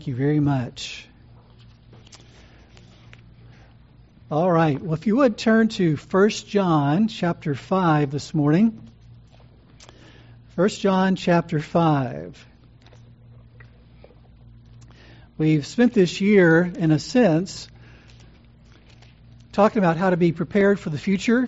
Thank 0.00 0.08
you 0.08 0.14
very 0.16 0.40
much. 0.40 1.06
All 4.30 4.50
right. 4.50 4.80
Well, 4.80 4.94
if 4.94 5.06
you 5.06 5.16
would 5.16 5.36
turn 5.36 5.68
to 5.68 5.96
1 5.96 6.30
John 6.30 7.08
chapter 7.08 7.54
5 7.54 8.10
this 8.10 8.32
morning. 8.32 8.80
1 10.54 10.68
John 10.70 11.16
chapter 11.16 11.60
5. 11.60 12.46
We've 15.36 15.66
spent 15.66 15.92
this 15.92 16.22
year, 16.22 16.72
in 16.78 16.92
a 16.92 16.98
sense, 16.98 17.68
talking 19.52 19.80
about 19.80 19.98
how 19.98 20.08
to 20.08 20.16
be 20.16 20.32
prepared 20.32 20.80
for 20.80 20.88
the 20.88 20.96
future. 20.96 21.46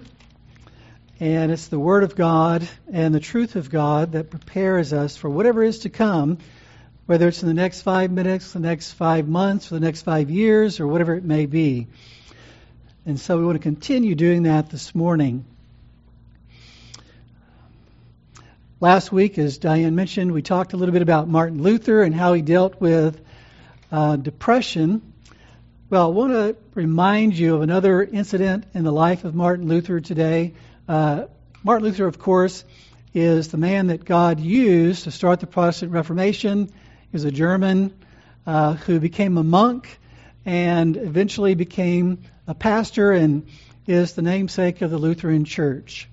And 1.21 1.51
it's 1.51 1.69
the 1.69 1.79
Word 1.79 2.05
of 2.05 2.17
God 2.17 2.69
and 2.93 3.15
the 3.15 3.21
truth 3.21 3.57
of 3.57 3.71
God 3.71 4.13
that 4.13 4.29
prepares 4.29 4.93
us 4.93 5.17
for 5.17 5.31
whatever 5.31 5.63
is 5.63 5.79
to 5.79 5.89
come 5.89 6.37
whether 7.07 7.29
it's 7.29 7.43
in 7.43 7.49
the 7.49 7.55
next 7.55 7.83
five 7.83 8.11
minutes, 8.11 8.53
the 8.53 8.61
next 8.61 8.93
five 8.93 9.27
months, 9.27 9.69
the 9.69 9.81
next 9.81 10.03
five 10.03 10.31
years, 10.31 10.81
or 10.81 10.87
whatever 10.87 11.15
it 11.15 11.25
may 11.25 11.47
be. 11.47 11.89
And 13.05 13.19
so 13.19 13.37
we 13.37 13.45
want 13.45 13.57
to 13.57 13.63
continue 13.63 14.15
doing 14.15 14.45
that 14.45 14.71
this 14.71 14.95
morning. 14.95 15.45
Last 18.81 19.13
week, 19.13 19.39
as 19.39 19.59
Diane 19.59 19.95
mentioned, 19.95 20.33
we 20.33 20.43
talked 20.43 20.73
a 20.73 20.77
little 20.77 20.93
bit 20.93 21.03
about 21.03 21.29
Martin 21.29 21.63
Luther 21.63 22.03
and 22.03 22.15
how 22.15 22.33
he 22.33 22.43
dealt 22.43 22.81
with 22.81 23.21
uh, 23.91 24.17
depression. 24.17 25.03
Well, 25.91 26.07
I 26.07 26.11
want 26.11 26.33
to 26.33 26.57
remind 26.75 27.37
you 27.37 27.57
of 27.57 27.63
another 27.63 28.03
incident 28.03 28.65
in 28.75 28.85
the 28.85 28.93
life 28.93 29.25
of 29.25 29.35
Martin 29.35 29.69
Luther 29.69 30.01
today. 30.01 30.55
Uh, 30.89 31.27
Martin 31.63 31.85
Luther, 31.85 32.07
of 32.07 32.19
course, 32.19 32.65
is 33.15 33.49
the 33.49 33.59
man 33.59 33.89
that 33.89 34.05
God 34.05 34.41
used 34.41 35.05
to 35.05 35.11
start 35.11 35.41
the 35.41 35.47
Protestant 35.47 35.93
Reformation 35.93 36.73
he 37.13 37.17
was 37.17 37.25
a 37.25 37.31
German 37.31 37.93
uh, 38.47 38.73
who 38.73 38.99
became 38.99 39.37
a 39.37 39.45
monk 39.45 39.99
and 40.47 40.97
eventually 40.97 41.55
became 41.55 42.23
a 42.47 42.55
pastor 42.55 43.13
and 43.13 43.47
is 43.87 44.15
the 44.15 44.23
namesake 44.23 44.81
of 44.81 44.91
the 44.91 44.97
Lutheran 44.97 45.45
Church. 45.45 46.09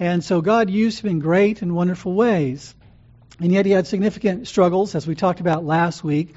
And 0.00 0.24
so 0.24 0.40
God 0.40 0.70
used 0.70 1.04
him 1.04 1.10
in 1.10 1.18
great 1.20 1.62
and 1.62 1.72
wonderful 1.72 2.14
ways. 2.14 2.74
And 3.38 3.52
yet 3.52 3.64
he 3.64 3.70
had 3.70 3.86
significant 3.86 4.48
struggles, 4.48 4.96
as 4.96 5.06
we 5.06 5.14
talked 5.14 5.38
about 5.38 5.64
last 5.64 6.02
week. 6.02 6.34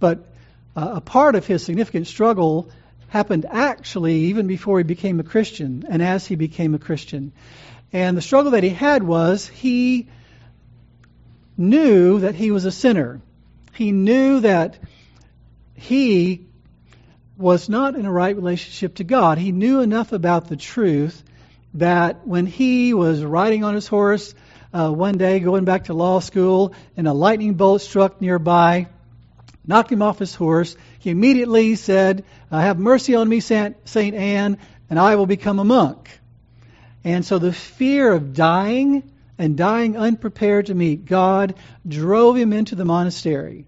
But 0.00 0.26
uh, 0.74 0.92
a 0.94 1.00
part 1.02 1.34
of 1.34 1.46
his 1.46 1.62
significant 1.62 2.06
struggle 2.06 2.70
happened 3.08 3.44
actually 3.50 4.14
even 4.14 4.46
before 4.46 4.78
he 4.78 4.84
became 4.84 5.20
a 5.20 5.24
Christian 5.24 5.84
and 5.90 6.02
as 6.02 6.26
he 6.26 6.36
became 6.36 6.74
a 6.74 6.78
Christian. 6.78 7.32
And 7.92 8.16
the 8.16 8.22
struggle 8.22 8.52
that 8.52 8.62
he 8.62 8.70
had 8.70 9.02
was 9.02 9.46
he 9.46 10.08
knew 11.58 12.20
that 12.20 12.34
he 12.34 12.50
was 12.50 12.64
a 12.64 12.72
sinner. 12.72 13.20
He 13.76 13.92
knew 13.92 14.40
that 14.40 14.78
he 15.74 16.46
was 17.36 17.68
not 17.68 17.94
in 17.94 18.06
a 18.06 18.12
right 18.12 18.34
relationship 18.34 18.96
to 18.96 19.04
God. 19.04 19.36
He 19.36 19.52
knew 19.52 19.80
enough 19.80 20.12
about 20.12 20.48
the 20.48 20.56
truth 20.56 21.22
that 21.74 22.26
when 22.26 22.46
he 22.46 22.94
was 22.94 23.22
riding 23.22 23.64
on 23.64 23.74
his 23.74 23.86
horse 23.86 24.34
uh, 24.72 24.90
one 24.90 25.18
day 25.18 25.40
going 25.40 25.64
back 25.64 25.84
to 25.84 25.94
law 25.94 26.20
school 26.20 26.74
and 26.96 27.06
a 27.06 27.12
lightning 27.12 27.54
bolt 27.54 27.82
struck 27.82 28.20
nearby, 28.20 28.88
knocked 29.66 29.92
him 29.92 30.02
off 30.02 30.18
his 30.18 30.34
horse, 30.34 30.74
he 30.98 31.10
immediately 31.10 31.74
said, 31.74 32.24
Have 32.50 32.78
mercy 32.78 33.14
on 33.14 33.28
me, 33.28 33.40
Saint 33.40 33.76
Anne, 33.94 34.58
and 34.88 34.98
I 34.98 35.16
will 35.16 35.26
become 35.26 35.58
a 35.58 35.64
monk. 35.64 36.18
And 37.04 37.24
so 37.24 37.38
the 37.38 37.52
fear 37.52 38.12
of 38.12 38.32
dying 38.32 39.12
and 39.38 39.56
dying 39.56 39.96
unprepared 39.96 40.66
to 40.66 40.74
meet 40.74 41.04
God 41.04 41.54
drove 41.86 42.36
him 42.36 42.52
into 42.52 42.74
the 42.74 42.84
monastery. 42.84 43.66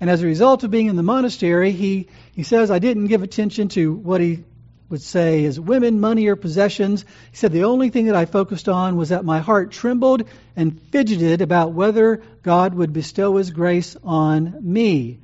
And 0.00 0.08
as 0.08 0.22
a 0.22 0.26
result 0.26 0.64
of 0.64 0.70
being 0.70 0.86
in 0.86 0.96
the 0.96 1.02
monastery, 1.02 1.72
he, 1.72 2.08
he 2.32 2.42
says, 2.42 2.70
I 2.70 2.78
didn't 2.78 3.06
give 3.06 3.22
attention 3.22 3.68
to 3.70 3.92
what 3.92 4.20
he 4.20 4.44
would 4.88 5.02
say 5.02 5.44
is 5.44 5.60
women, 5.60 6.00
money, 6.00 6.28
or 6.28 6.36
possessions. 6.36 7.04
He 7.30 7.36
said, 7.36 7.52
the 7.52 7.64
only 7.64 7.90
thing 7.90 8.06
that 8.06 8.16
I 8.16 8.24
focused 8.24 8.68
on 8.68 8.96
was 8.96 9.10
that 9.10 9.24
my 9.24 9.40
heart 9.40 9.70
trembled 9.70 10.24
and 10.56 10.80
fidgeted 10.80 11.42
about 11.42 11.72
whether 11.72 12.22
God 12.42 12.74
would 12.74 12.92
bestow 12.92 13.36
his 13.36 13.50
grace 13.50 13.96
on 14.02 14.56
me. 14.60 15.18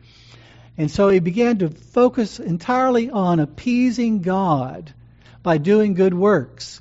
And 0.77 0.91
so 0.91 1.09
he 1.09 1.21
began 1.21 1.59
to 1.59 1.71
focus 1.71 2.41
entirely 2.41 3.11
on 3.11 3.41
appeasing 3.41 4.23
God 4.23 4.93
by 5.43 5.59
doing 5.59 5.95
good 5.95 6.15
works. 6.15 6.81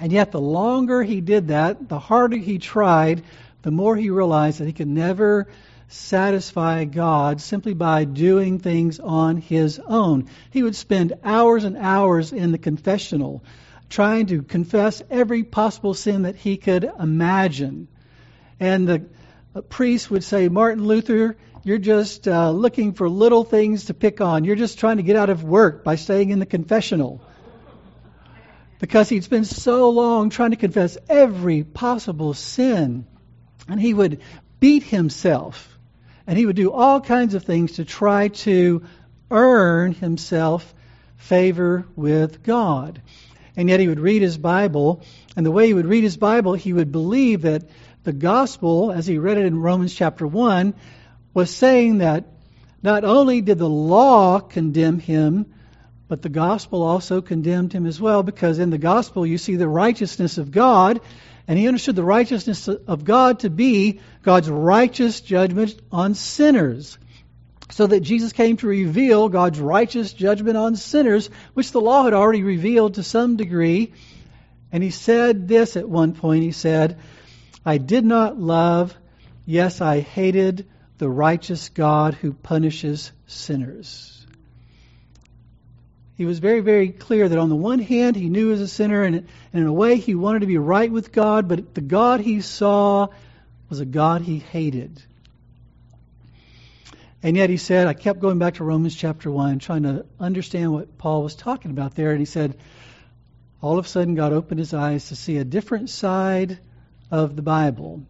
And 0.00 0.12
yet, 0.12 0.32
the 0.32 0.40
longer 0.40 1.02
he 1.02 1.20
did 1.20 1.48
that, 1.48 1.88
the 1.88 1.98
harder 1.98 2.36
he 2.36 2.58
tried, 2.58 3.22
the 3.62 3.70
more 3.70 3.96
he 3.96 4.10
realized 4.10 4.60
that 4.60 4.66
he 4.66 4.72
could 4.72 4.88
never 4.88 5.46
satisfy 5.88 6.84
God 6.84 7.40
simply 7.40 7.74
by 7.74 8.04
doing 8.04 8.58
things 8.58 8.98
on 8.98 9.36
his 9.36 9.78
own. 9.78 10.28
He 10.50 10.62
would 10.62 10.74
spend 10.74 11.14
hours 11.22 11.64
and 11.64 11.76
hours 11.76 12.32
in 12.32 12.52
the 12.52 12.58
confessional 12.58 13.44
trying 13.88 14.26
to 14.26 14.42
confess 14.42 15.02
every 15.10 15.44
possible 15.44 15.94
sin 15.94 16.22
that 16.22 16.36
he 16.36 16.56
could 16.56 16.90
imagine. 16.98 17.86
And 18.58 18.88
the 18.88 19.62
priest 19.62 20.10
would 20.10 20.24
say, 20.24 20.48
Martin 20.48 20.84
Luther, 20.84 21.36
you're 21.62 21.78
just 21.78 22.26
uh, 22.26 22.50
looking 22.50 22.92
for 22.92 23.08
little 23.08 23.44
things 23.44 23.86
to 23.86 23.94
pick 23.94 24.20
on. 24.20 24.44
You're 24.44 24.56
just 24.56 24.78
trying 24.78 24.96
to 24.96 25.02
get 25.02 25.16
out 25.16 25.30
of 25.30 25.44
work 25.44 25.84
by 25.84 25.94
staying 25.94 26.30
in 26.30 26.38
the 26.38 26.46
confessional 26.46 27.22
because 28.84 29.08
he'd 29.08 29.24
spent 29.24 29.46
so 29.46 29.88
long 29.88 30.28
trying 30.28 30.50
to 30.50 30.58
confess 30.58 30.98
every 31.08 31.64
possible 31.64 32.34
sin. 32.34 33.06
And 33.66 33.80
he 33.80 33.94
would 33.94 34.20
beat 34.60 34.82
himself. 34.82 35.78
And 36.26 36.36
he 36.36 36.44
would 36.44 36.54
do 36.54 36.70
all 36.70 37.00
kinds 37.00 37.32
of 37.32 37.44
things 37.44 37.76
to 37.76 37.86
try 37.86 38.28
to 38.28 38.84
earn 39.30 39.94
himself 39.94 40.74
favor 41.16 41.86
with 41.96 42.42
God. 42.42 43.00
And 43.56 43.70
yet 43.70 43.80
he 43.80 43.88
would 43.88 44.00
read 44.00 44.20
his 44.20 44.36
Bible. 44.36 45.02
And 45.34 45.46
the 45.46 45.50
way 45.50 45.66
he 45.66 45.72
would 45.72 45.86
read 45.86 46.04
his 46.04 46.18
Bible, 46.18 46.52
he 46.52 46.74
would 46.74 46.92
believe 46.92 47.40
that 47.40 47.62
the 48.02 48.12
gospel, 48.12 48.92
as 48.92 49.06
he 49.06 49.16
read 49.16 49.38
it 49.38 49.46
in 49.46 49.62
Romans 49.62 49.94
chapter 49.94 50.26
1, 50.26 50.74
was 51.32 51.48
saying 51.48 51.98
that 51.98 52.26
not 52.82 53.02
only 53.02 53.40
did 53.40 53.56
the 53.56 53.66
law 53.66 54.40
condemn 54.40 54.98
him, 54.98 55.53
but 56.06 56.22
the 56.22 56.28
gospel 56.28 56.82
also 56.82 57.22
condemned 57.22 57.72
him 57.72 57.86
as 57.86 58.00
well, 58.00 58.22
because 58.22 58.58
in 58.58 58.70
the 58.70 58.78
gospel 58.78 59.26
you 59.26 59.38
see 59.38 59.56
the 59.56 59.68
righteousness 59.68 60.36
of 60.38 60.50
God, 60.50 61.00
and 61.48 61.58
he 61.58 61.66
understood 61.66 61.96
the 61.96 62.04
righteousness 62.04 62.68
of 62.68 63.04
God 63.04 63.40
to 63.40 63.50
be 63.50 64.00
God's 64.22 64.50
righteous 64.50 65.20
judgment 65.20 65.80
on 65.90 66.14
sinners. 66.14 66.98
So 67.70 67.86
that 67.86 68.00
Jesus 68.00 68.32
came 68.32 68.58
to 68.58 68.66
reveal 68.66 69.30
God's 69.30 69.58
righteous 69.58 70.12
judgment 70.12 70.56
on 70.56 70.76
sinners, 70.76 71.30
which 71.54 71.72
the 71.72 71.80
law 71.80 72.04
had 72.04 72.12
already 72.12 72.42
revealed 72.42 72.94
to 72.94 73.02
some 73.02 73.36
degree. 73.36 73.94
And 74.70 74.82
he 74.82 74.90
said 74.90 75.48
this 75.48 75.76
at 75.76 75.88
one 75.88 76.14
point 76.14 76.44
He 76.44 76.52
said, 76.52 76.98
I 77.64 77.78
did 77.78 78.04
not 78.04 78.38
love, 78.38 78.94
yes, 79.46 79.80
I 79.80 80.00
hated 80.00 80.68
the 80.98 81.08
righteous 81.08 81.70
God 81.70 82.14
who 82.14 82.34
punishes 82.34 83.10
sinners 83.26 84.23
he 86.16 86.24
was 86.24 86.38
very, 86.38 86.60
very 86.60 86.90
clear 86.90 87.28
that 87.28 87.38
on 87.38 87.48
the 87.48 87.56
one 87.56 87.80
hand, 87.80 88.14
he 88.14 88.28
knew 88.28 88.46
he 88.46 88.52
was 88.52 88.60
a 88.60 88.68
sinner, 88.68 89.02
and, 89.02 89.16
and 89.16 89.26
in 89.52 89.66
a 89.66 89.72
way, 89.72 89.96
he 89.96 90.14
wanted 90.14 90.40
to 90.40 90.46
be 90.46 90.58
right 90.58 90.90
with 90.90 91.10
God, 91.10 91.48
but 91.48 91.74
the 91.74 91.80
God 91.80 92.20
he 92.20 92.40
saw 92.40 93.08
was 93.68 93.80
a 93.80 93.84
God 93.84 94.22
he 94.22 94.38
hated. 94.38 95.02
And 97.22 97.36
yet 97.36 97.50
he 97.50 97.56
said, 97.56 97.86
I 97.86 97.94
kept 97.94 98.20
going 98.20 98.38
back 98.38 98.54
to 98.54 98.64
Romans 98.64 98.94
chapter 98.94 99.30
1, 99.30 99.58
trying 99.58 99.84
to 99.84 100.04
understand 100.20 100.72
what 100.72 100.98
Paul 100.98 101.22
was 101.22 101.34
talking 101.34 101.70
about 101.70 101.94
there. 101.94 102.10
And 102.10 102.20
he 102.20 102.26
said, 102.26 102.56
all 103.62 103.78
of 103.78 103.86
a 103.86 103.88
sudden, 103.88 104.14
God 104.14 104.32
opened 104.32 104.58
his 104.60 104.74
eyes 104.74 105.08
to 105.08 105.16
see 105.16 105.38
a 105.38 105.44
different 105.44 105.88
side 105.88 106.58
of 107.10 107.34
the 107.34 107.42
Bible 107.42 108.02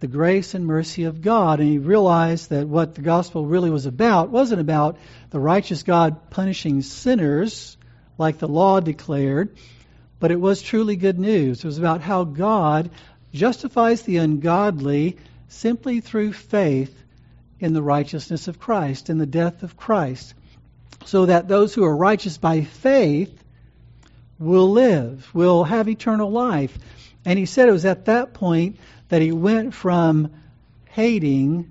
the 0.00 0.06
grace 0.06 0.54
and 0.54 0.66
mercy 0.66 1.04
of 1.04 1.22
God. 1.22 1.60
And 1.60 1.68
he 1.68 1.78
realized 1.78 2.50
that 2.50 2.68
what 2.68 2.94
the 2.94 3.02
gospel 3.02 3.46
really 3.46 3.70
was 3.70 3.86
about 3.86 4.30
wasn't 4.30 4.60
about 4.60 4.98
the 5.30 5.40
righteous 5.40 5.82
God 5.82 6.30
punishing 6.30 6.82
sinners 6.82 7.76
like 8.16 8.38
the 8.38 8.48
law 8.48 8.80
declared, 8.80 9.56
but 10.20 10.30
it 10.30 10.40
was 10.40 10.60
truly 10.60 10.96
good 10.96 11.18
news. 11.18 11.58
It 11.58 11.66
was 11.66 11.78
about 11.78 12.00
how 12.00 12.24
God 12.24 12.90
justifies 13.32 14.02
the 14.02 14.16
ungodly 14.18 15.18
simply 15.48 16.00
through 16.00 16.32
faith 16.32 16.94
in 17.60 17.72
the 17.72 17.82
righteousness 17.82 18.48
of 18.48 18.58
Christ, 18.58 19.10
in 19.10 19.18
the 19.18 19.26
death 19.26 19.62
of 19.62 19.76
Christ, 19.76 20.34
so 21.04 21.26
that 21.26 21.48
those 21.48 21.74
who 21.74 21.84
are 21.84 21.96
righteous 21.96 22.38
by 22.38 22.62
faith 22.62 23.42
will 24.38 24.70
live, 24.70 25.28
will 25.34 25.64
have 25.64 25.88
eternal 25.88 26.30
life. 26.30 26.76
And 27.24 27.38
he 27.38 27.46
said 27.46 27.68
it 27.68 27.72
was 27.72 27.84
at 27.84 28.06
that 28.06 28.34
point 28.34 28.78
that 29.08 29.22
he 29.22 29.32
went 29.32 29.74
from 29.74 30.32
hating 30.90 31.70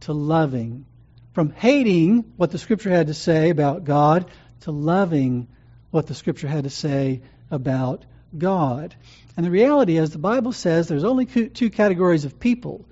to 0.00 0.12
loving. 0.12 0.86
From 1.32 1.50
hating 1.50 2.32
what 2.36 2.50
the 2.50 2.58
Scripture 2.58 2.90
had 2.90 3.06
to 3.06 3.14
say 3.14 3.50
about 3.50 3.84
God 3.84 4.30
to 4.60 4.70
loving 4.70 5.48
what 5.90 6.06
the 6.06 6.14
Scripture 6.14 6.48
had 6.48 6.64
to 6.64 6.70
say 6.70 7.22
about 7.50 8.04
God. 8.36 8.94
And 9.36 9.46
the 9.46 9.50
reality 9.50 9.96
is, 9.96 10.10
the 10.10 10.18
Bible 10.18 10.52
says 10.52 10.88
there's 10.88 11.04
only 11.04 11.26
two 11.26 11.70
categories 11.70 12.24
of 12.24 12.38
people 12.38 12.84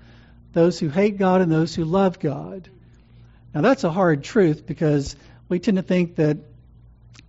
those 0.53 0.77
who 0.77 0.89
hate 0.89 1.17
God 1.17 1.39
and 1.39 1.49
those 1.49 1.73
who 1.73 1.85
love 1.85 2.19
God. 2.19 2.69
Now, 3.53 3.61
that's 3.61 3.85
a 3.85 3.89
hard 3.89 4.23
truth 4.23 4.65
because 4.65 5.15
we 5.47 5.59
tend 5.59 5.77
to 5.77 5.83
think 5.83 6.15
that 6.17 6.37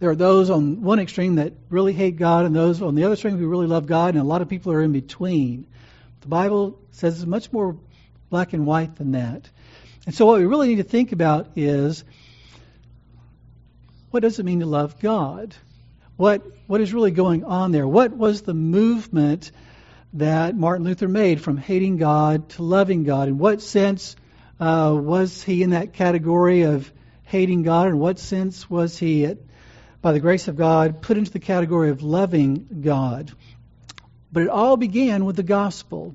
there 0.01 0.11
are 0.11 0.17
those 0.17 0.51
on 0.51 0.83
one 0.83 0.99
extreme 0.99 1.37
that 1.37 1.53
really 1.71 1.93
hate 1.93 2.17
God 2.17 2.47
and 2.47 2.57
those 2.57 2.83
on 2.83 2.97
the 2.97 3.05
other 3.05 3.13
extreme 3.13 3.39
who 3.39 3.47
really 3.47 3.69
love 3.69 3.87
God, 3.87 4.15
and 4.15 4.19
a 4.19 4.27
lot 4.27 4.43
of 4.43 4.49
people 4.49 4.73
are 4.73 4.83
in 4.83 4.91
between. 4.91 5.67
The 6.23 6.29
Bible 6.29 6.79
says 6.93 7.17
it's 7.17 7.27
much 7.27 7.53
more 7.53 7.77
black 8.31 8.53
and 8.53 8.65
white 8.65 8.97
than 8.97 9.13
that. 9.13 9.49
And 10.07 10.15
so, 10.15 10.27
what 10.27 10.39
we 10.39 10.47
really 10.47 10.69
need 10.69 10.77
to 10.77 10.85
think 10.85 11.13
about 11.13 11.49
is 11.57 12.05
what 14.11 14.23
does 14.23 14.39
it 14.39 14.45
mean 14.45 14.61
to 14.61 14.67
love 14.67 15.01
God? 15.01 15.55
What, 16.17 16.43
what 16.67 16.81
is 16.81 16.93
really 16.93 17.11
going 17.11 17.45
on 17.45 17.73
there? 17.73 17.89
What 17.89 18.17
was 18.17 18.43
the 18.43 18.55
movement 18.55 19.51
that 20.13 20.55
Martin 20.55 20.85
Luther 20.85 21.09
made 21.09 21.41
from 21.41 21.57
hating 21.57 21.97
God 21.97 22.51
to 22.51 22.63
loving 22.63 23.03
God? 23.05 23.29
In 23.29 23.39
what 23.39 23.61
sense 23.61 24.15
uh, 24.61 24.95
was 24.95 25.43
he 25.43 25.63
in 25.63 25.71
that 25.71 25.95
category 25.95 26.63
of 26.63 26.93
hating 27.25 27.63
God? 27.63 27.89
In 27.89 27.99
what 27.99 28.19
sense 28.19 28.69
was 28.71 28.99
he, 28.99 29.25
at, 29.25 29.39
by 30.01 30.13
the 30.13 30.21
grace 30.21 30.47
of 30.47 30.57
God, 30.57 31.03
put 31.03 31.17
into 31.17 31.33
the 31.33 31.41
category 31.41 31.91
of 31.91 32.03
loving 32.03 32.83
God? 32.83 33.33
But 34.33 34.45
it 34.45 34.49
all 34.49 34.77
began 34.77 35.25
with 35.25 35.37
the 35.37 35.43
gospel. 35.43 36.15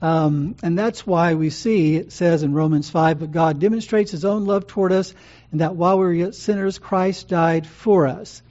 Um, 0.00 0.56
and 0.62 0.76
that's 0.76 1.06
why 1.06 1.34
we 1.34 1.50
see, 1.50 1.96
it 1.96 2.10
says 2.10 2.42
in 2.42 2.54
Romans 2.54 2.90
5, 2.90 3.20
but 3.20 3.30
God 3.30 3.60
demonstrates 3.60 4.10
his 4.10 4.24
own 4.24 4.46
love 4.46 4.66
toward 4.66 4.90
us, 4.90 5.14
and 5.52 5.60
that 5.60 5.76
while 5.76 5.98
we 5.98 6.04
were 6.04 6.12
yet 6.12 6.34
sinners, 6.34 6.78
Christ 6.78 7.28
died 7.28 7.66
for 7.66 8.08
us. 8.08 8.42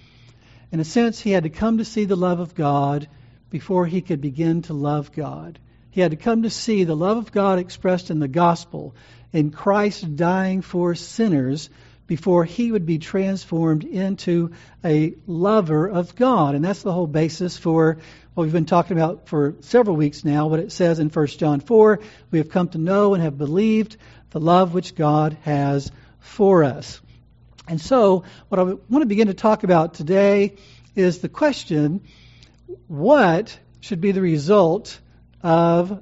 In 0.71 0.79
a 0.79 0.85
sense, 0.85 1.19
he 1.19 1.31
had 1.31 1.43
to 1.43 1.49
come 1.49 1.79
to 1.79 1.85
see 1.85 2.05
the 2.05 2.15
love 2.15 2.39
of 2.39 2.55
God 2.55 3.09
before 3.49 3.85
he 3.85 3.99
could 3.99 4.21
begin 4.21 4.61
to 4.63 4.73
love 4.73 5.11
God. 5.11 5.59
He 5.89 5.99
had 5.99 6.11
to 6.11 6.17
come 6.17 6.43
to 6.43 6.49
see 6.49 6.85
the 6.85 6.95
love 6.95 7.17
of 7.17 7.33
God 7.33 7.59
expressed 7.59 8.09
in 8.09 8.19
the 8.19 8.29
gospel, 8.29 8.95
in 9.33 9.51
Christ 9.51 10.15
dying 10.15 10.61
for 10.61 10.95
sinners 10.95 11.69
before 12.07 12.45
he 12.45 12.71
would 12.71 12.85
be 12.85 12.97
transformed 12.97 13.83
into 13.83 14.51
a 14.83 15.13
lover 15.27 15.87
of 15.87 16.15
God. 16.15 16.55
And 16.55 16.63
that's 16.63 16.81
the 16.81 16.93
whole 16.93 17.07
basis 17.07 17.57
for 17.57 17.99
what 18.33 18.43
we've 18.43 18.53
been 18.53 18.65
talking 18.65 18.97
about 18.97 19.27
for 19.27 19.55
several 19.59 19.97
weeks 19.97 20.23
now, 20.23 20.47
what 20.47 20.59
it 20.59 20.71
says 20.71 20.99
in 20.99 21.09
1 21.09 21.27
John 21.27 21.59
4 21.59 21.99
we 22.31 22.39
have 22.39 22.49
come 22.49 22.69
to 22.69 22.77
know 22.77 23.13
and 23.13 23.21
have 23.21 23.37
believed 23.37 23.97
the 24.29 24.39
love 24.39 24.73
which 24.73 24.95
God 24.95 25.37
has 25.41 25.91
for 26.19 26.63
us. 26.63 27.01
And 27.67 27.79
so, 27.79 28.23
what 28.47 28.59
I 28.59 28.63
want 28.63 29.01
to 29.01 29.05
begin 29.05 29.27
to 29.27 29.33
talk 29.33 29.63
about 29.63 29.95
today 29.95 30.55
is 30.95 31.19
the 31.19 31.29
question 31.29 32.01
what 32.87 33.57
should 33.81 33.99
be 33.99 34.13
the 34.13 34.21
result 34.21 34.99
of 35.41 36.01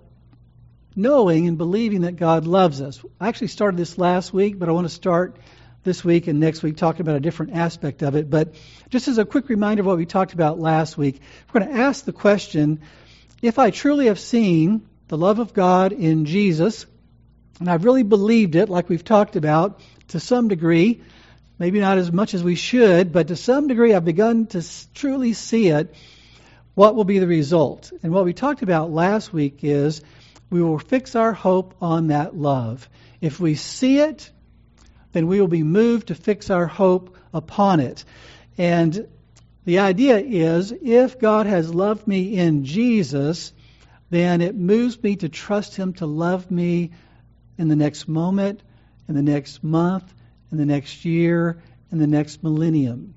knowing 0.95 1.47
and 1.47 1.57
believing 1.57 2.01
that 2.01 2.15
God 2.15 2.45
loves 2.45 2.79
us? 2.79 3.03
I 3.19 3.27
actually 3.27 3.47
started 3.47 3.77
this 3.77 3.97
last 3.97 4.33
week, 4.33 4.59
but 4.59 4.69
I 4.69 4.71
want 4.71 4.85
to 4.85 4.93
start 4.93 5.37
this 5.83 6.03
week 6.03 6.27
and 6.27 6.39
next 6.39 6.61
week 6.61 6.77
talking 6.77 7.01
about 7.01 7.15
a 7.15 7.21
different 7.21 7.53
aspect 7.53 8.01
of 8.01 8.15
it. 8.15 8.29
But 8.29 8.55
just 8.89 9.07
as 9.07 9.17
a 9.17 9.25
quick 9.25 9.49
reminder 9.49 9.81
of 9.81 9.87
what 9.87 9.97
we 9.97 10.05
talked 10.05 10.33
about 10.33 10.59
last 10.59 10.97
week, 10.97 11.21
we're 11.53 11.61
going 11.61 11.73
to 11.73 11.79
ask 11.81 12.05
the 12.05 12.13
question 12.13 12.81
if 13.41 13.57
I 13.57 13.71
truly 13.71 14.07
have 14.07 14.19
seen 14.19 14.87
the 15.07 15.17
love 15.17 15.39
of 15.39 15.53
God 15.53 15.91
in 15.91 16.25
Jesus, 16.25 16.85
and 17.59 17.69
I've 17.69 17.85
really 17.85 18.03
believed 18.03 18.55
it, 18.55 18.69
like 18.69 18.89
we've 18.89 19.03
talked 19.03 19.35
about, 19.35 19.81
to 20.09 20.19
some 20.19 20.47
degree, 20.47 21.01
maybe 21.57 21.79
not 21.79 21.97
as 21.97 22.11
much 22.11 22.33
as 22.33 22.43
we 22.43 22.55
should, 22.55 23.11
but 23.11 23.29
to 23.29 23.35
some 23.35 23.67
degree 23.67 23.93
I've 23.93 24.05
begun 24.05 24.47
to 24.47 24.63
truly 24.93 25.33
see 25.33 25.69
it, 25.69 25.95
what 26.75 26.95
will 26.95 27.05
be 27.05 27.19
the 27.19 27.27
result? 27.27 27.91
And 28.03 28.13
what 28.13 28.25
we 28.25 28.33
talked 28.33 28.61
about 28.61 28.91
last 28.91 29.33
week 29.33 29.63
is 29.63 30.01
we 30.49 30.61
will 30.61 30.79
fix 30.79 31.15
our 31.15 31.33
hope 31.33 31.75
on 31.81 32.07
that 32.07 32.35
love. 32.35 32.87
If 33.21 33.39
we 33.39 33.55
see 33.55 33.99
it, 33.99 34.29
then 35.11 35.27
we 35.27 35.39
will 35.39 35.47
be 35.47 35.63
moved 35.63 36.07
to 36.07 36.15
fix 36.15 36.49
our 36.49 36.67
hope 36.67 37.17
upon 37.33 37.79
it. 37.79 38.05
And 38.57 39.07
the 39.65 39.79
idea 39.79 40.17
is 40.17 40.71
if 40.71 41.19
God 41.19 41.45
has 41.45 41.73
loved 41.73 42.07
me 42.07 42.37
in 42.37 42.65
Jesus, 42.65 43.53
then 44.09 44.41
it 44.41 44.55
moves 44.55 45.01
me 45.01 45.15
to 45.17 45.29
trust 45.29 45.75
Him 45.75 45.93
to 45.93 46.05
love 46.05 46.49
me 46.49 46.91
in 47.57 47.67
the 47.67 47.75
next 47.75 48.07
moment, 48.07 48.61
in 49.07 49.15
the 49.15 49.21
next 49.21 49.63
month, 49.63 50.13
in 50.51 50.57
the 50.57 50.65
next 50.65 51.05
year, 51.05 51.61
in 51.91 51.99
the 51.99 52.07
next 52.07 52.43
millennium. 52.43 53.13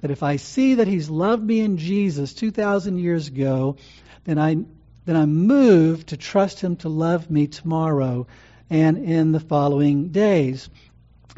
That 0.00 0.10
if 0.10 0.22
I 0.22 0.36
see 0.36 0.74
that 0.74 0.88
He's 0.88 1.10
loved 1.10 1.44
me 1.44 1.60
in 1.60 1.76
Jesus 1.76 2.34
2,000 2.34 2.98
years 2.98 3.28
ago, 3.28 3.76
then, 4.24 4.38
I, 4.38 4.56
then 5.04 5.16
I'm 5.16 5.46
moved 5.46 6.08
to 6.08 6.16
trust 6.16 6.60
Him 6.60 6.76
to 6.76 6.88
love 6.88 7.30
me 7.30 7.46
tomorrow 7.46 8.26
and 8.70 8.98
in 8.98 9.32
the 9.32 9.40
following 9.40 10.08
days. 10.08 10.68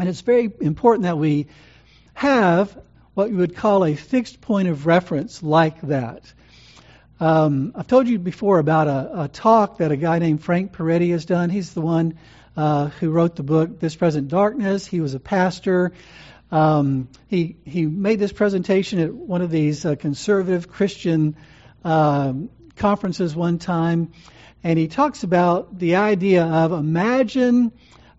And 0.01 0.09
it's 0.09 0.23
very 0.23 0.51
important 0.61 1.03
that 1.03 1.19
we 1.19 1.49
have 2.15 2.75
what 3.13 3.31
you 3.31 3.37
would 3.37 3.55
call 3.55 3.85
a 3.85 3.95
fixed 3.95 4.41
point 4.41 4.69
of 4.69 4.87
reference 4.87 5.43
like 5.43 5.79
that. 5.83 6.23
Um, 7.21 7.73
I've 7.75 7.87
told 7.87 8.09
you 8.09 8.19
before 8.19 8.59
about 8.59 8.89
a, 8.89 9.23
a, 9.25 9.29
talk 9.29 9.77
that 9.79 9.93
a 9.93 9.97
guy 9.97 10.19
named 10.19 10.43
Frank 10.43 10.73
Peretti 10.73 11.11
has 11.11 11.27
done. 11.27 11.51
He's 11.51 11.75
the 11.75 11.83
one 11.83 12.19
uh, 12.57 12.87
who 12.87 13.11
wrote 13.11 13.37
the 13.37 13.43
book 13.43 13.79
This 13.79 13.95
Present 13.95 14.29
Darkness. 14.29 14.87
He 14.87 15.03
was 15.03 15.13
a 15.13 15.21
pastor. 15.21 15.93
Um, 16.51 17.09
he 17.29 17.57
he 17.67 17.85
made 17.85 18.19
this 18.19 18.33
presentation 18.33 19.01
at 19.01 19.13
one 19.13 19.43
of 19.43 19.51
these 19.51 19.85
uh, 19.85 19.97
conservative 19.97 20.67
Christian 20.71 21.37
um, 21.85 22.49
conferences 22.77 23.37
one 23.37 23.59
time, 23.59 24.13
and 24.65 24.79
he 24.79 24.89
talks 24.89 25.25
about 25.25 25.79
the 25.79 25.97
idea 25.97 26.47
of 26.47 26.73
imagine 26.73 27.73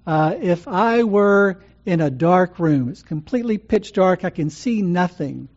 uh, 0.06 0.36
if 0.40 0.68
I 0.68 1.04
were 1.04 1.64
in 1.86 2.02
a 2.02 2.10
dark 2.10 2.60
room. 2.60 2.90
It's 2.90 3.04
completely 3.04 3.58
pitch 3.58 3.94
dark. 3.94 4.24
I 4.24 4.30
can 4.30 4.50
see 4.50 4.82
nothing. 4.82 5.50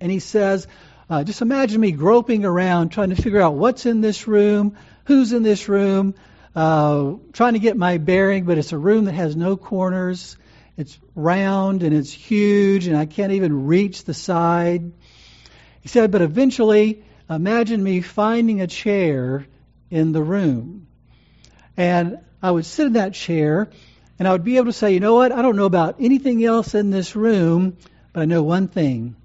And 0.00 0.10
he 0.10 0.18
says, 0.18 0.66
uh, 1.08 1.24
just 1.24 1.42
imagine 1.42 1.80
me 1.80 1.92
groping 1.92 2.44
around 2.44 2.90
trying 2.90 3.10
to 3.10 3.16
figure 3.16 3.40
out 3.40 3.54
what's 3.54 3.86
in 3.86 4.00
this 4.00 4.28
room, 4.28 4.76
who's 5.04 5.32
in 5.32 5.42
this 5.42 5.68
room, 5.68 6.14
uh, 6.54 7.14
trying 7.32 7.54
to 7.54 7.58
get 7.58 7.76
my 7.76 7.98
bearing, 7.98 8.44
but 8.44 8.58
it's 8.58 8.72
a 8.72 8.78
room 8.78 9.06
that 9.06 9.12
has 9.12 9.36
no 9.36 9.56
corners. 9.56 10.36
It's 10.76 10.98
round 11.14 11.82
and 11.82 11.94
it's 11.94 12.12
huge, 12.12 12.86
and 12.86 12.96
I 12.96 13.06
can't 13.06 13.32
even 13.32 13.66
reach 13.66 14.04
the 14.04 14.14
side. 14.14 14.92
He 15.80 15.88
said, 15.88 16.10
but 16.10 16.22
eventually, 16.22 17.04
imagine 17.28 17.82
me 17.82 18.00
finding 18.00 18.60
a 18.60 18.66
chair 18.66 19.46
in 19.90 20.12
the 20.12 20.22
room. 20.22 20.86
And 21.76 22.18
I 22.42 22.50
would 22.50 22.66
sit 22.66 22.86
in 22.86 22.92
that 22.94 23.14
chair 23.14 23.70
and 24.20 24.28
I 24.28 24.32
would 24.32 24.44
be 24.44 24.58
able 24.58 24.66
to 24.66 24.72
say, 24.74 24.92
you 24.92 25.00
know 25.00 25.14
what? 25.14 25.32
I 25.32 25.40
don't 25.40 25.56
know 25.56 25.64
about 25.64 25.96
anything 25.98 26.44
else 26.44 26.74
in 26.74 26.90
this 26.90 27.16
room, 27.16 27.78
but 28.12 28.20
I 28.20 28.24
know 28.26 28.42
one 28.42 28.68
thing. 28.68 29.16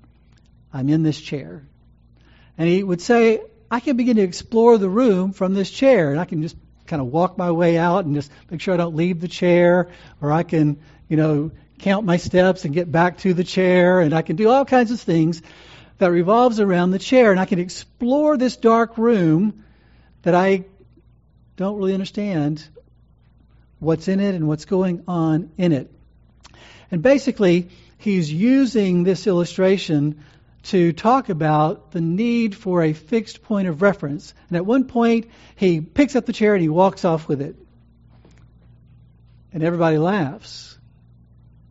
I'm 0.72 0.88
in 0.88 1.04
this 1.04 1.20
chair. 1.20 1.68
And 2.58 2.70
he 2.70 2.82
would 2.82 3.02
say, 3.02 3.42
I 3.70 3.82
can 3.82 3.98
begin 3.98 4.16
to 4.16 4.22
explore 4.22 4.78
the 4.78 4.88
room 4.88 5.34
from 5.34 5.54
this 5.54 5.70
chair. 5.70 6.12
And 6.12 6.20
I 6.20 6.24
can 6.24 6.42
just 6.42 6.56
kind 6.88 7.02
of 7.02 7.10
walk 7.10 7.38
my 7.38 7.52
way 7.52 7.78
out 7.78 8.06
and 8.06 8.16
just 8.16 8.32
make 8.50 8.62
sure 8.62 8.74
I 8.74 8.78
don't 8.78 8.96
leave 8.96 9.20
the 9.20 9.28
chair. 9.28 9.90
Or 10.22 10.32
I 10.32 10.44
can, 10.44 10.80
you 11.10 11.18
know, 11.18 11.52
count 11.80 12.06
my 12.06 12.16
steps 12.16 12.64
and 12.64 12.74
get 12.74 12.90
back 12.90 13.18
to 13.18 13.34
the 13.34 13.44
chair. 13.44 14.00
And 14.00 14.14
I 14.14 14.22
can 14.22 14.38
do 14.38 14.50
all 14.50 14.64
kinds 14.64 14.92
of 14.92 15.02
things 15.02 15.42
that 15.98 16.10
revolves 16.10 16.62
around 16.62 16.92
the 16.92 17.00
chair. 17.00 17.32
And 17.32 17.40
I 17.42 17.46
can 17.46 17.60
explore 17.60 18.38
this 18.38 18.56
dark 18.56 18.98
room 18.98 19.66
that 20.22 20.36
I 20.36 20.64
don't 21.58 21.78
really 21.78 21.94
understand 21.94 22.66
what's 23.80 24.08
in 24.08 24.20
it 24.20 24.36
and 24.36 24.48
what's 24.48 24.66
going 24.66 25.04
on 25.08 25.52
in 25.58 25.72
it. 25.72 25.92
And 26.92 27.02
basically, 27.02 27.70
he's 27.98 28.32
using 28.32 29.04
this 29.04 29.28
illustration 29.28 30.24
to 30.64 30.94
talk 30.94 31.30
about 31.30 31.92
the 31.92 32.02
need 32.02 32.56
for 32.56 32.84
a 32.84 32.94
fixed 32.94 33.44
point 33.44 33.68
of 33.68 33.82
reference. 33.82 34.34
And 34.50 34.58
at 34.58 34.66
one 34.66 34.86
point, 34.86 35.30
he 35.56 35.82
picks 35.82 36.16
up 36.16 36.26
the 36.26 36.34
chair 36.34 36.54
and 36.54 36.62
he 36.62 36.70
walks 36.70 37.06
off 37.06 37.28
with 37.28 37.42
it. 37.42 37.56
And 39.54 39.64
everybody 39.64 39.98
laughs 39.98 40.78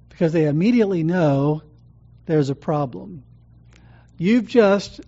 because 0.09 0.33
they 0.33 0.47
immediately 0.47 1.03
know 1.03 1.63
there's 2.27 2.51
a 2.51 2.55
problem. 2.55 3.25
You've 4.17 4.47
just 4.47 5.01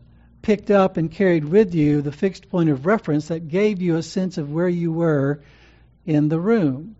picked 0.42 0.70
up 0.70 0.96
and 0.96 1.10
carried 1.10 1.44
with 1.44 1.74
you 1.74 2.02
the 2.02 2.12
fixed 2.12 2.50
point 2.50 2.70
of 2.70 2.86
reference 2.86 3.28
that 3.28 3.48
gave 3.48 3.80
you 3.80 3.96
a 3.96 4.02
sense 4.02 4.36
of 4.36 4.52
where 4.52 4.68
you 4.68 4.92
were 4.92 5.40
in 6.06 6.28
the 6.28 6.40
room. 6.40 6.96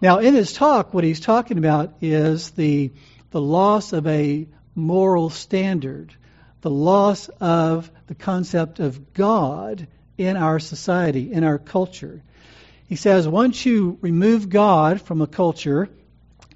Now, 0.00 0.18
in 0.18 0.34
his 0.34 0.52
talk, 0.52 0.92
what 0.92 1.04
he's 1.04 1.20
talking 1.20 1.58
about 1.58 1.94
is 2.02 2.50
the, 2.50 2.92
the 3.30 3.40
loss 3.40 3.92
of 3.92 4.06
a 4.06 4.46
moral 4.74 5.30
standard, 5.30 6.14
the 6.60 6.70
loss 6.70 7.28
of 7.40 7.90
the 8.06 8.14
concept 8.14 8.78
of 8.78 9.14
God 9.14 9.88
in 10.18 10.36
our 10.36 10.58
society, 10.58 11.32
in 11.32 11.44
our 11.44 11.58
culture. 11.58 12.22
He 12.88 12.96
says 12.96 13.26
once 13.26 13.64
you 13.64 13.98
remove 14.00 14.48
God 14.48 15.00
from 15.00 15.22
a 15.22 15.26
culture, 15.26 15.88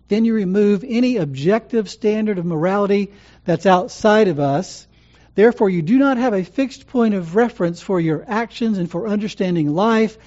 then 0.09 0.25
you 0.25 0.35
remove 0.35 0.85
any 0.87 1.17
objective 1.17 1.89
standard 1.89 2.39
of 2.39 2.45
morality 2.45 3.13
that's 3.45 3.67
outside 3.67 4.29
of 4.29 4.39
us. 4.39 4.87
Therefore, 5.35 5.71
you 5.71 5.83
do 5.83 5.99
not 5.99 6.19
have 6.19 6.35
a 6.35 6.45
fixed 6.45 6.89
point 6.89 7.15
of 7.15 7.37
reference 7.37 7.81
for 7.81 8.01
your 8.01 8.25
actions 8.27 8.79
and 8.79 8.91
for 8.91 9.09
understanding 9.09 9.73
life. 9.73 10.19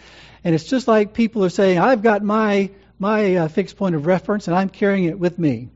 And 0.43 0.53
it's 0.53 0.65
just 0.65 0.87
like 0.87 1.13
people 1.13 1.45
are 1.45 1.49
saying, 1.49 1.79
I've 1.79 2.01
got 2.01 2.23
my 2.23 2.71
my 2.99 3.35
uh, 3.35 3.47
fixed 3.47 3.75
point 3.75 3.95
of 3.95 4.05
reference, 4.05 4.47
and 4.47 4.55
I'm 4.55 4.69
carrying 4.69 5.05
it 5.05 5.19
with 5.19 5.37
me. 5.37 5.69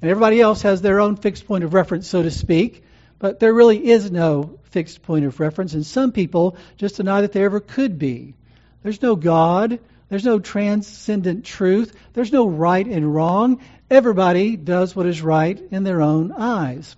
And 0.00 0.10
everybody 0.10 0.40
else 0.40 0.62
has 0.62 0.82
their 0.82 1.00
own 1.00 1.16
fixed 1.16 1.46
point 1.46 1.64
of 1.64 1.74
reference, 1.74 2.06
so 2.06 2.22
to 2.22 2.30
speak. 2.30 2.84
But 3.18 3.40
there 3.40 3.52
really 3.52 3.88
is 3.88 4.10
no 4.10 4.58
fixed 4.64 5.02
point 5.02 5.24
of 5.24 5.40
reference, 5.40 5.74
and 5.74 5.84
some 5.84 6.12
people 6.12 6.56
just 6.76 6.96
deny 6.96 7.22
that 7.22 7.32
there 7.32 7.46
ever 7.46 7.60
could 7.60 7.98
be. 7.98 8.34
There's 8.82 9.02
no 9.02 9.16
God. 9.16 9.80
There's 10.08 10.24
no 10.24 10.38
transcendent 10.38 11.44
truth. 11.44 11.96
There's 12.12 12.32
no 12.32 12.46
right 12.46 12.86
and 12.86 13.12
wrong. 13.12 13.60
Everybody 13.90 14.56
does 14.56 14.94
what 14.94 15.06
is 15.06 15.22
right 15.22 15.60
in 15.70 15.82
their 15.82 16.02
own 16.02 16.32
eyes. 16.32 16.94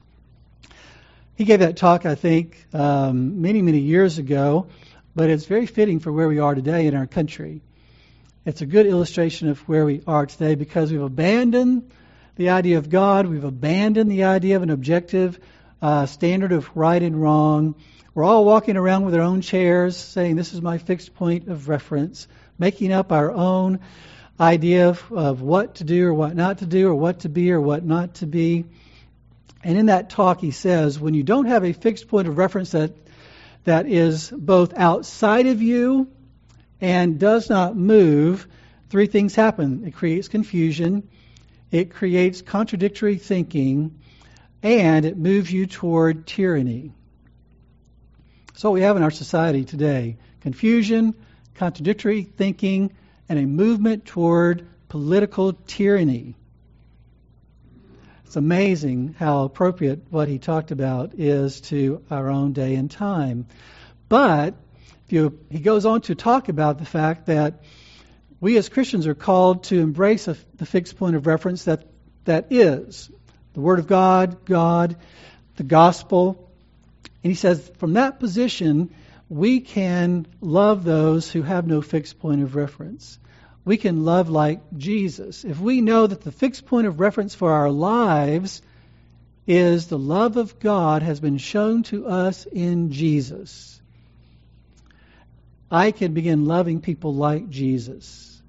He 1.37 1.45
gave 1.45 1.61
that 1.61 1.77
talk, 1.77 2.05
I 2.05 2.17
think, 2.17 2.67
um, 2.75 3.41
many, 3.41 3.63
many 3.63 3.79
years 3.79 4.19
ago, 4.19 4.67
but 5.19 5.31
it's 5.31 5.47
very 5.47 5.67
fitting 5.67 5.99
for 5.99 6.13
where 6.13 6.29
we 6.29 6.39
are 6.39 6.55
today 6.55 6.87
in 6.87 6.95
our 6.95 7.09
country. 7.09 7.61
It's 8.47 8.61
a 8.61 8.67
good 8.67 8.87
illustration 8.87 9.49
of 9.49 9.59
where 9.69 9.85
we 9.85 10.01
are 10.07 10.27
today 10.27 10.55
because 10.55 10.93
we've 10.93 11.03
abandoned 11.03 11.91
the 12.37 12.51
idea 12.51 12.79
of 12.79 12.89
God, 12.89 13.27
we've 13.27 13.43
abandoned 13.43 14.13
the 14.13 14.23
idea 14.23 14.55
of 14.55 14.63
an 14.63 14.71
objective 14.71 15.41
uh, 15.83 16.07
standard 16.07 16.53
of 16.53 16.71
right 16.77 17.03
and 17.03 17.21
wrong. 17.21 17.75
We're 18.15 18.23
all 18.23 18.45
walking 18.45 18.77
around 18.77 19.07
with 19.07 19.15
our 19.17 19.23
own 19.23 19.41
chairs 19.41 19.97
saying, 19.97 20.37
This 20.37 20.55
is 20.55 20.63
my 20.63 20.79
fixed 20.79 21.17
point 21.17 21.49
of 21.49 21.69
reference, 21.69 22.29
making 22.57 22.93
up 22.93 23.11
our 23.11 23.33
own 23.33 23.81
idea 24.39 24.89
of, 24.91 25.13
of 25.13 25.43
what 25.43 25.75
to 25.77 25.85
do 25.85 26.07
or 26.07 26.15
what 26.15 26.37
not 26.37 26.59
to 26.59 26.67
do, 26.67 26.91
or 26.91 26.95
what 26.95 27.19
to 27.21 27.29
be 27.29 27.51
or 27.51 27.61
what 27.61 27.85
not 27.85 28.15
to 28.15 28.27
be. 28.27 28.67
And 29.65 29.77
in 29.77 29.87
that 29.87 30.11
talk, 30.11 30.41
he 30.41 30.53
says, 30.53 30.97
when 30.97 31.15
you 31.15 31.25
don't 31.25 31.47
have 31.47 31.65
a 31.65 31.73
fixed 31.73 32.07
point 32.07 32.29
of 32.29 32.39
reference 32.39 32.71
that, 32.71 32.93
that 33.69 33.87
is 33.87 34.31
both 34.31 34.73
outside 34.79 35.47
of 35.47 35.61
you 35.61 36.09
and 36.81 37.19
does 37.19 37.51
not 37.51 37.77
move, 37.77 38.49
three 38.89 39.07
things 39.07 39.35
happen. 39.35 39.85
It 39.87 39.95
creates 39.95 40.27
confusion, 40.29 41.07
it 41.71 41.91
creates 41.93 42.41
contradictory 42.41 43.19
thinking, 43.19 44.01
and 44.63 45.05
it 45.05 45.19
moves 45.19 45.53
you 45.53 45.67
toward 45.67 46.27
tyranny. 46.27 46.93
So 48.55 48.71
what 48.71 48.75
we 48.75 48.81
have 48.81 48.97
in 48.97 49.03
our 49.03 49.11
society 49.11 49.67
today 49.67 50.17
confusion, 50.41 51.15
contradictory 51.55 52.23
thinking, 52.23 52.95
and 53.29 53.39
a 53.39 53.47
movement 53.47 54.07
toward 54.07 54.67
political 54.89 55.53
tyranny. 55.53 56.37
It's 58.29 58.37
amazing 58.37 59.15
how 59.19 59.45
appropriate 59.45 60.01
what 60.11 60.29
he 60.29 60.39
talked 60.39 60.71
about 60.71 61.15
is 61.15 61.63
to 61.63 62.03
our 62.11 62.29
own 62.29 62.53
day 62.53 62.75
and 62.75 62.91
time. 62.91 63.47
But 64.11 64.55
you, 65.09 65.39
he 65.49 65.61
goes 65.61 65.87
on 65.87 66.03
to 66.03 66.15
talk 66.15 66.51
about 66.51 66.77
the 66.77 66.85
fact 66.85 67.29
that 67.29 67.63
we 68.39 68.59
as 68.59 68.69
Christians 68.69 69.07
are 69.07 69.15
called 69.15 69.65
to 69.65 69.81
embrace 69.81 70.29
a, 70.29 70.37
the 70.57 70.67
fixed 70.67 70.99
point 70.99 71.17
of 71.17 71.27
reference 71.27 71.65
that, 71.65 71.87
that 72.27 72.49
is 72.51 73.11
the 73.55 73.63
Word 73.63 73.79
of 73.79 73.87
God, 73.87 74.45
God, 74.45 74.97
the 75.57 75.63
gospel. 75.63 76.51
And 77.25 77.31
he 77.31 77.35
says, 77.35 77.73
from 77.79 77.95
that 77.95 78.21
position, 78.21 78.95
we 79.31 79.61
can 79.61 80.27
love 80.43 80.85
those 80.85 81.31
who 81.31 81.41
have 81.41 81.67
no 81.67 81.81
fixed 81.81 82.19
point 82.19 82.43
of 82.43 82.57
reference. 82.57 83.19
We 83.69 83.77
can 83.77 84.07
love 84.07 84.31
like 84.31 84.63
Jesus. 84.79 85.45
If 85.45 85.61
we 85.61 85.83
know 85.83 86.07
that 86.07 86.23
the 86.23 86.33
fixed 86.33 86.65
point 86.65 86.87
of 86.87 87.01
reference 87.01 87.35
for 87.35 87.53
our 87.53 87.71
lives 87.71 88.63
is 89.47 89.89
the 89.89 89.99
love 89.99 90.39
of 90.39 90.59
God 90.59 91.03
has 91.03 91.21
been 91.21 91.37
shown 91.37 91.83
to 91.83 92.07
us 92.07 92.47
in 92.47 92.93
Jesus, 92.93 93.79
I 95.71 95.91
can 95.91 96.15
begin 96.15 96.47
loving 96.47 96.81
people 96.81 97.13
like 97.15 97.51
Jesus 97.51 98.41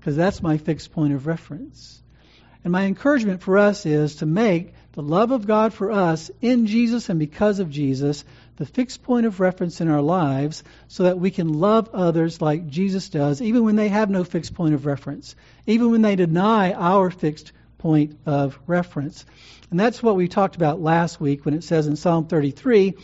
because 0.00 0.16
that's 0.16 0.42
my 0.42 0.56
fixed 0.56 0.90
point 0.90 1.12
of 1.12 1.26
reference. 1.26 2.02
And 2.64 2.72
my 2.72 2.84
encouragement 2.84 3.42
for 3.42 3.58
us 3.58 3.84
is 3.84 4.16
to 4.16 4.26
make 4.26 4.72
the 4.92 5.02
love 5.02 5.32
of 5.32 5.46
God 5.46 5.74
for 5.74 5.92
us 5.92 6.30
in 6.40 6.64
Jesus 6.64 7.10
and 7.10 7.18
because 7.18 7.58
of 7.58 7.68
Jesus 7.68 8.24
the 8.56 8.66
fixed 8.66 9.02
point 9.02 9.26
of 9.26 9.40
reference 9.40 9.80
in 9.80 9.88
our 9.88 10.00
lives 10.00 10.64
so 10.88 11.04
that 11.04 11.18
we 11.18 11.30
can 11.30 11.52
love 11.52 11.90
others 11.92 12.40
like 12.40 12.68
Jesus 12.68 13.08
does, 13.08 13.42
even 13.42 13.64
when 13.64 13.76
they 13.76 13.88
have 13.88 14.10
no 14.10 14.24
fixed 14.24 14.54
point 14.54 14.74
of 14.74 14.86
reference, 14.86 15.36
even 15.66 15.90
when 15.90 16.02
they 16.02 16.16
deny 16.16 16.72
our 16.72 17.10
fixed 17.10 17.52
point 17.78 18.18
of 18.24 18.58
reference. 18.66 19.26
And 19.70 19.78
that's 19.78 20.02
what 20.02 20.16
we 20.16 20.28
talked 20.28 20.56
about 20.56 20.80
last 20.80 21.20
week 21.20 21.44
when 21.44 21.54
it 21.54 21.64
says 21.64 21.86
in 21.86 21.96
Psalm 21.96 22.26
33 22.26 22.94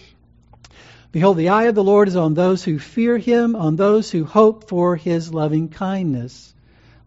Behold, 1.13 1.37
the 1.37 1.51
eye 1.51 1.65
of 1.65 1.75
the 1.75 1.85
Lord 1.85 2.09
is 2.09 2.17
on 2.17 2.33
those 2.33 2.65
who 2.65 2.79
fear 2.79 3.19
him, 3.19 3.55
on 3.55 3.77
those 3.77 4.11
who 4.11 4.25
hope 4.25 4.71
for 4.71 4.97
his 4.97 5.33
loving 5.33 5.69
kindness. 5.69 6.55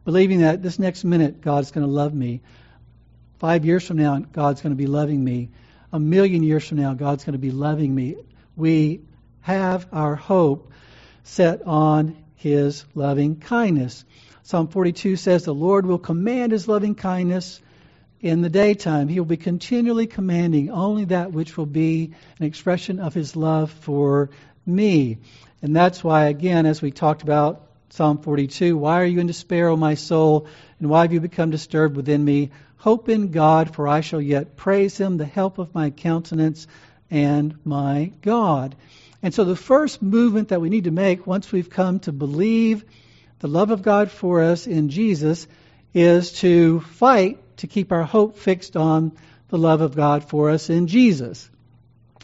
Believing 0.05 0.41
that 0.41 0.61
this 0.61 0.77
next 0.77 1.03
minute 1.03 1.41
God's 1.41 1.71
going 1.71 1.85
to 1.85 1.91
love 1.91 2.13
me. 2.13 2.41
Five 3.39 3.65
years 3.65 3.85
from 3.87 3.97
now, 3.97 4.19
God's 4.19 4.61
going 4.61 4.73
to 4.73 4.77
be 4.77 4.85
loving 4.85 5.23
me. 5.23 5.49
A 5.91 5.99
million 5.99 6.43
years 6.43 6.67
from 6.67 6.77
now, 6.77 6.93
God's 6.93 7.23
going 7.23 7.33
to 7.33 7.39
be 7.39 7.49
loving 7.49 7.93
me. 7.93 8.15
We 8.55 9.01
have 9.41 9.87
our 9.91 10.15
hope 10.15 10.71
set 11.23 11.63
on 11.65 12.15
his 12.35 12.85
loving 12.95 13.37
kindness. 13.37 14.05
Psalm 14.43 14.67
42 14.67 15.15
says, 15.15 15.43
The 15.43 15.53
Lord 15.53 15.85
will 15.85 15.97
command 15.97 16.51
his 16.51 16.67
loving 16.67 16.95
kindness 16.95 17.59
in 18.21 18.41
the 18.41 18.49
daytime. 18.49 19.07
He 19.07 19.19
will 19.19 19.25
be 19.25 19.37
continually 19.37 20.07
commanding 20.07 20.69
only 20.69 21.05
that 21.05 21.31
which 21.31 21.57
will 21.57 21.65
be 21.65 22.13
an 22.39 22.45
expression 22.45 22.99
of 22.99 23.13
his 23.13 23.35
love 23.35 23.71
for 23.71 24.29
me. 24.65 25.17
And 25.61 25.75
that's 25.75 26.03
why, 26.03 26.25
again, 26.25 26.65
as 26.65 26.81
we 26.81 26.91
talked 26.91 27.23
about 27.23 27.67
Psalm 27.89 28.19
42, 28.19 28.77
why 28.77 29.01
are 29.01 29.05
you 29.05 29.19
in 29.19 29.27
despair, 29.27 29.69
O 29.69 29.75
my 29.75 29.95
soul? 29.95 30.47
And 30.79 30.89
why 30.89 31.01
have 31.01 31.13
you 31.13 31.19
become 31.19 31.49
disturbed 31.49 31.95
within 31.95 32.23
me? 32.23 32.51
Hope 32.77 33.09
in 33.09 33.31
God, 33.31 33.73
for 33.73 33.87
I 33.87 34.01
shall 34.01 34.21
yet 34.21 34.55
praise 34.55 34.97
him, 34.97 35.17
the 35.17 35.25
help 35.25 35.57
of 35.57 35.73
my 35.73 35.89
countenance 35.89 36.67
and 37.09 37.57
my 37.63 38.11
God. 38.21 38.75
And 39.21 39.33
so 39.33 39.43
the 39.43 39.55
first 39.55 40.01
movement 40.01 40.49
that 40.49 40.61
we 40.61 40.69
need 40.69 40.83
to 40.83 40.91
make 40.91 41.25
once 41.25 41.51
we've 41.51 41.69
come 41.69 41.99
to 42.01 42.11
believe 42.11 42.83
the 43.39 43.47
love 43.47 43.71
of 43.71 43.81
God 43.81 44.11
for 44.11 44.41
us 44.41 44.67
in 44.67 44.89
Jesus 44.89 45.47
is 45.93 46.33
to 46.33 46.81
fight 46.81 47.39
to 47.57 47.67
keep 47.67 47.91
our 47.91 48.03
hope 48.03 48.37
fixed 48.37 48.75
on 48.75 49.11
the 49.49 49.57
love 49.57 49.81
of 49.81 49.95
God 49.95 50.27
for 50.27 50.49
us 50.49 50.69
in 50.69 50.87
Jesus. 50.87 51.49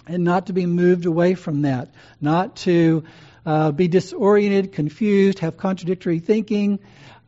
And 0.08 0.24
not 0.24 0.48
to 0.48 0.54
be 0.54 0.66
moved 0.66 1.06
away 1.06 1.36
from 1.36 1.62
that. 1.62 1.94
Not 2.20 2.58
to 2.58 3.04
uh, 3.46 3.72
be 3.72 3.88
disoriented, 3.88 4.74
confused, 4.74 5.40
have 5.40 5.58
contradictory 5.58 6.20
thinking, 6.20 6.80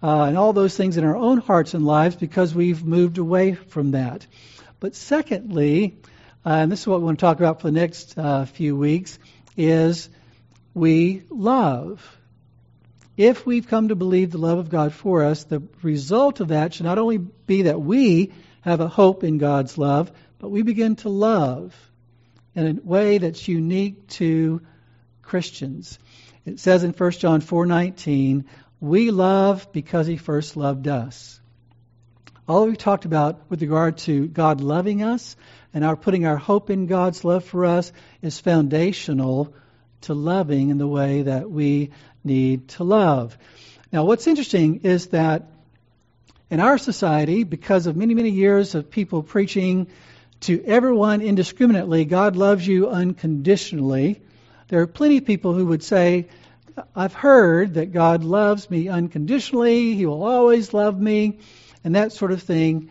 uh, 0.01 0.23
and 0.23 0.37
all 0.37 0.53
those 0.53 0.75
things 0.75 0.97
in 0.97 1.03
our 1.03 1.15
own 1.15 1.37
hearts 1.37 1.73
and 1.73 1.85
lives 1.85 2.15
because 2.15 2.53
we've 2.53 2.83
moved 2.83 3.17
away 3.17 3.53
from 3.53 3.91
that. 3.91 4.27
But 4.79 4.95
secondly, 4.95 5.97
uh, 6.45 6.49
and 6.49 6.71
this 6.71 6.81
is 6.81 6.87
what 6.87 6.99
we 6.99 7.05
want 7.05 7.19
to 7.19 7.25
talk 7.25 7.37
about 7.37 7.61
for 7.61 7.67
the 7.67 7.79
next 7.79 8.17
uh, 8.17 8.45
few 8.45 8.75
weeks, 8.75 9.17
is 9.55 10.09
we 10.73 11.23
love 11.29 12.01
if 13.15 13.45
we've 13.45 13.67
come 13.67 13.89
to 13.89 13.95
believe 13.95 14.31
the 14.31 14.39
love 14.39 14.57
of 14.57 14.69
God 14.69 14.91
for 14.91 15.23
us, 15.23 15.43
the 15.43 15.61
result 15.83 16.39
of 16.39 16.47
that 16.47 16.73
should 16.73 16.85
not 16.85 16.97
only 16.97 17.19
be 17.19 17.63
that 17.63 17.79
we 17.79 18.31
have 18.61 18.79
a 18.79 18.87
hope 18.87 19.23
in 19.23 19.37
God's 19.37 19.77
love, 19.77 20.11
but 20.39 20.49
we 20.49 20.63
begin 20.63 20.95
to 20.97 21.09
love 21.09 21.75
in 22.55 22.67
a 22.67 22.87
way 22.87 23.19
that's 23.19 23.47
unique 23.47 24.07
to 24.07 24.61
Christians. 25.21 25.99
It 26.45 26.59
says 26.59 26.83
in 26.83 26.91
1 26.91 27.11
John 27.19 27.41
4:19, 27.41 28.45
"We 28.79 29.11
love 29.11 29.67
because 29.71 30.07
he 30.07 30.17
first 30.17 30.57
loved 30.57 30.87
us." 30.87 31.39
All 32.47 32.65
we've 32.65 32.77
talked 32.77 33.05
about 33.05 33.41
with 33.49 33.61
regard 33.61 33.99
to 33.99 34.27
God 34.27 34.59
loving 34.59 35.03
us 35.03 35.35
and 35.73 35.83
our 35.83 35.95
putting 35.95 36.25
our 36.25 36.37
hope 36.37 36.69
in 36.69 36.85
God's 36.85 37.23
love 37.23 37.43
for 37.45 37.65
us 37.65 37.91
is 38.21 38.39
foundational 38.39 39.53
to 40.01 40.13
loving 40.13 40.69
in 40.69 40.77
the 40.77 40.87
way 40.87 41.23
that 41.23 41.49
we 41.49 41.91
need 42.23 42.67
to 42.69 42.83
love. 42.83 43.37
Now, 43.91 44.05
what's 44.05 44.27
interesting 44.27 44.81
is 44.83 45.07
that 45.07 45.47
in 46.49 46.59
our 46.59 46.77
society, 46.77 47.43
because 47.43 47.87
of 47.87 47.95
many, 47.95 48.13
many 48.13 48.29
years 48.29 48.75
of 48.75 48.91
people 48.91 49.23
preaching 49.23 49.87
to 50.41 50.63
everyone 50.65 51.21
indiscriminately, 51.21 52.05
God 52.05 52.35
loves 52.35 52.67
you 52.67 52.89
unconditionally, 52.89 54.21
there 54.67 54.81
are 54.81 54.87
plenty 54.87 55.17
of 55.17 55.25
people 55.25 55.53
who 55.53 55.67
would 55.67 55.83
say, 55.83 56.27
I've 56.95 57.13
heard 57.13 57.75
that 57.75 57.91
God 57.91 58.23
loves 58.23 58.69
me 58.69 58.87
unconditionally, 58.87 59.93
He 59.93 60.05
will 60.05 60.23
always 60.23 60.73
love 60.73 60.99
me, 60.99 61.39
and 61.83 61.95
that 61.95 62.11
sort 62.11 62.31
of 62.31 62.41
thing. 62.41 62.89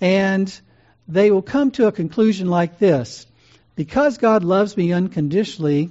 And 0.00 0.60
they 1.06 1.30
will 1.30 1.42
come 1.42 1.70
to 1.72 1.86
a 1.86 1.92
conclusion 1.92 2.48
like 2.48 2.78
this 2.78 3.26
Because 3.74 4.18
God 4.18 4.44
loves 4.44 4.76
me 4.76 4.92
unconditionally, 4.92 5.90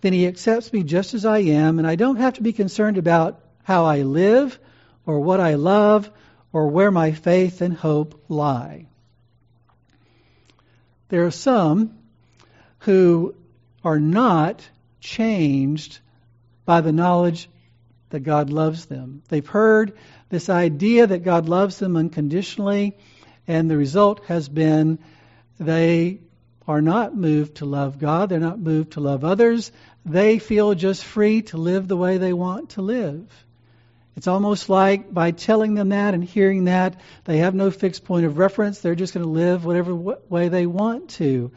then 0.00 0.12
he 0.12 0.26
accepts 0.26 0.72
me 0.72 0.82
just 0.82 1.14
as 1.14 1.24
I 1.24 1.38
am, 1.38 1.78
and 1.78 1.86
I 1.86 1.96
don't 1.96 2.16
have 2.16 2.34
to 2.34 2.42
be 2.42 2.52
concerned 2.52 2.98
about 2.98 3.40
how 3.62 3.84
I 3.84 4.02
live 4.02 4.58
or 5.06 5.20
what 5.20 5.40
I 5.40 5.54
love 5.54 6.10
or 6.52 6.68
where 6.68 6.90
my 6.90 7.12
faith 7.12 7.60
and 7.60 7.74
hope 7.74 8.24
lie. 8.28 8.86
There 11.08 11.26
are 11.26 11.30
some 11.30 11.98
who 12.80 13.34
are 13.84 13.98
not 13.98 14.66
changed 15.00 15.98
by 16.64 16.80
the 16.80 16.92
knowledge 16.92 17.48
that 18.10 18.20
God 18.20 18.50
loves 18.50 18.86
them. 18.86 19.22
They've 19.28 19.46
heard 19.46 19.96
this 20.28 20.48
idea 20.48 21.06
that 21.06 21.24
God 21.24 21.48
loves 21.48 21.78
them 21.78 21.96
unconditionally, 21.96 22.96
and 23.46 23.70
the 23.70 23.76
result 23.76 24.24
has 24.26 24.48
been 24.48 24.98
they 25.58 26.20
are 26.66 26.80
not 26.80 27.16
moved 27.16 27.56
to 27.56 27.64
love 27.64 27.98
God, 27.98 28.28
they're 28.28 28.38
not 28.38 28.58
moved 28.58 28.92
to 28.92 29.00
love 29.00 29.24
others. 29.24 29.72
They 30.04 30.38
feel 30.38 30.74
just 30.74 31.04
free 31.04 31.42
to 31.42 31.58
live 31.58 31.88
the 31.88 31.96
way 31.96 32.18
they 32.18 32.32
want 32.32 32.70
to 32.70 32.82
live. 32.82 33.28
It's 34.16 34.26
almost 34.26 34.68
like 34.68 35.12
by 35.12 35.30
telling 35.30 35.74
them 35.74 35.90
that 35.90 36.14
and 36.14 36.22
hearing 36.22 36.64
that, 36.64 37.00
they 37.24 37.38
have 37.38 37.54
no 37.54 37.70
fixed 37.70 38.04
point 38.04 38.26
of 38.26 38.38
reference. 38.38 38.80
They're 38.80 38.94
just 38.94 39.14
going 39.14 39.24
to 39.24 39.30
live 39.30 39.64
whatever 39.64 39.94
way 39.94 40.48
they 40.48 40.66
want 40.66 41.10
to. 41.10 41.52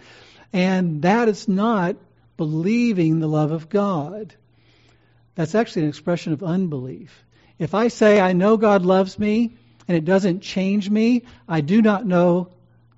And 0.52 1.02
that 1.02 1.28
is 1.28 1.48
not 1.48 1.98
believing 2.38 3.20
the 3.20 3.28
love 3.28 3.52
of 3.52 3.70
God. 3.70 4.34
That's 5.36 5.56
actually 5.56 5.84
an 5.84 5.90
expression 5.90 6.34
of 6.34 6.44
unbelief. 6.44 7.24
If 7.58 7.74
I 7.74 7.88
say 7.88 8.20
I 8.20 8.34
know 8.34 8.58
God 8.58 8.86
loves 8.86 9.18
me 9.18 9.56
and 9.88 9.98
it 9.98 10.06
doesn't 10.06 10.42
change 10.42 10.90
me, 10.90 11.24
I 11.48 11.62
do 11.62 11.82
not 11.82 12.06
know 12.06 12.50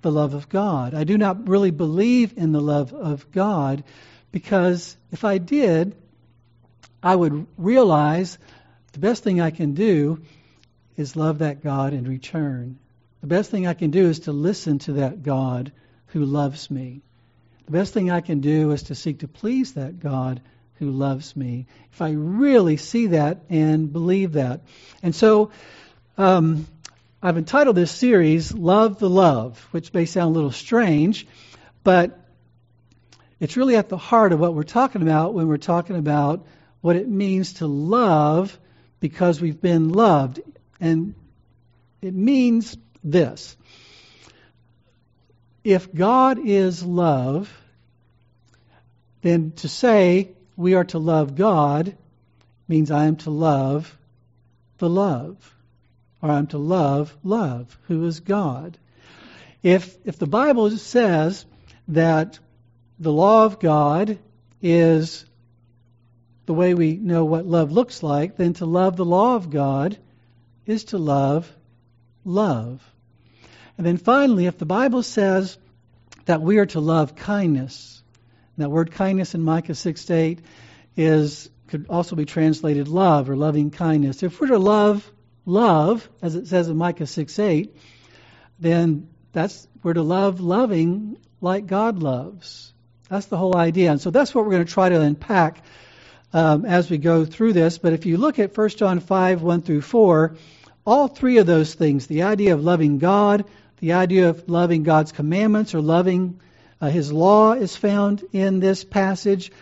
the 0.02 0.12
love 0.12 0.34
of 0.34 0.48
God. 0.48 0.94
I 0.94 1.04
do 1.04 1.18
not 1.18 1.48
really 1.48 1.70
believe 1.70 2.34
in 2.36 2.52
the 2.52 2.60
love 2.60 2.92
of 2.92 3.30
God 3.32 3.82
because 4.30 4.96
if 5.10 5.24
I 5.24 5.38
did, 5.38 5.96
I 7.02 7.14
would 7.14 7.46
realize 7.56 8.38
the 8.92 8.98
best 8.98 9.24
thing 9.24 9.40
I 9.40 9.50
can 9.50 9.74
do 9.74 10.22
is 10.96 11.16
love 11.16 11.38
that 11.38 11.62
God 11.62 11.92
in 11.92 12.04
return. 12.04 12.78
The 13.20 13.26
best 13.26 13.50
thing 13.50 13.66
I 13.66 13.74
can 13.74 13.90
do 13.90 14.08
is 14.08 14.20
to 14.20 14.32
listen 14.32 14.78
to 14.80 14.92
that 14.94 15.22
God 15.22 15.72
who 16.06 16.24
loves 16.24 16.70
me. 16.70 17.02
The 17.66 17.72
best 17.72 17.92
thing 17.92 18.10
I 18.10 18.20
can 18.20 18.40
do 18.40 18.70
is 18.70 18.84
to 18.84 18.94
seek 18.94 19.20
to 19.20 19.28
please 19.28 19.74
that 19.74 19.98
God 19.98 20.40
who 20.74 20.90
loves 20.90 21.34
me. 21.34 21.66
If 21.92 22.00
I 22.00 22.12
really 22.12 22.76
see 22.76 23.08
that 23.08 23.40
and 23.48 23.92
believe 23.92 24.32
that. 24.34 24.60
And 25.02 25.14
so 25.14 25.50
um, 26.18 26.66
I've 27.26 27.38
entitled 27.38 27.74
this 27.74 27.90
series 27.90 28.54
Love 28.54 29.00
the 29.00 29.10
Love, 29.10 29.58
which 29.72 29.92
may 29.92 30.04
sound 30.04 30.30
a 30.30 30.38
little 30.38 30.52
strange, 30.52 31.26
but 31.82 32.16
it's 33.40 33.56
really 33.56 33.74
at 33.74 33.88
the 33.88 33.96
heart 33.96 34.32
of 34.32 34.38
what 34.38 34.54
we're 34.54 34.62
talking 34.62 35.02
about 35.02 35.34
when 35.34 35.48
we're 35.48 35.56
talking 35.56 35.96
about 35.96 36.46
what 36.82 36.94
it 36.94 37.08
means 37.08 37.54
to 37.54 37.66
love 37.66 38.56
because 39.00 39.40
we've 39.40 39.60
been 39.60 39.88
loved. 39.88 40.40
And 40.78 41.16
it 42.00 42.14
means 42.14 42.76
this 43.02 43.56
if 45.64 45.92
God 45.92 46.38
is 46.38 46.84
love, 46.84 47.52
then 49.22 49.50
to 49.56 49.68
say 49.68 50.30
we 50.54 50.74
are 50.74 50.84
to 50.84 51.00
love 51.00 51.34
God 51.34 51.96
means 52.68 52.92
I 52.92 53.06
am 53.06 53.16
to 53.16 53.30
love 53.30 53.98
the 54.78 54.88
love, 54.88 55.55
or 56.22 56.30
I'm 56.30 56.46
to 56.48 56.58
love 56.58 57.16
love, 57.22 57.78
who 57.88 58.04
is 58.06 58.20
God. 58.20 58.78
If 59.62 59.96
if 60.04 60.18
the 60.18 60.26
Bible 60.26 60.70
says 60.70 61.44
that 61.88 62.38
the 62.98 63.12
law 63.12 63.44
of 63.44 63.60
God 63.60 64.18
is 64.62 65.24
the 66.46 66.54
way 66.54 66.74
we 66.74 66.96
know 66.96 67.24
what 67.24 67.46
love 67.46 67.72
looks 67.72 68.02
like, 68.02 68.36
then 68.36 68.54
to 68.54 68.66
love 68.66 68.96
the 68.96 69.04
law 69.04 69.34
of 69.34 69.50
God 69.50 69.98
is 70.64 70.84
to 70.84 70.98
love 70.98 71.50
love. 72.24 72.82
And 73.76 73.86
then 73.86 73.96
finally, 73.96 74.46
if 74.46 74.56
the 74.58 74.66
Bible 74.66 75.02
says 75.02 75.58
that 76.24 76.40
we 76.40 76.58
are 76.58 76.66
to 76.66 76.80
love 76.80 77.14
kindness, 77.14 78.02
that 78.56 78.70
word 78.70 78.90
kindness 78.92 79.34
in 79.34 79.42
Micah 79.42 79.74
6 79.74 80.10
8 80.10 80.40
is 80.96 81.50
could 81.68 81.86
also 81.88 82.16
be 82.16 82.24
translated 82.24 82.88
love 82.88 83.28
or 83.28 83.36
loving 83.36 83.70
kindness. 83.70 84.22
If 84.22 84.40
we're 84.40 84.46
to 84.48 84.58
love 84.58 85.10
love, 85.46 86.08
as 86.20 86.34
it 86.34 86.48
says 86.48 86.68
in 86.68 86.76
Micah 86.76 87.06
6 87.06 87.38
8, 87.38 87.76
then 88.58 89.08
that's 89.32 89.66
we're 89.82 89.94
to 89.94 90.02
love 90.02 90.40
loving 90.40 91.16
like 91.40 91.66
God 91.66 92.00
loves. 92.00 92.72
That's 93.08 93.26
the 93.26 93.36
whole 93.36 93.56
idea. 93.56 93.92
And 93.92 94.00
so 94.00 94.10
that's 94.10 94.34
what 94.34 94.44
we're 94.44 94.50
going 94.50 94.66
to 94.66 94.72
try 94.72 94.88
to 94.88 95.00
unpack 95.00 95.62
um, 96.32 96.64
as 96.64 96.90
we 96.90 96.98
go 96.98 97.24
through 97.24 97.52
this. 97.52 97.78
But 97.78 97.92
if 97.92 98.04
you 98.04 98.16
look 98.16 98.38
at 98.38 98.56
1 98.56 98.68
John 98.70 99.00
5 99.00 99.42
1 99.42 99.62
through 99.62 99.82
4, 99.82 100.36
all 100.84 101.08
three 101.08 101.38
of 101.38 101.46
those 101.46 101.74
things 101.74 102.06
the 102.06 102.22
idea 102.22 102.54
of 102.54 102.64
loving 102.64 102.98
God, 102.98 103.44
the 103.78 103.92
idea 103.92 104.30
of 104.30 104.48
loving 104.48 104.82
God's 104.82 105.12
commandments 105.12 105.74
or 105.74 105.80
loving 105.80 106.40
uh, 106.80 106.90
His 106.90 107.12
law 107.12 107.52
is 107.52 107.76
found 107.76 108.24
in 108.32 108.58
this 108.60 108.84
passage. 108.84 109.52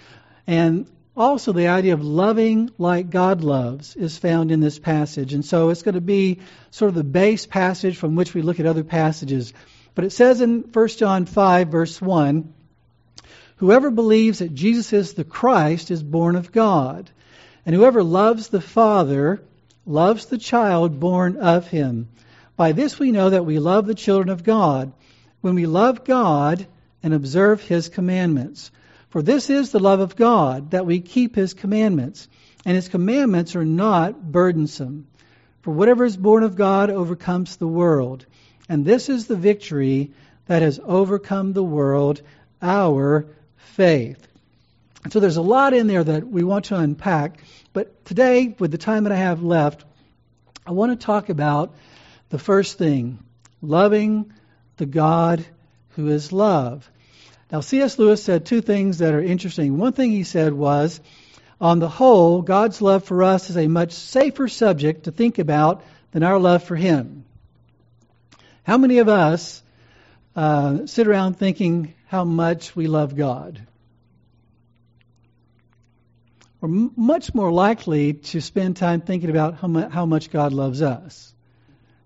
And 0.46 0.86
also 1.16 1.52
the 1.52 1.68
idea 1.68 1.94
of 1.94 2.04
loving 2.04 2.70
like 2.78 3.10
God 3.10 3.44
loves 3.44 3.94
is 3.94 4.18
found 4.18 4.50
in 4.50 4.60
this 4.60 4.78
passage. 4.78 5.32
And 5.32 5.44
so 5.44 5.70
it's 5.70 5.82
going 5.82 5.94
to 5.94 6.00
be 6.00 6.40
sort 6.70 6.88
of 6.88 6.94
the 6.94 7.04
base 7.04 7.46
passage 7.46 7.96
from 7.96 8.16
which 8.16 8.34
we 8.34 8.42
look 8.42 8.58
at 8.58 8.66
other 8.66 8.84
passages. 8.84 9.52
But 9.94 10.04
it 10.04 10.10
says 10.10 10.40
in 10.40 10.62
1 10.72 10.88
John 10.88 11.26
5, 11.26 11.68
verse 11.68 12.00
1 12.00 12.52
Whoever 13.56 13.90
believes 13.90 14.40
that 14.40 14.54
Jesus 14.54 14.92
is 14.92 15.14
the 15.14 15.24
Christ 15.24 15.90
is 15.90 16.02
born 16.02 16.34
of 16.34 16.50
God. 16.50 17.10
And 17.64 17.74
whoever 17.74 18.02
loves 18.02 18.48
the 18.48 18.60
Father 18.60 19.42
loves 19.86 20.26
the 20.26 20.38
child 20.38 20.98
born 20.98 21.36
of 21.36 21.68
him. 21.68 22.08
By 22.56 22.72
this 22.72 22.98
we 22.98 23.12
know 23.12 23.30
that 23.30 23.46
we 23.46 23.58
love 23.58 23.86
the 23.86 23.94
children 23.94 24.28
of 24.28 24.44
God, 24.44 24.92
when 25.40 25.54
we 25.54 25.66
love 25.66 26.04
God 26.04 26.66
and 27.02 27.14
observe 27.14 27.60
his 27.60 27.88
commandments. 27.88 28.70
For 29.14 29.22
this 29.22 29.48
is 29.48 29.70
the 29.70 29.78
love 29.78 30.00
of 30.00 30.16
God, 30.16 30.72
that 30.72 30.86
we 30.86 30.98
keep 30.98 31.36
his 31.36 31.54
commandments, 31.54 32.26
and 32.64 32.74
his 32.74 32.88
commandments 32.88 33.54
are 33.54 33.64
not 33.64 34.20
burdensome. 34.20 35.06
For 35.62 35.70
whatever 35.70 36.04
is 36.04 36.16
born 36.16 36.42
of 36.42 36.56
God 36.56 36.90
overcomes 36.90 37.54
the 37.54 37.68
world. 37.68 38.26
And 38.68 38.84
this 38.84 39.08
is 39.08 39.28
the 39.28 39.36
victory 39.36 40.10
that 40.46 40.62
has 40.62 40.80
overcome 40.82 41.52
the 41.52 41.62
world, 41.62 42.22
our 42.60 43.28
faith. 43.56 44.26
So 45.10 45.20
there's 45.20 45.36
a 45.36 45.42
lot 45.42 45.74
in 45.74 45.86
there 45.86 46.02
that 46.02 46.26
we 46.26 46.42
want 46.42 46.64
to 46.64 46.76
unpack. 46.76 47.38
But 47.72 48.04
today, 48.04 48.56
with 48.58 48.72
the 48.72 48.78
time 48.78 49.04
that 49.04 49.12
I 49.12 49.18
have 49.18 49.44
left, 49.44 49.84
I 50.66 50.72
want 50.72 50.90
to 50.90 51.06
talk 51.06 51.28
about 51.28 51.72
the 52.30 52.40
first 52.40 52.78
thing 52.78 53.20
loving 53.62 54.32
the 54.76 54.86
God 54.86 55.46
who 55.90 56.08
is 56.08 56.32
love. 56.32 56.90
Now, 57.54 57.60
C.S. 57.60 58.00
Lewis 58.00 58.20
said 58.20 58.46
two 58.46 58.60
things 58.60 58.98
that 58.98 59.14
are 59.14 59.22
interesting. 59.22 59.78
One 59.78 59.92
thing 59.92 60.10
he 60.10 60.24
said 60.24 60.52
was, 60.52 61.00
on 61.60 61.78
the 61.78 61.88
whole, 61.88 62.42
God's 62.42 62.82
love 62.82 63.04
for 63.04 63.22
us 63.22 63.48
is 63.48 63.56
a 63.56 63.68
much 63.68 63.92
safer 63.92 64.48
subject 64.48 65.04
to 65.04 65.12
think 65.12 65.38
about 65.38 65.84
than 66.10 66.24
our 66.24 66.40
love 66.40 66.64
for 66.64 66.74
Him. 66.74 67.24
How 68.64 68.76
many 68.76 68.98
of 68.98 69.08
us 69.08 69.62
uh, 70.34 70.86
sit 70.86 71.06
around 71.06 71.34
thinking 71.34 71.94
how 72.08 72.24
much 72.24 72.74
we 72.74 72.88
love 72.88 73.14
God? 73.14 73.64
We're 76.60 76.70
m- 76.70 76.90
much 76.96 77.36
more 77.36 77.52
likely 77.52 78.14
to 78.14 78.40
spend 78.40 78.78
time 78.78 79.00
thinking 79.00 79.30
about 79.30 79.60
how, 79.60 79.68
mu- 79.68 79.88
how 79.88 80.06
much 80.06 80.32
God 80.32 80.52
loves 80.52 80.82
us 80.82 81.32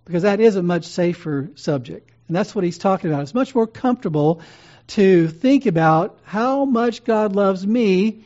because 0.04 0.24
that 0.24 0.40
is 0.40 0.56
a 0.56 0.62
much 0.62 0.84
safer 0.84 1.48
subject. 1.54 2.10
And 2.26 2.36
that's 2.36 2.54
what 2.54 2.64
he's 2.64 2.76
talking 2.76 3.08
about. 3.10 3.22
It's 3.22 3.32
much 3.32 3.54
more 3.54 3.66
comfortable 3.66 4.42
to 4.88 5.28
think 5.28 5.66
about 5.66 6.18
how 6.24 6.64
much 6.64 7.04
God 7.04 7.34
loves 7.34 7.66
me 7.66 8.24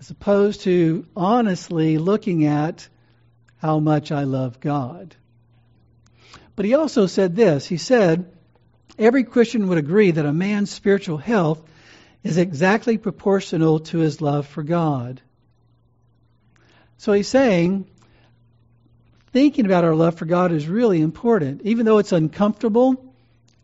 as 0.00 0.10
opposed 0.10 0.62
to 0.62 1.04
honestly 1.16 1.98
looking 1.98 2.46
at 2.46 2.88
how 3.58 3.80
much 3.80 4.12
I 4.12 4.24
love 4.24 4.60
God. 4.60 5.14
But 6.56 6.64
he 6.64 6.74
also 6.74 7.06
said 7.06 7.36
this 7.36 7.66
he 7.66 7.76
said, 7.76 8.32
Every 8.98 9.22
Christian 9.22 9.68
would 9.68 9.78
agree 9.78 10.10
that 10.10 10.26
a 10.26 10.32
man's 10.32 10.70
spiritual 10.70 11.18
health 11.18 11.62
is 12.24 12.36
exactly 12.36 12.98
proportional 12.98 13.80
to 13.80 13.98
his 13.98 14.20
love 14.20 14.46
for 14.46 14.62
God. 14.62 15.20
So 16.96 17.12
he's 17.12 17.28
saying 17.28 17.86
thinking 19.32 19.66
about 19.66 19.84
our 19.84 19.94
love 19.94 20.16
for 20.16 20.24
God 20.24 20.52
is 20.52 20.66
really 20.66 21.00
important, 21.00 21.62
even 21.62 21.86
though 21.86 21.98
it's 21.98 22.12
uncomfortable, 22.12 23.14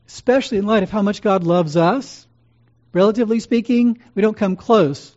especially 0.07 0.59
in 0.59 0.67
light 0.67 0.85
of 0.85 0.91
how 0.91 1.03
much 1.03 1.21
God 1.21 1.43
loves 1.43 1.77
us. 1.77 2.24
Relatively 2.95 3.41
speaking, 3.41 3.99
we 4.15 4.23
don't 4.23 4.37
come 4.37 4.55
close 4.55 5.15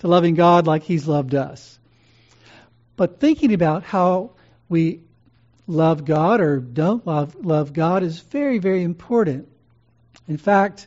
to 0.00 0.08
loving 0.08 0.34
God 0.34 0.66
like 0.66 0.82
He's 0.82 1.08
loved 1.08 1.34
us. 1.34 1.78
But 2.96 3.18
thinking 3.18 3.54
about 3.54 3.82
how 3.82 4.32
we 4.68 5.00
love 5.66 6.04
God 6.04 6.42
or 6.42 6.58
don't 6.58 7.06
love, 7.06 7.34
love 7.44 7.72
God 7.72 8.02
is 8.02 8.20
very, 8.20 8.58
very 8.58 8.82
important. 8.82 9.48
In 10.28 10.36
fact, 10.36 10.86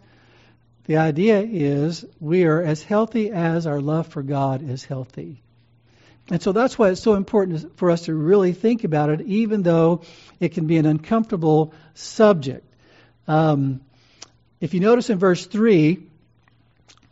the 0.85 0.97
idea 0.97 1.41
is 1.41 2.05
we 2.19 2.45
are 2.45 2.61
as 2.61 2.83
healthy 2.83 3.31
as 3.31 3.65
our 3.65 3.81
love 3.81 4.07
for 4.07 4.21
God 4.21 4.61
is 4.69 4.85
healthy. 4.85 5.41
And 6.29 6.41
so 6.41 6.51
that's 6.51 6.77
why 6.77 6.89
it's 6.89 7.01
so 7.01 7.15
important 7.15 7.77
for 7.77 7.89
us 7.89 8.03
to 8.03 8.13
really 8.13 8.53
think 8.53 8.83
about 8.83 9.09
it, 9.09 9.21
even 9.21 9.63
though 9.63 10.01
it 10.39 10.49
can 10.49 10.67
be 10.67 10.77
an 10.77 10.85
uncomfortable 10.85 11.73
subject. 11.95 12.65
Um, 13.27 13.81
if 14.59 14.73
you 14.73 14.81
notice 14.81 15.09
in 15.09 15.17
verse 15.17 15.45
3, 15.45 16.06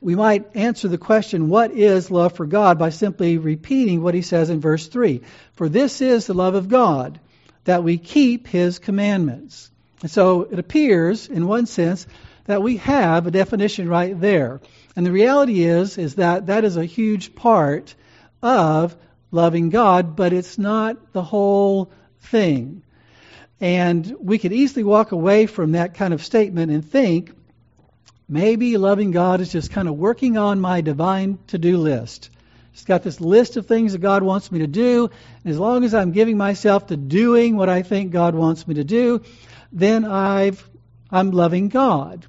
we 0.02 0.16
might 0.16 0.56
answer 0.56 0.88
the 0.88 0.98
question, 0.98 1.50
what 1.50 1.72
is 1.72 2.12
love 2.12 2.34
for 2.34 2.46
God, 2.46 2.78
by 2.78 2.90
simply 2.90 3.38
repeating 3.38 4.02
what 4.04 4.14
he 4.14 4.22
says 4.22 4.50
in 4.50 4.62
verse 4.62 4.88
3. 4.88 5.22
For 5.54 5.70
this 5.70 6.02
is 6.02 6.28
the 6.28 6.34
love 6.34 6.56
of 6.56 6.70
God, 6.70 7.20
that 7.64 7.84
we 7.84 7.98
keep 7.98 8.48
his 8.48 8.78
commandments. 8.80 9.72
And 10.02 10.12
so 10.12 10.42
it 10.42 10.60
appears, 10.60 11.28
in 11.28 11.48
one 11.48 11.66
sense, 11.66 12.06
that 12.46 12.62
we 12.62 12.78
have 12.78 13.26
a 13.26 13.32
definition 13.32 13.90
right 13.90 14.20
there. 14.20 14.62
And 14.96 15.06
the 15.06 15.12
reality 15.12 15.64
is, 15.64 15.98
is 15.98 16.16
that 16.16 16.48
that 16.48 16.64
is 16.64 16.78
a 16.78 16.86
huge 16.86 17.34
part 17.34 17.96
of 18.44 18.96
loving 19.32 19.70
God, 19.70 20.16
but 20.16 20.34
it's 20.34 20.58
not 20.58 21.14
the 21.14 21.24
whole 21.24 21.92
thing. 22.20 22.84
And 23.60 24.16
we 24.20 24.38
could 24.38 24.54
easily 24.54 24.84
walk 24.84 25.12
away 25.12 25.46
from 25.48 25.72
that 25.72 25.96
kind 25.96 26.14
of 26.14 26.24
statement 26.24 26.72
and 26.72 26.86
think, 26.88 27.34
maybe 28.28 28.78
loving 28.78 29.12
God 29.12 29.42
is 29.42 29.52
just 29.52 29.72
kind 29.72 29.88
of 29.88 29.96
working 29.96 30.38
on 30.38 30.60
my 30.60 30.82
divine 30.82 31.40
to 31.48 31.58
do 31.58 31.78
list. 31.78 32.30
It's 32.74 32.84
got 32.84 33.04
this 33.04 33.22
list 33.22 33.56
of 33.56 33.68
things 33.68 33.94
that 33.94 34.00
God 34.00 34.22
wants 34.22 34.52
me 34.52 34.60
to 34.60 34.68
do. 34.68 35.10
And 35.44 35.52
as 35.52 35.58
long 35.58 35.86
as 35.86 35.94
I'm 35.94 36.12
giving 36.12 36.38
myself 36.38 36.88
to 36.88 36.98
doing 36.98 37.56
what 37.56 37.70
I 37.70 37.84
think 37.84 38.12
God 38.12 38.36
wants 38.36 38.68
me 38.68 38.76
to 38.76 38.84
do, 38.84 39.22
then 39.72 40.04
I've, 40.04 40.68
I'm 41.10 41.32
loving 41.32 41.70
God. 41.70 42.26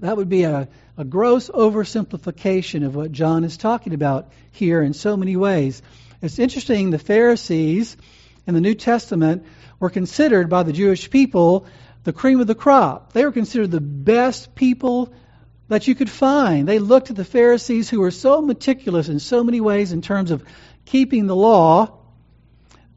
That 0.00 0.16
would 0.16 0.28
be 0.28 0.44
a, 0.44 0.68
a 0.96 1.04
gross 1.04 1.48
oversimplification 1.48 2.86
of 2.86 2.94
what 2.94 3.10
John 3.10 3.42
is 3.42 3.56
talking 3.56 3.94
about 3.94 4.30
here 4.52 4.80
in 4.80 4.94
so 4.94 5.16
many 5.16 5.36
ways. 5.36 5.82
It's 6.22 6.38
interesting, 6.38 6.90
the 6.90 6.98
Pharisees 6.98 7.96
in 8.46 8.54
the 8.54 8.60
New 8.60 8.74
Testament 8.74 9.44
were 9.80 9.90
considered 9.90 10.48
by 10.48 10.62
the 10.62 10.72
Jewish 10.72 11.10
people 11.10 11.66
the 12.04 12.12
cream 12.12 12.40
of 12.40 12.46
the 12.46 12.54
crop. 12.54 13.12
They 13.12 13.24
were 13.24 13.32
considered 13.32 13.70
the 13.70 13.80
best 13.80 14.54
people 14.54 15.12
that 15.68 15.86
you 15.86 15.94
could 15.94 16.10
find. 16.10 16.66
They 16.66 16.78
looked 16.78 17.10
at 17.10 17.16
the 17.16 17.24
Pharisees 17.24 17.90
who 17.90 18.00
were 18.00 18.10
so 18.10 18.40
meticulous 18.40 19.08
in 19.08 19.20
so 19.20 19.44
many 19.44 19.60
ways 19.60 19.92
in 19.92 20.02
terms 20.02 20.30
of 20.30 20.44
keeping 20.84 21.26
the 21.26 21.36
law 21.36 21.98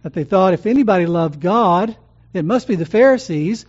that 0.03 0.13
they 0.13 0.23
thought 0.23 0.53
if 0.53 0.65
anybody 0.65 1.05
loved 1.05 1.39
God, 1.39 1.95
it 2.33 2.45
must 2.45 2.67
be 2.67 2.75
the 2.75 2.85
Pharisees. 2.85 3.65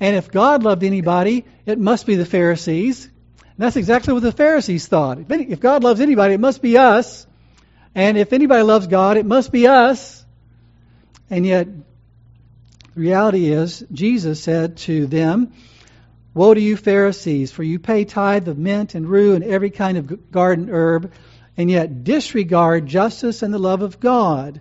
And 0.00 0.16
if 0.16 0.30
God 0.30 0.62
loved 0.62 0.82
anybody, 0.82 1.44
it 1.66 1.78
must 1.78 2.06
be 2.06 2.16
the 2.16 2.24
Pharisees. 2.24 3.04
And 3.04 3.58
that's 3.58 3.76
exactly 3.76 4.14
what 4.14 4.22
the 4.22 4.32
Pharisees 4.32 4.86
thought. 4.86 5.18
If 5.30 5.60
God 5.60 5.84
loves 5.84 6.00
anybody, 6.00 6.34
it 6.34 6.40
must 6.40 6.62
be 6.62 6.78
us. 6.78 7.26
And 7.94 8.16
if 8.16 8.32
anybody 8.32 8.62
loves 8.62 8.86
God, 8.86 9.18
it 9.18 9.26
must 9.26 9.52
be 9.52 9.66
us. 9.66 10.24
And 11.28 11.44
yet, 11.44 11.68
the 12.94 13.00
reality 13.00 13.52
is, 13.52 13.84
Jesus 13.92 14.42
said 14.42 14.78
to 14.78 15.06
them, 15.06 15.52
Woe 16.34 16.54
to 16.54 16.60
you, 16.60 16.76
Pharisees, 16.76 17.50
for 17.50 17.62
you 17.62 17.78
pay 17.78 18.04
tithe 18.04 18.48
of 18.48 18.58
mint 18.58 18.94
and 18.94 19.08
rue 19.08 19.34
and 19.34 19.44
every 19.44 19.70
kind 19.70 19.98
of 19.98 20.30
garden 20.30 20.68
herb, 20.70 21.12
and 21.56 21.70
yet 21.70 22.04
disregard 22.04 22.86
justice 22.86 23.42
and 23.42 23.52
the 23.52 23.58
love 23.58 23.82
of 23.82 24.00
God. 24.00 24.60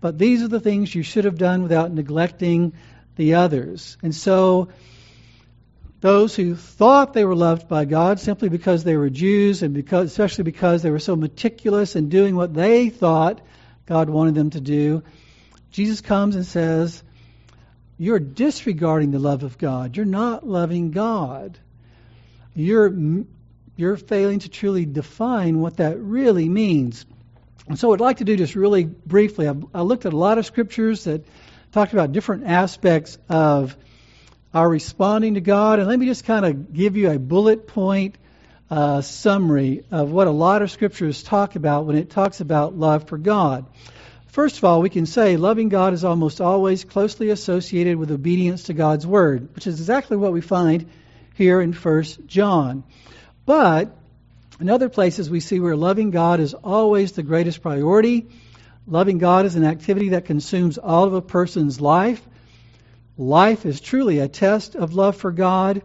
But 0.00 0.18
these 0.18 0.42
are 0.42 0.48
the 0.48 0.60
things 0.60 0.94
you 0.94 1.02
should 1.02 1.24
have 1.24 1.36
done 1.36 1.62
without 1.62 1.92
neglecting 1.92 2.72
the 3.16 3.34
others. 3.34 3.98
And 4.02 4.14
so, 4.14 4.68
those 6.00 6.34
who 6.34 6.54
thought 6.54 7.12
they 7.12 7.26
were 7.26 7.36
loved 7.36 7.68
by 7.68 7.84
God 7.84 8.20
simply 8.20 8.48
because 8.48 8.84
they 8.84 8.96
were 8.96 9.10
Jews 9.10 9.62
and 9.62 9.74
because, 9.74 10.10
especially 10.10 10.44
because 10.44 10.82
they 10.82 10.90
were 10.90 10.98
so 10.98 11.14
meticulous 11.14 11.94
in 11.94 12.08
doing 12.08 12.36
what 12.36 12.54
they 12.54 12.88
thought 12.88 13.42
God 13.84 14.08
wanted 14.08 14.34
them 14.34 14.50
to 14.50 14.60
do, 14.60 15.02
Jesus 15.70 16.00
comes 16.00 16.36
and 16.36 16.46
says, 16.46 17.02
You're 18.00 18.18
disregarding 18.18 19.10
the 19.10 19.18
love 19.18 19.42
of 19.42 19.58
God. 19.58 19.94
You're 19.94 20.06
not 20.06 20.48
loving 20.48 20.90
God. 20.90 21.58
You're, 22.54 22.90
you're 23.76 23.98
failing 23.98 24.38
to 24.38 24.48
truly 24.48 24.86
define 24.86 25.60
what 25.60 25.76
that 25.76 25.98
really 26.00 26.48
means. 26.48 27.04
And 27.68 27.78
so, 27.78 27.92
I'd 27.92 28.00
like 28.00 28.16
to 28.16 28.24
do 28.24 28.38
just 28.38 28.54
really 28.54 28.84
briefly, 28.84 29.46
I've, 29.46 29.62
I 29.74 29.82
looked 29.82 30.06
at 30.06 30.14
a 30.14 30.16
lot 30.16 30.38
of 30.38 30.46
scriptures 30.46 31.04
that 31.04 31.26
talked 31.72 31.92
about 31.92 32.12
different 32.12 32.46
aspects 32.46 33.18
of 33.28 33.76
our 34.54 34.66
responding 34.66 35.34
to 35.34 35.42
God. 35.42 35.78
And 35.78 35.86
let 35.86 35.98
me 35.98 36.06
just 36.06 36.24
kind 36.24 36.46
of 36.46 36.72
give 36.72 36.96
you 36.96 37.10
a 37.10 37.18
bullet 37.18 37.66
point 37.66 38.16
uh, 38.70 39.02
summary 39.02 39.84
of 39.90 40.10
what 40.10 40.26
a 40.26 40.30
lot 40.30 40.62
of 40.62 40.70
scriptures 40.70 41.22
talk 41.22 41.54
about 41.54 41.84
when 41.84 41.96
it 41.96 42.08
talks 42.08 42.40
about 42.40 42.74
love 42.74 43.08
for 43.08 43.18
God. 43.18 43.66
First 44.30 44.58
of 44.58 44.64
all, 44.64 44.80
we 44.80 44.90
can 44.90 45.06
say 45.06 45.36
loving 45.36 45.68
God 45.70 45.92
is 45.92 46.04
almost 46.04 46.40
always 46.40 46.84
closely 46.84 47.30
associated 47.30 47.96
with 47.96 48.12
obedience 48.12 48.64
to 48.64 48.74
God's 48.74 49.04
word, 49.04 49.52
which 49.56 49.66
is 49.66 49.80
exactly 49.80 50.16
what 50.16 50.32
we 50.32 50.40
find 50.40 50.88
here 51.34 51.60
in 51.60 51.72
1 51.72 52.04
John. 52.26 52.84
But 53.44 53.96
in 54.60 54.70
other 54.70 54.88
places, 54.88 55.28
we 55.28 55.40
see 55.40 55.58
where 55.58 55.74
loving 55.74 56.12
God 56.12 56.38
is 56.38 56.54
always 56.54 57.10
the 57.10 57.24
greatest 57.24 57.60
priority. 57.60 58.28
Loving 58.86 59.18
God 59.18 59.46
is 59.46 59.56
an 59.56 59.64
activity 59.64 60.10
that 60.10 60.26
consumes 60.26 60.78
all 60.78 61.04
of 61.04 61.14
a 61.14 61.22
person's 61.22 61.80
life. 61.80 62.24
Life 63.18 63.66
is 63.66 63.80
truly 63.80 64.20
a 64.20 64.28
test 64.28 64.76
of 64.76 64.94
love 64.94 65.16
for 65.16 65.32
God. 65.32 65.82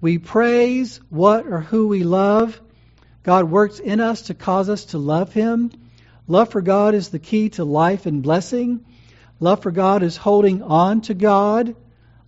We 0.00 0.16
praise 0.16 1.00
what 1.10 1.46
or 1.46 1.60
who 1.60 1.88
we 1.88 2.02
love. 2.02 2.58
God 3.24 3.50
works 3.50 3.78
in 3.78 4.00
us 4.00 4.22
to 4.22 4.34
cause 4.34 4.70
us 4.70 4.86
to 4.86 4.98
love 4.98 5.34
Him. 5.34 5.70
Love 6.26 6.48
for 6.48 6.62
God 6.62 6.94
is 6.94 7.10
the 7.10 7.18
key 7.18 7.50
to 7.50 7.64
life 7.64 8.06
and 8.06 8.22
blessing. 8.22 8.84
Love 9.40 9.62
for 9.62 9.70
God 9.70 10.02
is 10.02 10.16
holding 10.16 10.62
on 10.62 11.02
to 11.02 11.14
God. 11.14 11.76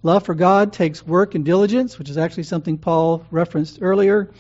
Love 0.03 0.25
for 0.25 0.35
God 0.35 0.73
takes 0.73 1.07
work 1.07 1.35
and 1.35 1.45
diligence, 1.45 1.99
which 1.99 2.11
is 2.11 2.19
actually 2.19 2.43
something 2.43 2.77
Paul 2.77 3.25
referenced 3.31 3.79
earlier. 3.81 4.31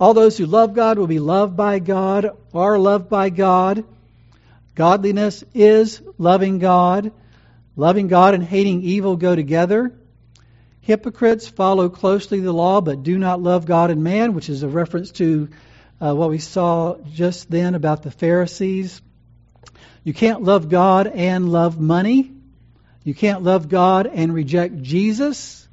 All 0.00 0.14
those 0.14 0.38
who 0.38 0.46
love 0.46 0.74
God 0.74 0.98
will 0.98 1.06
be 1.06 1.20
loved 1.20 1.56
by 1.56 1.78
God, 1.78 2.30
are 2.54 2.78
loved 2.78 3.08
by 3.10 3.28
God. 3.28 3.84
Godliness 4.74 5.44
is 5.54 6.00
loving 6.18 6.58
God. 6.58 7.12
Loving 7.76 8.08
God 8.08 8.34
and 8.34 8.42
hating 8.42 8.82
evil 8.82 9.16
go 9.16 9.36
together. 9.36 9.92
Hypocrites 10.80 11.48
follow 11.48 11.88
closely 11.88 12.40
the 12.40 12.52
law 12.52 12.80
but 12.80 13.02
do 13.02 13.18
not 13.18 13.42
love 13.42 13.66
God 13.66 13.90
and 13.90 14.02
man, 14.02 14.34
which 14.34 14.48
is 14.48 14.62
a 14.62 14.68
reference 14.68 15.10
to 15.12 15.48
uh, 16.04 16.14
what 16.14 16.28
we 16.28 16.38
saw 16.38 16.96
just 17.14 17.50
then 17.50 17.74
about 17.74 18.02
the 18.02 18.10
Pharisees. 18.10 19.00
You 20.02 20.12
can't 20.12 20.42
love 20.42 20.68
God 20.68 21.06
and 21.06 21.50
love 21.50 21.80
money. 21.80 22.30
You 23.04 23.14
can't 23.14 23.42
love 23.42 23.70
God 23.70 24.06
and 24.06 24.34
reject 24.34 24.82
Jesus. 24.82 25.66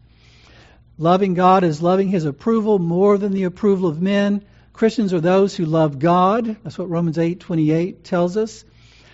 Loving 0.97 1.33
God 1.33 1.65
is 1.65 1.81
loving 1.81 2.07
his 2.07 2.23
approval 2.23 2.79
more 2.79 3.17
than 3.17 3.33
the 3.33 3.43
approval 3.43 3.89
of 3.89 4.01
men. 4.01 4.45
Christians 4.71 5.13
are 5.13 5.19
those 5.19 5.53
who 5.53 5.65
love 5.65 5.99
God. 5.99 6.55
That's 6.63 6.77
what 6.77 6.89
Romans 6.89 7.17
8:28 7.17 8.05
tells 8.05 8.37
us. 8.37 8.63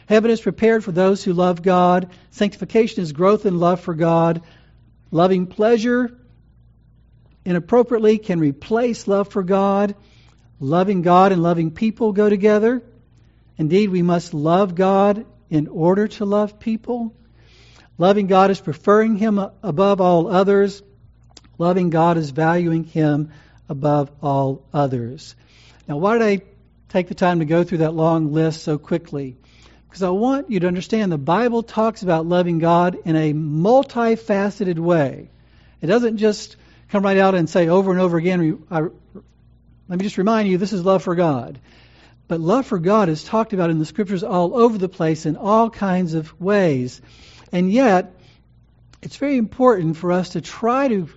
Heaven 0.05 0.29
is 0.29 0.39
prepared 0.39 0.83
for 0.83 0.91
those 0.91 1.23
who 1.23 1.33
love 1.33 1.63
God. 1.63 2.09
Sanctification 2.29 3.01
is 3.01 3.11
growth 3.11 3.47
in 3.47 3.59
love 3.59 3.79
for 3.79 3.95
God. 3.95 4.43
Loving 5.09 5.47
pleasure 5.47 6.11
inappropriately 7.43 8.19
can 8.19 8.39
replace 8.39 9.07
love 9.07 9.29
for 9.29 9.41
God. 9.41 9.95
Loving 10.59 11.01
God 11.03 11.31
and 11.31 11.43
loving 11.43 11.71
people 11.71 12.13
go 12.13 12.29
together. 12.29 12.81
Indeed, 13.57 13.89
we 13.89 14.01
must 14.01 14.33
love 14.33 14.75
God 14.75 15.25
in 15.49 15.67
order 15.67 16.07
to 16.07 16.25
love 16.25 16.59
people. 16.59 17.13
Loving 17.97 18.27
God 18.27 18.51
is 18.51 18.59
preferring 18.59 19.15
Him 19.15 19.39
above 19.63 20.01
all 20.01 20.27
others. 20.27 20.81
Loving 21.57 21.89
God 21.89 22.17
is 22.17 22.31
valuing 22.31 22.83
Him 22.83 23.31
above 23.69 24.11
all 24.21 24.63
others. 24.73 25.35
Now, 25.87 25.97
why 25.97 26.17
did 26.17 26.21
I 26.23 26.41
take 26.89 27.07
the 27.07 27.15
time 27.15 27.39
to 27.39 27.45
go 27.45 27.63
through 27.63 27.79
that 27.79 27.93
long 27.93 28.33
list 28.33 28.63
so 28.63 28.77
quickly? 28.77 29.37
Because 29.87 30.03
I 30.03 30.09
want 30.09 30.51
you 30.51 30.59
to 30.59 30.67
understand 30.67 31.11
the 31.11 31.17
Bible 31.17 31.63
talks 31.63 32.03
about 32.03 32.25
loving 32.25 32.59
God 32.59 32.97
in 33.05 33.15
a 33.15 33.33
multifaceted 33.33 34.77
way. 34.77 35.29
It 35.81 35.87
doesn't 35.87 36.17
just 36.17 36.55
come 36.89 37.03
right 37.03 37.17
out 37.17 37.35
and 37.35 37.49
say 37.49 37.67
over 37.67 37.91
and 37.91 37.99
over 37.99 38.17
again, 38.17 38.63
I, 38.69 38.87
let 39.89 39.99
me 39.99 40.03
just 40.03 40.17
remind 40.17 40.49
you, 40.49 40.57
this 40.57 40.73
is 40.73 40.83
love 40.83 41.03
for 41.03 41.15
God. 41.15 41.59
But 42.27 42.41
love 42.41 42.65
for 42.65 42.77
God 42.77 43.07
is 43.07 43.23
talked 43.23 43.53
about 43.53 43.69
in 43.69 43.79
the 43.79 43.85
scriptures 43.85 44.23
all 44.23 44.57
over 44.57 44.77
the 44.77 44.89
place 44.89 45.25
in 45.25 45.37
all 45.37 45.69
kinds 45.69 46.13
of 46.13 46.39
ways. 46.41 47.01
And 47.53 47.71
yet, 47.71 48.13
it's 49.01 49.15
very 49.15 49.37
important 49.37 49.95
for 49.95 50.11
us 50.11 50.29
to 50.29 50.41
try 50.41 50.87
to 50.89 51.09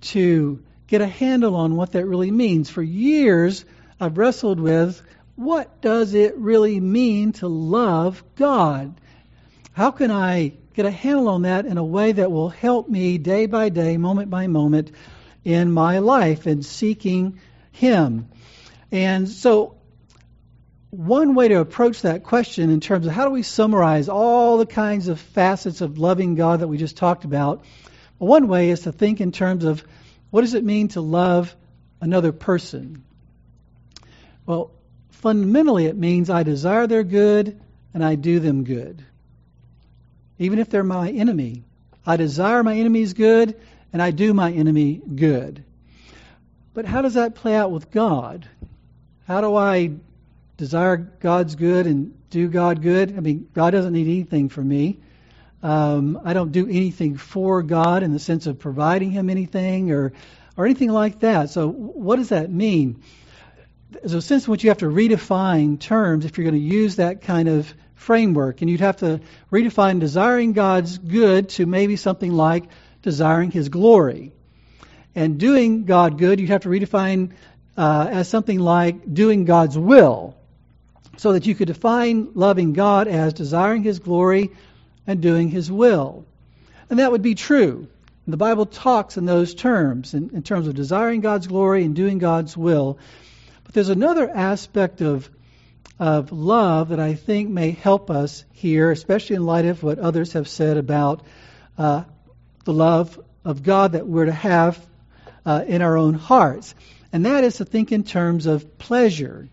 to 0.00 0.62
get 0.86 1.00
a 1.00 1.06
handle 1.06 1.54
on 1.56 1.76
what 1.76 1.92
that 1.92 2.06
really 2.06 2.30
means. 2.30 2.68
For 2.70 2.82
years, 2.82 3.64
I've 4.00 4.18
wrestled 4.18 4.60
with 4.60 5.00
what 5.36 5.80
does 5.80 6.14
it 6.14 6.36
really 6.36 6.80
mean 6.80 7.32
to 7.32 7.48
love 7.48 8.22
God? 8.36 9.00
How 9.72 9.90
can 9.90 10.10
I 10.10 10.54
get 10.74 10.86
a 10.86 10.90
handle 10.90 11.28
on 11.28 11.42
that 11.42 11.66
in 11.66 11.78
a 11.78 11.84
way 11.84 12.12
that 12.12 12.32
will 12.32 12.48
help 12.48 12.88
me 12.88 13.18
day 13.18 13.46
by 13.46 13.68
day, 13.68 13.96
moment 13.96 14.30
by 14.30 14.46
moment 14.46 14.92
in 15.44 15.70
my 15.70 15.98
life 15.98 16.46
and 16.46 16.64
seeking 16.64 17.38
Him? 17.76 18.28
And 18.92 19.28
so, 19.28 19.76
one 20.90 21.34
way 21.34 21.48
to 21.48 21.60
approach 21.60 22.02
that 22.02 22.24
question 22.24 22.70
in 22.70 22.80
terms 22.80 23.06
of 23.06 23.12
how 23.12 23.24
do 23.24 23.30
we 23.30 23.42
summarize 23.42 24.08
all 24.08 24.58
the 24.58 24.66
kinds 24.66 25.08
of 25.08 25.20
facets 25.20 25.80
of 25.80 25.98
loving 25.98 26.34
God 26.34 26.60
that 26.60 26.68
we 26.68 26.78
just 26.78 26.96
talked 26.96 27.24
about 27.24 27.64
one 28.18 28.48
way 28.48 28.70
is 28.70 28.80
to 28.80 28.92
think 28.92 29.20
in 29.20 29.32
terms 29.32 29.64
of 29.64 29.84
what 30.30 30.40
does 30.40 30.54
it 30.54 30.64
mean 30.64 30.88
to 30.88 31.00
love 31.00 31.54
another 32.00 32.32
person? 32.32 33.04
Well, 34.46 34.70
fundamentally, 35.10 35.86
it 35.86 35.96
means 35.96 36.30
I 36.30 36.42
desire 36.42 36.86
their 36.86 37.04
good 37.04 37.60
and 37.92 38.04
I 38.04 38.14
do 38.14 38.40
them 38.40 38.64
good. 38.64 39.04
Even 40.38 40.58
if 40.58 40.70
they're 40.70 40.84
my 40.84 41.10
enemy, 41.10 41.64
I 42.06 42.16
desire 42.16 42.62
my 42.62 42.76
enemy's 42.76 43.12
good 43.12 43.56
and 43.92 44.02
I 44.02 44.10
do 44.10 44.32
my 44.34 44.52
enemy 44.52 44.94
good. 45.14 45.64
But 46.76 46.84
how 46.84 47.00
does 47.00 47.14
that 47.14 47.34
play 47.34 47.54
out 47.54 47.70
with 47.70 47.90
God? 47.90 48.46
How 49.26 49.40
do 49.40 49.56
I 49.56 49.92
desire 50.58 50.98
God's 50.98 51.54
good 51.54 51.86
and 51.86 52.12
do 52.28 52.48
God 52.48 52.82
good? 52.82 53.16
I 53.16 53.20
mean, 53.20 53.48
God 53.54 53.70
doesn't 53.70 53.94
need 53.94 54.06
anything 54.06 54.50
from 54.50 54.68
me. 54.68 54.98
Um, 55.62 56.20
I 56.22 56.34
don't 56.34 56.52
do 56.52 56.66
anything 56.66 57.16
for 57.16 57.62
God 57.62 58.02
in 58.02 58.12
the 58.12 58.18
sense 58.18 58.46
of 58.46 58.58
providing 58.58 59.10
Him 59.10 59.30
anything 59.30 59.90
or 59.90 60.12
or 60.58 60.66
anything 60.66 60.90
like 60.90 61.20
that. 61.20 61.48
So, 61.48 61.66
what 61.66 62.16
does 62.16 62.28
that 62.28 62.50
mean? 62.50 63.02
There's 63.90 64.12
a 64.12 64.20
sense 64.20 64.46
in 64.46 64.50
which 64.50 64.62
you 64.62 64.68
have 64.68 64.78
to 64.78 64.90
redefine 64.90 65.80
terms 65.80 66.26
if 66.26 66.36
you're 66.36 66.44
going 66.44 66.60
to 66.60 66.68
use 66.76 66.96
that 66.96 67.22
kind 67.22 67.48
of 67.48 67.74
framework, 67.94 68.60
and 68.60 68.68
you'd 68.68 68.80
have 68.80 68.98
to 68.98 69.22
redefine 69.50 69.98
desiring 69.98 70.52
God's 70.52 70.98
good 70.98 71.48
to 71.56 71.64
maybe 71.64 71.96
something 71.96 72.32
like 72.32 72.64
desiring 73.00 73.50
His 73.50 73.70
glory. 73.70 74.34
And 75.16 75.38
doing 75.38 75.84
God 75.84 76.18
good, 76.18 76.38
you'd 76.38 76.50
have 76.50 76.62
to 76.62 76.68
redefine 76.68 77.32
uh, 77.76 78.06
as 78.08 78.28
something 78.28 78.60
like 78.60 79.12
doing 79.12 79.46
God's 79.46 79.76
will, 79.76 80.36
so 81.16 81.32
that 81.32 81.46
you 81.46 81.54
could 81.54 81.66
define 81.68 82.32
loving 82.34 82.74
God 82.74 83.08
as 83.08 83.32
desiring 83.32 83.82
His 83.82 83.98
glory 83.98 84.50
and 85.06 85.20
doing 85.20 85.50
His 85.50 85.72
will. 85.72 86.24
And 86.88 87.00
that 87.00 87.10
would 87.10 87.22
be 87.22 87.34
true. 87.34 87.88
The 88.28 88.36
Bible 88.36 88.66
talks 88.66 89.16
in 89.16 89.24
those 89.24 89.54
terms, 89.54 90.14
in, 90.14 90.30
in 90.30 90.42
terms 90.42 90.68
of 90.68 90.74
desiring 90.74 91.20
God's 91.20 91.46
glory 91.46 91.84
and 91.84 91.96
doing 91.96 92.18
God's 92.18 92.56
will. 92.56 92.98
But 93.64 93.74
there's 93.74 93.88
another 93.88 94.30
aspect 94.30 95.00
of 95.00 95.28
of 95.98 96.30
love 96.30 96.90
that 96.90 97.00
I 97.00 97.14
think 97.14 97.48
may 97.48 97.70
help 97.70 98.10
us 98.10 98.44
here, 98.52 98.90
especially 98.90 99.36
in 99.36 99.46
light 99.46 99.64
of 99.64 99.82
what 99.82 99.98
others 99.98 100.34
have 100.34 100.46
said 100.46 100.76
about 100.76 101.22
uh, 101.78 102.04
the 102.64 102.72
love 102.72 103.18
of 103.44 103.62
God 103.62 103.92
that 103.92 104.06
we're 104.06 104.26
to 104.26 104.32
have 104.32 104.78
uh, 105.46 105.64
in 105.66 105.80
our 105.80 105.96
own 105.96 106.14
hearts. 106.14 106.74
And 107.12 107.24
that 107.24 107.44
is 107.44 107.56
to 107.56 107.64
think 107.64 107.92
in 107.92 108.02
terms 108.02 108.44
of 108.44 108.76
pleasure. 108.76 109.48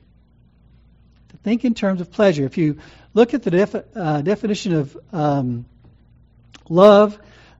To 1.29 1.37
think 1.37 1.63
in 1.63 1.75
terms 1.75 2.01
of 2.01 2.11
pleasure. 2.11 2.43
If 2.43 2.57
you 2.57 2.79
look 3.13 3.33
at 3.33 3.43
the 3.43 3.85
uh, 3.95 4.21
definition 4.21 4.73
of 4.73 4.97
um, 5.13 5.65
love, 6.67 7.17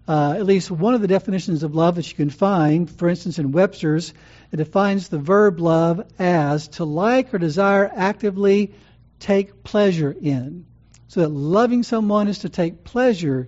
uh, 0.08 0.34
at 0.36 0.46
least 0.46 0.70
one 0.70 0.96
of 0.96 1.02
the 1.02 1.08
definitions 1.08 1.64
of 1.64 1.76
love 1.76 1.96
that 1.96 2.10
you 2.10 2.16
can 2.16 2.30
find, 2.30 2.90
for 2.90 3.08
instance, 3.08 3.40
in 3.40 3.52
Webster's, 3.52 4.14
it 4.52 4.58
defines 4.58 5.08
the 5.08 5.20
verb 5.20 5.60
love 5.60 6.06
as 6.20 6.68
to 6.70 6.84
like 6.84 7.34
or 7.34 7.38
desire 7.38 7.90
actively 7.96 8.74
take 9.20 9.64
pleasure 9.64 10.12
in. 10.12 10.66
So 11.08 11.22
that 11.22 11.30
loving 11.30 11.84
someone 11.84 12.28
is 12.28 12.40
to 12.40 12.50
take 12.50 12.84
pleasure 12.84 13.48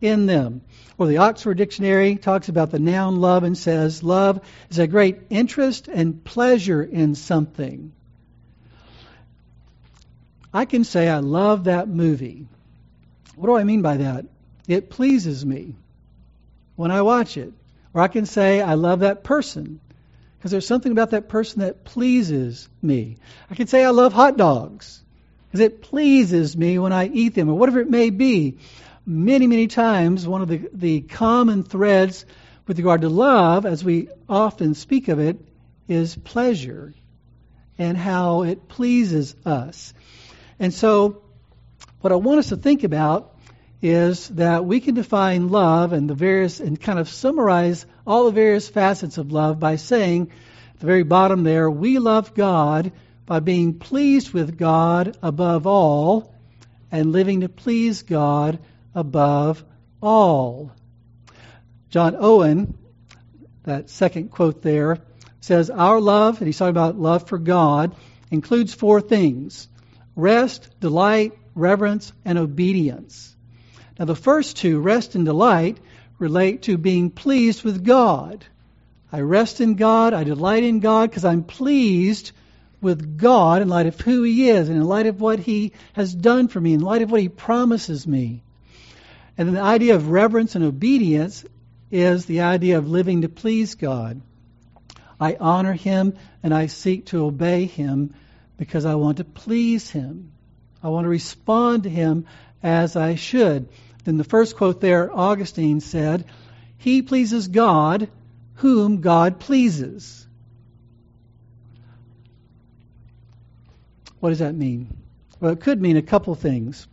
in 0.00 0.26
them. 0.26 0.62
Or 0.98 1.06
the 1.06 1.18
Oxford 1.18 1.56
Dictionary 1.56 2.16
talks 2.16 2.48
about 2.48 2.70
the 2.70 2.78
noun 2.78 3.20
love 3.20 3.44
and 3.44 3.56
says, 3.56 4.02
Love 4.02 4.40
is 4.70 4.78
a 4.78 4.86
great 4.86 5.18
interest 5.30 5.88
and 5.88 6.22
pleasure 6.22 6.82
in 6.82 7.14
something. 7.14 7.92
I 10.52 10.66
can 10.66 10.84
say 10.84 11.08
I 11.08 11.18
love 11.18 11.64
that 11.64 11.88
movie. 11.88 12.46
What 13.36 13.46
do 13.46 13.56
I 13.56 13.64
mean 13.64 13.82
by 13.82 13.96
that? 13.98 14.26
It 14.68 14.90
pleases 14.90 15.44
me 15.44 15.74
when 16.76 16.90
I 16.90 17.02
watch 17.02 17.36
it. 17.36 17.52
Or 17.94 18.00
I 18.00 18.08
can 18.08 18.26
say 18.26 18.60
I 18.60 18.74
love 18.74 19.00
that 19.00 19.24
person 19.24 19.80
because 20.38 20.50
there's 20.50 20.66
something 20.66 20.92
about 20.92 21.10
that 21.10 21.28
person 21.28 21.60
that 21.60 21.84
pleases 21.84 22.68
me. 22.82 23.16
I 23.50 23.54
can 23.54 23.66
say 23.66 23.84
I 23.84 23.90
love 23.90 24.12
hot 24.12 24.36
dogs 24.36 25.02
because 25.46 25.60
it 25.60 25.82
pleases 25.82 26.56
me 26.56 26.78
when 26.78 26.92
I 26.92 27.06
eat 27.06 27.34
them 27.34 27.48
or 27.48 27.54
whatever 27.54 27.80
it 27.80 27.90
may 27.90 28.10
be. 28.10 28.58
Many, 29.04 29.48
many 29.48 29.66
times, 29.66 30.28
one 30.28 30.42
of 30.42 30.48
the, 30.48 30.68
the 30.72 31.00
common 31.00 31.64
threads 31.64 32.24
with 32.68 32.78
regard 32.78 33.00
to 33.00 33.08
love, 33.08 33.66
as 33.66 33.82
we 33.82 34.08
often 34.28 34.74
speak 34.74 35.08
of 35.08 35.18
it, 35.18 35.44
is 35.88 36.14
pleasure 36.14 36.94
and 37.78 37.96
how 37.96 38.42
it 38.42 38.68
pleases 38.68 39.34
us. 39.44 39.92
And 40.60 40.72
so, 40.72 41.22
what 42.00 42.12
I 42.12 42.16
want 42.16 42.38
us 42.38 42.50
to 42.50 42.56
think 42.56 42.84
about 42.84 43.36
is 43.80 44.28
that 44.28 44.64
we 44.64 44.78
can 44.78 44.94
define 44.94 45.48
love 45.48 45.92
and 45.92 46.08
the 46.08 46.14
various 46.14 46.60
and 46.60 46.80
kind 46.80 47.00
of 47.00 47.08
summarize 47.08 47.84
all 48.06 48.26
the 48.26 48.30
various 48.30 48.68
facets 48.68 49.18
of 49.18 49.32
love 49.32 49.58
by 49.58 49.74
saying 49.74 50.30
at 50.74 50.80
the 50.80 50.86
very 50.86 51.02
bottom 51.02 51.42
there, 51.42 51.68
we 51.68 51.98
love 51.98 52.34
God 52.34 52.92
by 53.26 53.40
being 53.40 53.80
pleased 53.80 54.32
with 54.32 54.56
God 54.56 55.16
above 55.22 55.66
all 55.66 56.32
and 56.92 57.10
living 57.10 57.40
to 57.40 57.48
please 57.48 58.02
God 58.02 58.60
above 58.94 59.64
all. 60.02 60.72
John 61.90 62.16
Owen, 62.18 62.78
that 63.64 63.90
second 63.90 64.30
quote 64.30 64.62
there, 64.62 64.98
says, 65.40 65.70
Our 65.70 66.00
love, 66.00 66.38
and 66.38 66.46
he's 66.46 66.58
talking 66.58 66.70
about 66.70 66.98
love 66.98 67.28
for 67.28 67.38
God, 67.38 67.94
includes 68.30 68.74
four 68.74 69.00
things 69.00 69.68
rest, 70.14 70.68
delight, 70.80 71.32
reverence, 71.54 72.12
and 72.24 72.38
obedience. 72.38 73.34
Now, 73.98 74.06
the 74.06 74.16
first 74.16 74.56
two, 74.56 74.80
rest 74.80 75.14
and 75.14 75.24
delight, 75.24 75.78
relate 76.18 76.62
to 76.62 76.78
being 76.78 77.10
pleased 77.10 77.62
with 77.62 77.84
God. 77.84 78.44
I 79.10 79.20
rest 79.20 79.60
in 79.60 79.74
God, 79.74 80.14
I 80.14 80.24
delight 80.24 80.64
in 80.64 80.80
God 80.80 81.10
because 81.10 81.24
I'm 81.24 81.44
pleased 81.44 82.32
with 82.80 83.18
God 83.18 83.62
in 83.62 83.68
light 83.68 83.86
of 83.86 84.00
who 84.00 84.22
He 84.22 84.48
is 84.48 84.68
and 84.68 84.78
in 84.78 84.84
light 84.84 85.06
of 85.06 85.20
what 85.20 85.38
He 85.38 85.72
has 85.92 86.14
done 86.14 86.48
for 86.48 86.60
me, 86.60 86.74
in 86.74 86.80
light 86.80 87.02
of 87.02 87.10
what 87.10 87.20
He 87.20 87.28
promises 87.28 88.06
me. 88.06 88.42
And 89.38 89.48
then 89.48 89.54
the 89.54 89.62
idea 89.62 89.94
of 89.94 90.08
reverence 90.08 90.54
and 90.54 90.64
obedience 90.64 91.44
is 91.90 92.26
the 92.26 92.40
idea 92.40 92.78
of 92.78 92.88
living 92.88 93.22
to 93.22 93.28
please 93.28 93.74
God. 93.74 94.20
I 95.20 95.36
honor 95.38 95.72
Him 95.72 96.14
and 96.42 96.52
I 96.52 96.66
seek 96.66 97.06
to 97.06 97.24
obey 97.24 97.66
Him 97.66 98.14
because 98.56 98.84
I 98.84 98.96
want 98.96 99.18
to 99.18 99.24
please 99.24 99.90
Him. 99.90 100.32
I 100.82 100.88
want 100.88 101.04
to 101.04 101.08
respond 101.08 101.84
to 101.84 101.90
Him 101.90 102.26
as 102.62 102.96
I 102.96 103.14
should. 103.14 103.68
Then 104.04 104.16
the 104.16 104.24
first 104.24 104.56
quote 104.56 104.80
there, 104.80 105.16
Augustine 105.16 105.80
said, 105.80 106.24
He 106.78 107.02
pleases 107.02 107.48
God 107.48 108.08
whom 108.56 109.00
God 109.00 109.40
pleases. 109.40 110.26
What 114.20 114.30
does 114.30 114.40
that 114.40 114.54
mean? 114.54 114.96
Well, 115.40 115.52
it 115.52 115.60
could 115.60 115.80
mean 115.80 115.96
a 115.96 116.02
couple 116.02 116.34
things. 116.34 116.86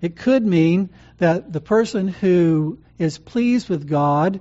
It 0.00 0.16
could 0.16 0.44
mean 0.44 0.90
that 1.24 1.50
the 1.52 1.60
person 1.60 2.06
who 2.06 2.78
is 2.98 3.16
pleased 3.16 3.70
with 3.70 3.88
God 3.88 4.40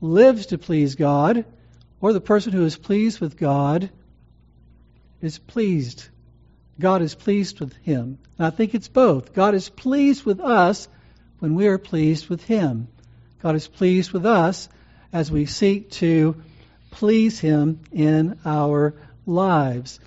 lives 0.00 0.46
to 0.46 0.58
please 0.58 0.94
God, 0.94 1.44
or 2.00 2.12
the 2.14 2.20
person 2.22 2.52
who 2.52 2.64
is 2.64 2.76
pleased 2.76 3.20
with 3.20 3.36
God 3.36 3.90
is 5.20 5.38
pleased 5.38 6.08
God 6.78 7.00
is 7.00 7.14
pleased 7.14 7.60
with 7.60 7.74
him. 7.76 8.18
And 8.38 8.46
I 8.46 8.50
think 8.50 8.74
it's 8.74 8.88
both. 8.88 9.32
God 9.32 9.54
is 9.54 9.68
pleased 9.68 10.24
with 10.24 10.40
us 10.40 10.88
when 11.38 11.54
we 11.54 11.68
are 11.68 11.78
pleased 11.78 12.28
with 12.28 12.44
him. 12.44 12.88
God 13.42 13.54
is 13.54 13.66
pleased 13.66 14.12
with 14.12 14.26
us 14.26 14.68
as 15.12 15.30
we 15.30 15.46
seek 15.46 15.90
to 15.92 16.42
please 16.90 17.38
him 17.40 17.80
in 17.92 18.38
our 18.44 18.94
lives. 19.24 20.00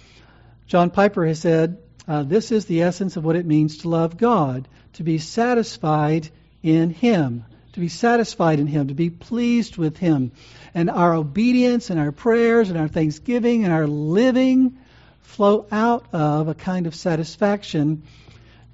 John 0.68 0.92
Piper 0.92 1.26
has 1.26 1.40
said, 1.40 1.80
uh, 2.08 2.24
This 2.24 2.52
is 2.52 2.66
the 2.66 2.84
essence 2.84 3.18
of 3.18 3.26
what 3.26 3.36
it 3.36 3.48
means 3.48 3.80
to 3.80 3.90
love 3.90 4.18
God, 4.18 4.68
to 5.00 5.04
be 5.04 5.18
satisfied 5.18 6.30
in 6.62 6.90
him. 6.90 7.46
To 7.74 7.80
be 7.80 7.88
satisfied 7.88 8.60
in 8.60 8.68
Him, 8.68 8.90
to 8.90 8.94
be 8.94 9.10
pleased 9.10 9.78
with 9.78 9.96
Him. 9.96 10.34
And 10.74 10.90
our 10.90 11.14
obedience 11.14 11.90
and 11.90 11.98
our 11.98 12.12
prayers 12.12 12.70
and 12.70 12.78
our 12.78 12.90
thanksgiving 12.90 13.64
and 13.64 13.72
our 13.72 13.88
living 13.88 14.78
flow 15.22 15.68
out 15.72 16.08
of 16.12 16.50
a 16.50 16.54
kind 16.54 16.86
of 16.86 16.96
satisfaction 16.96 18.04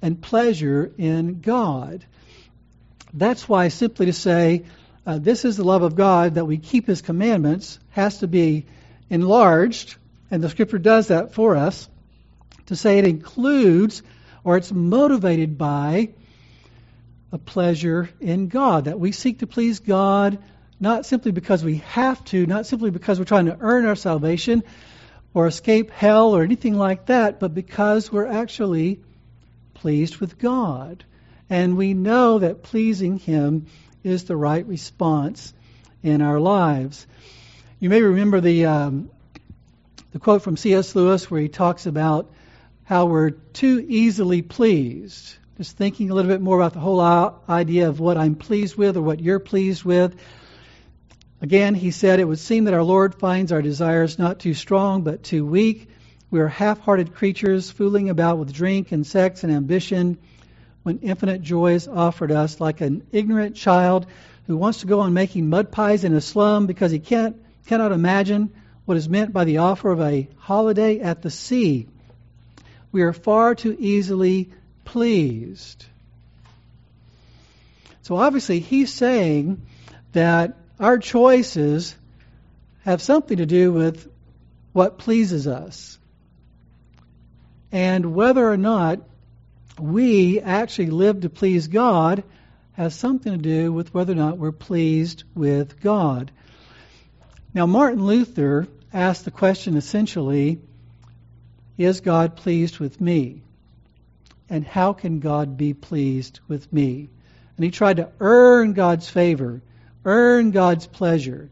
and 0.02 0.20
pleasure 0.20 0.90
in 0.98 1.42
God. 1.42 2.04
That's 3.14 3.48
why 3.48 3.68
simply 3.68 4.06
to 4.06 4.12
say, 4.12 4.64
uh, 5.06 5.18
this 5.18 5.44
is 5.44 5.56
the 5.56 5.64
love 5.64 5.82
of 5.82 5.94
God, 5.94 6.34
that 6.34 6.46
we 6.46 6.58
keep 6.58 6.88
His 6.88 7.02
commandments, 7.02 7.78
has 7.90 8.18
to 8.18 8.26
be 8.26 8.66
enlarged, 9.10 9.94
and 10.32 10.42
the 10.42 10.50
Scripture 10.50 10.78
does 10.78 11.08
that 11.08 11.34
for 11.34 11.54
us. 11.54 11.88
To 12.66 12.74
say 12.74 12.98
it 12.98 13.04
includes 13.04 14.02
or 14.46 14.56
it's 14.56 14.70
motivated 14.70 15.58
by 15.58 16.08
a 17.32 17.36
pleasure 17.36 18.08
in 18.20 18.46
God, 18.46 18.84
that 18.84 19.00
we 19.00 19.10
seek 19.10 19.40
to 19.40 19.46
please 19.48 19.80
God 19.80 20.38
not 20.78 21.04
simply 21.04 21.32
because 21.32 21.64
we 21.64 21.78
have 21.78 22.24
to, 22.26 22.46
not 22.46 22.64
simply 22.64 22.90
because 22.90 23.18
we're 23.18 23.24
trying 23.24 23.46
to 23.46 23.56
earn 23.58 23.86
our 23.86 23.96
salvation, 23.96 24.62
or 25.34 25.48
escape 25.48 25.90
hell 25.90 26.36
or 26.36 26.44
anything 26.44 26.78
like 26.78 27.06
that, 27.06 27.40
but 27.40 27.54
because 27.54 28.12
we're 28.12 28.28
actually 28.28 29.00
pleased 29.74 30.18
with 30.18 30.38
God. 30.38 31.04
And 31.50 31.76
we 31.76 31.92
know 31.92 32.38
that 32.38 32.62
pleasing 32.62 33.18
Him 33.18 33.66
is 34.04 34.24
the 34.24 34.36
right 34.36 34.64
response 34.64 35.52
in 36.04 36.22
our 36.22 36.38
lives. 36.38 37.04
You 37.80 37.90
may 37.90 38.00
remember 38.00 38.40
the, 38.40 38.66
um, 38.66 39.10
the 40.12 40.20
quote 40.20 40.42
from 40.42 40.56
C.S. 40.56 40.94
Lewis 40.94 41.28
where 41.28 41.40
he 41.40 41.48
talks 41.48 41.86
about 41.86 42.30
how 42.86 43.06
we're 43.06 43.30
too 43.30 43.84
easily 43.88 44.42
pleased. 44.42 45.34
Just 45.56 45.76
thinking 45.76 46.10
a 46.10 46.14
little 46.14 46.30
bit 46.30 46.40
more 46.40 46.56
about 46.56 46.72
the 46.72 46.78
whole 46.78 47.00
idea 47.48 47.88
of 47.88 47.98
what 47.98 48.16
I'm 48.16 48.36
pleased 48.36 48.76
with 48.76 48.96
or 48.96 49.02
what 49.02 49.18
you're 49.18 49.40
pleased 49.40 49.82
with. 49.82 50.14
Again, 51.42 51.74
he 51.74 51.90
said, 51.90 52.20
It 52.20 52.24
would 52.24 52.38
seem 52.38 52.64
that 52.64 52.74
our 52.74 52.84
Lord 52.84 53.16
finds 53.16 53.50
our 53.50 53.60
desires 53.60 54.20
not 54.20 54.38
too 54.38 54.54
strong, 54.54 55.02
but 55.02 55.24
too 55.24 55.44
weak. 55.44 55.88
We 56.30 56.38
are 56.38 56.46
half 56.46 56.78
hearted 56.78 57.12
creatures, 57.12 57.72
fooling 57.72 58.08
about 58.08 58.38
with 58.38 58.52
drink 58.52 58.92
and 58.92 59.04
sex 59.04 59.42
and 59.42 59.52
ambition, 59.52 60.18
when 60.84 61.00
infinite 61.00 61.42
joy 61.42 61.74
is 61.74 61.88
offered 61.88 62.30
us, 62.30 62.60
like 62.60 62.80
an 62.82 63.04
ignorant 63.10 63.56
child 63.56 64.06
who 64.46 64.56
wants 64.56 64.80
to 64.80 64.86
go 64.86 65.00
on 65.00 65.12
making 65.12 65.50
mud 65.50 65.72
pies 65.72 66.04
in 66.04 66.14
a 66.14 66.20
slum 66.20 66.68
because 66.68 66.92
he 66.92 67.00
can't, 67.00 67.36
cannot 67.66 67.90
imagine 67.90 68.52
what 68.84 68.96
is 68.96 69.08
meant 69.08 69.32
by 69.32 69.42
the 69.42 69.58
offer 69.58 69.90
of 69.90 70.00
a 70.00 70.28
holiday 70.38 71.00
at 71.00 71.22
the 71.22 71.30
sea. 71.30 71.88
We 72.96 73.02
are 73.02 73.12
far 73.12 73.54
too 73.54 73.76
easily 73.78 74.48
pleased. 74.86 75.84
So 78.00 78.16
obviously, 78.16 78.58
he's 78.60 78.90
saying 78.90 79.60
that 80.12 80.56
our 80.80 80.96
choices 80.96 81.94
have 82.86 83.02
something 83.02 83.36
to 83.36 83.44
do 83.44 83.70
with 83.70 84.10
what 84.72 84.96
pleases 84.96 85.46
us. 85.46 85.98
And 87.70 88.14
whether 88.14 88.50
or 88.50 88.56
not 88.56 89.00
we 89.78 90.40
actually 90.40 90.88
live 90.88 91.20
to 91.20 91.28
please 91.28 91.68
God 91.68 92.24
has 92.72 92.94
something 92.94 93.30
to 93.30 93.36
do 93.36 93.74
with 93.74 93.92
whether 93.92 94.14
or 94.14 94.16
not 94.16 94.38
we're 94.38 94.52
pleased 94.52 95.24
with 95.34 95.82
God. 95.82 96.30
Now, 97.52 97.66
Martin 97.66 98.06
Luther 98.06 98.66
asked 98.90 99.26
the 99.26 99.30
question 99.30 99.76
essentially 99.76 100.60
Is 101.78 102.00
God 102.00 102.36
pleased 102.36 102.78
with 102.78 103.00
me? 103.00 103.42
and 104.48 104.64
how 104.64 104.92
can 104.92 105.20
God 105.20 105.56
be 105.56 105.74
pleased 105.74 106.40
with 106.48 106.72
me? 106.72 107.08
And 107.56 107.64
he 107.64 107.70
tried 107.70 107.96
to 107.96 108.10
earn 108.20 108.74
God's 108.74 109.08
favor, 109.08 109.62
earn 110.04 110.50
God's 110.50 110.86
pleasure, 110.86 111.50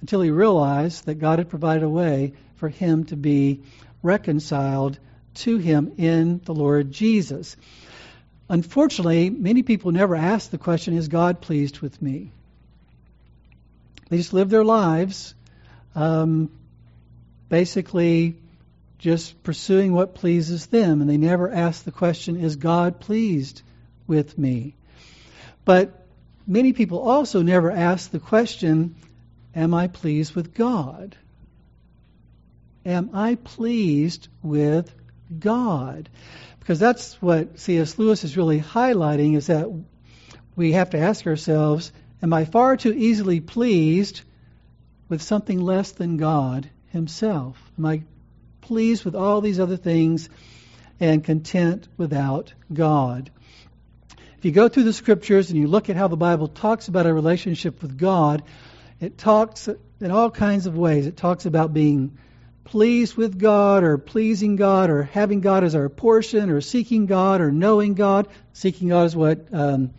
until 0.00 0.20
he 0.20 0.30
realized 0.30 1.06
that 1.06 1.16
God 1.16 1.38
had 1.38 1.48
provided 1.48 1.82
a 1.82 1.88
way 1.88 2.34
for 2.56 2.68
him 2.68 3.04
to 3.06 3.16
be 3.16 3.62
reconciled 4.02 4.98
to 5.34 5.58
him 5.58 5.94
in 5.96 6.40
the 6.44 6.54
Lord 6.54 6.92
Jesus. 6.92 7.56
Unfortunately, 8.48 9.30
many 9.30 9.62
people 9.62 9.90
never 9.90 10.14
ask 10.14 10.50
the 10.50 10.58
question, 10.58 10.96
Is 10.96 11.08
God 11.08 11.40
pleased 11.40 11.80
with 11.80 12.00
me? 12.00 12.30
They 14.08 14.16
just 14.16 14.32
live 14.32 14.48
their 14.48 14.64
lives 14.64 15.34
um, 15.94 16.50
basically 17.48 18.36
just 18.98 19.42
pursuing 19.44 19.92
what 19.92 20.14
pleases 20.14 20.66
them, 20.66 21.00
and 21.00 21.08
they 21.08 21.16
never 21.16 21.50
ask 21.50 21.84
the 21.84 21.92
question, 21.92 22.36
Is 22.36 22.56
God 22.56 23.00
pleased 23.00 23.62
with 24.06 24.36
me? 24.36 24.74
But 25.64 26.06
many 26.46 26.72
people 26.72 26.98
also 26.98 27.42
never 27.42 27.70
ask 27.70 28.10
the 28.10 28.18
question, 28.18 28.96
Am 29.54 29.72
I 29.72 29.86
pleased 29.86 30.34
with 30.34 30.52
God? 30.52 31.16
Am 32.84 33.10
I 33.14 33.36
pleased 33.36 34.28
with 34.42 34.92
God? 35.38 36.08
Because 36.58 36.80
that's 36.80 37.20
what 37.22 37.58
C.S. 37.58 37.98
Lewis 37.98 38.24
is 38.24 38.36
really 38.36 38.60
highlighting 38.60 39.36
is 39.36 39.46
that 39.46 39.68
we 40.56 40.72
have 40.72 40.90
to 40.90 40.98
ask 40.98 41.26
ourselves, 41.26 41.92
Am 42.20 42.32
I 42.32 42.44
far 42.44 42.76
too 42.76 42.92
easily 42.92 43.40
pleased 43.40 44.22
with 45.08 45.22
something 45.22 45.60
less 45.60 45.92
than 45.92 46.16
God 46.16 46.68
Himself? 46.88 47.56
Am 47.78 47.86
I 47.86 48.02
pleased 48.68 49.02
with 49.02 49.16
all 49.16 49.40
these 49.40 49.58
other 49.58 49.78
things 49.78 50.28
and 51.00 51.24
content 51.24 51.88
without 51.96 52.52
God. 52.70 53.30
If 54.36 54.44
you 54.44 54.52
go 54.52 54.68
through 54.68 54.82
the 54.82 54.92
scriptures 54.92 55.50
and 55.50 55.58
you 55.58 55.66
look 55.66 55.88
at 55.88 55.96
how 55.96 56.08
the 56.08 56.18
Bible 56.18 56.48
talks 56.48 56.86
about 56.88 57.06
our 57.06 57.14
relationship 57.14 57.80
with 57.80 57.96
God, 57.96 58.42
it 59.00 59.16
talks 59.16 59.70
in 60.00 60.10
all 60.10 60.30
kinds 60.30 60.66
of 60.66 60.76
ways. 60.76 61.06
It 61.06 61.16
talks 61.16 61.46
about 61.46 61.72
being 61.72 62.18
pleased 62.64 63.16
with 63.16 63.38
God 63.38 63.84
or 63.84 63.96
pleasing 63.96 64.56
God 64.56 64.90
or 64.90 65.02
having 65.02 65.40
God 65.40 65.64
as 65.64 65.74
our 65.74 65.88
portion 65.88 66.50
or 66.50 66.60
seeking 66.60 67.06
God 67.06 67.40
or 67.40 67.50
knowing 67.50 67.94
God. 67.94 68.28
Seeking 68.52 68.88
God 68.88 69.06
is 69.06 69.16
what 69.16 69.46
um, 69.50 69.94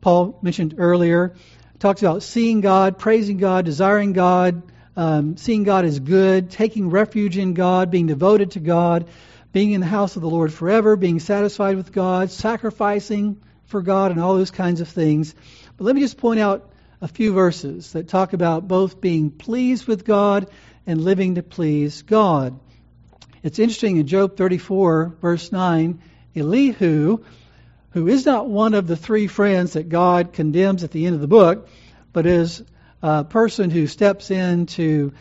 Paul 0.00 0.38
mentioned 0.40 0.76
earlier. 0.78 1.34
It 1.74 1.80
talks 1.80 2.02
about 2.02 2.22
seeing 2.22 2.62
God, 2.62 2.98
praising 2.98 3.36
God, 3.36 3.66
desiring 3.66 4.14
God, 4.14 4.62
um, 4.98 5.36
seeing 5.36 5.62
God 5.62 5.84
as 5.84 6.00
good, 6.00 6.50
taking 6.50 6.90
refuge 6.90 7.38
in 7.38 7.54
God, 7.54 7.88
being 7.88 8.08
devoted 8.08 8.50
to 8.52 8.60
God, 8.60 9.08
being 9.52 9.70
in 9.70 9.80
the 9.80 9.86
house 9.86 10.16
of 10.16 10.22
the 10.22 10.28
Lord 10.28 10.52
forever, 10.52 10.96
being 10.96 11.20
satisfied 11.20 11.76
with 11.76 11.92
God, 11.92 12.32
sacrificing 12.32 13.40
for 13.66 13.80
God, 13.80 14.10
and 14.10 14.20
all 14.20 14.34
those 14.34 14.50
kinds 14.50 14.80
of 14.80 14.88
things. 14.88 15.36
But 15.76 15.84
let 15.84 15.94
me 15.94 16.00
just 16.00 16.18
point 16.18 16.40
out 16.40 16.72
a 17.00 17.06
few 17.06 17.32
verses 17.32 17.92
that 17.92 18.08
talk 18.08 18.32
about 18.32 18.66
both 18.66 19.00
being 19.00 19.30
pleased 19.30 19.86
with 19.86 20.04
God 20.04 20.50
and 20.84 21.00
living 21.00 21.36
to 21.36 21.44
please 21.44 22.02
God. 22.02 22.58
It's 23.44 23.60
interesting 23.60 23.98
in 23.98 24.08
Job 24.08 24.36
34, 24.36 25.14
verse 25.20 25.52
9, 25.52 26.02
Elihu, 26.34 27.24
who 27.90 28.08
is 28.08 28.26
not 28.26 28.48
one 28.48 28.74
of 28.74 28.88
the 28.88 28.96
three 28.96 29.28
friends 29.28 29.74
that 29.74 29.88
God 29.88 30.32
condemns 30.32 30.82
at 30.82 30.90
the 30.90 31.06
end 31.06 31.14
of 31.14 31.20
the 31.20 31.28
book, 31.28 31.68
but 32.12 32.26
is 32.26 32.64
uh, 33.02 33.24
person 33.24 33.70
who 33.70 33.86
steps 33.86 34.30
in 34.30 34.66
to 34.66 35.12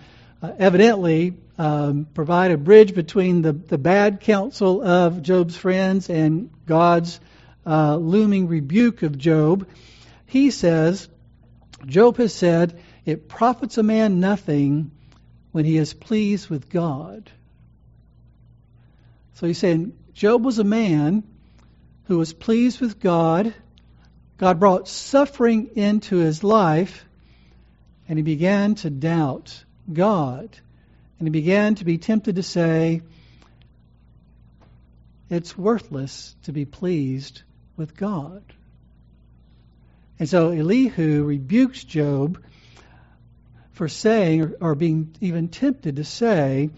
uh, 0.42 0.52
evidently 0.58 1.36
um, 1.58 2.08
provide 2.13 2.52
a 2.52 2.58
bridge 2.58 2.94
between 2.94 3.42
the, 3.42 3.54
the 3.54 3.78
bad 3.78 4.22
counsel 4.22 4.82
of 4.82 5.22
Job's 5.22 5.56
friends 5.56 6.10
and 6.10 6.50
God's 6.66 7.20
uh, 7.66 7.96
looming 7.96 8.48
rebuke 8.48 9.04
of 9.04 9.18
Job. 9.18 9.68
He 10.26 10.52
says, 10.52 11.08
Job 11.86 12.18
has 12.18 12.34
said, 12.34 12.80
It 13.06 13.28
profits 13.28 13.78
a 13.78 13.84
man 13.84 14.20
nothing 14.20 14.92
when 15.52 15.66
he 15.66 15.78
is 15.78 15.94
pleased 15.94 16.50
with 16.50 16.70
God. 16.70 17.32
So 19.36 19.48
he's 19.48 19.58
saying 19.58 19.98
Job 20.13 20.44
was 20.44 20.60
a 20.60 20.63
man 20.63 21.24
who 22.06 22.18
was 22.18 22.34
pleased 22.34 22.80
with 22.80 23.00
God. 23.00 23.54
God 24.38 24.60
brought 24.60 24.88
suffering 24.88 25.72
into 25.76 26.18
his 26.18 26.44
life, 26.44 27.07
and 28.08 28.17
he 28.17 28.24
began 28.24 28.76
to 28.76 28.89
doubt 28.89 29.63
God. 29.91 30.50
And 31.20 31.28
he 31.28 31.32
began 31.32 31.76
to 31.76 31.86
be 31.86 31.98
tempted 31.98 32.36
to 32.36 32.43
say, 32.43 33.02
it's 35.30 35.58
worthless 35.58 36.36
to 36.43 36.52
be 36.52 36.65
pleased 36.65 37.41
with 37.76 37.98
God. 37.98 38.43
And 40.20 40.30
so 40.30 40.52
Elihu 40.52 41.24
rebukes 41.24 41.84
Job 41.84 42.41
for 43.72 43.88
saying, 43.88 44.56
or, 44.62 44.74
being 44.74 45.15
even 45.22 45.50
tempted 45.50 45.98
to 45.98 46.04
say, 46.04 46.72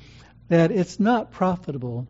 that 0.49 0.71
it's 0.71 0.99
not 0.99 1.31
profitable 1.31 2.07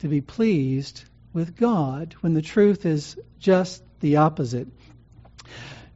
to 0.00 0.08
be 0.08 0.20
pleased 0.20 1.04
with 1.32 1.56
God, 1.56 2.14
when 2.20 2.34
the 2.34 2.42
truth 2.42 2.84
is 2.84 3.16
just 3.38 3.82
the 4.00 4.16
opposite. 4.16 4.68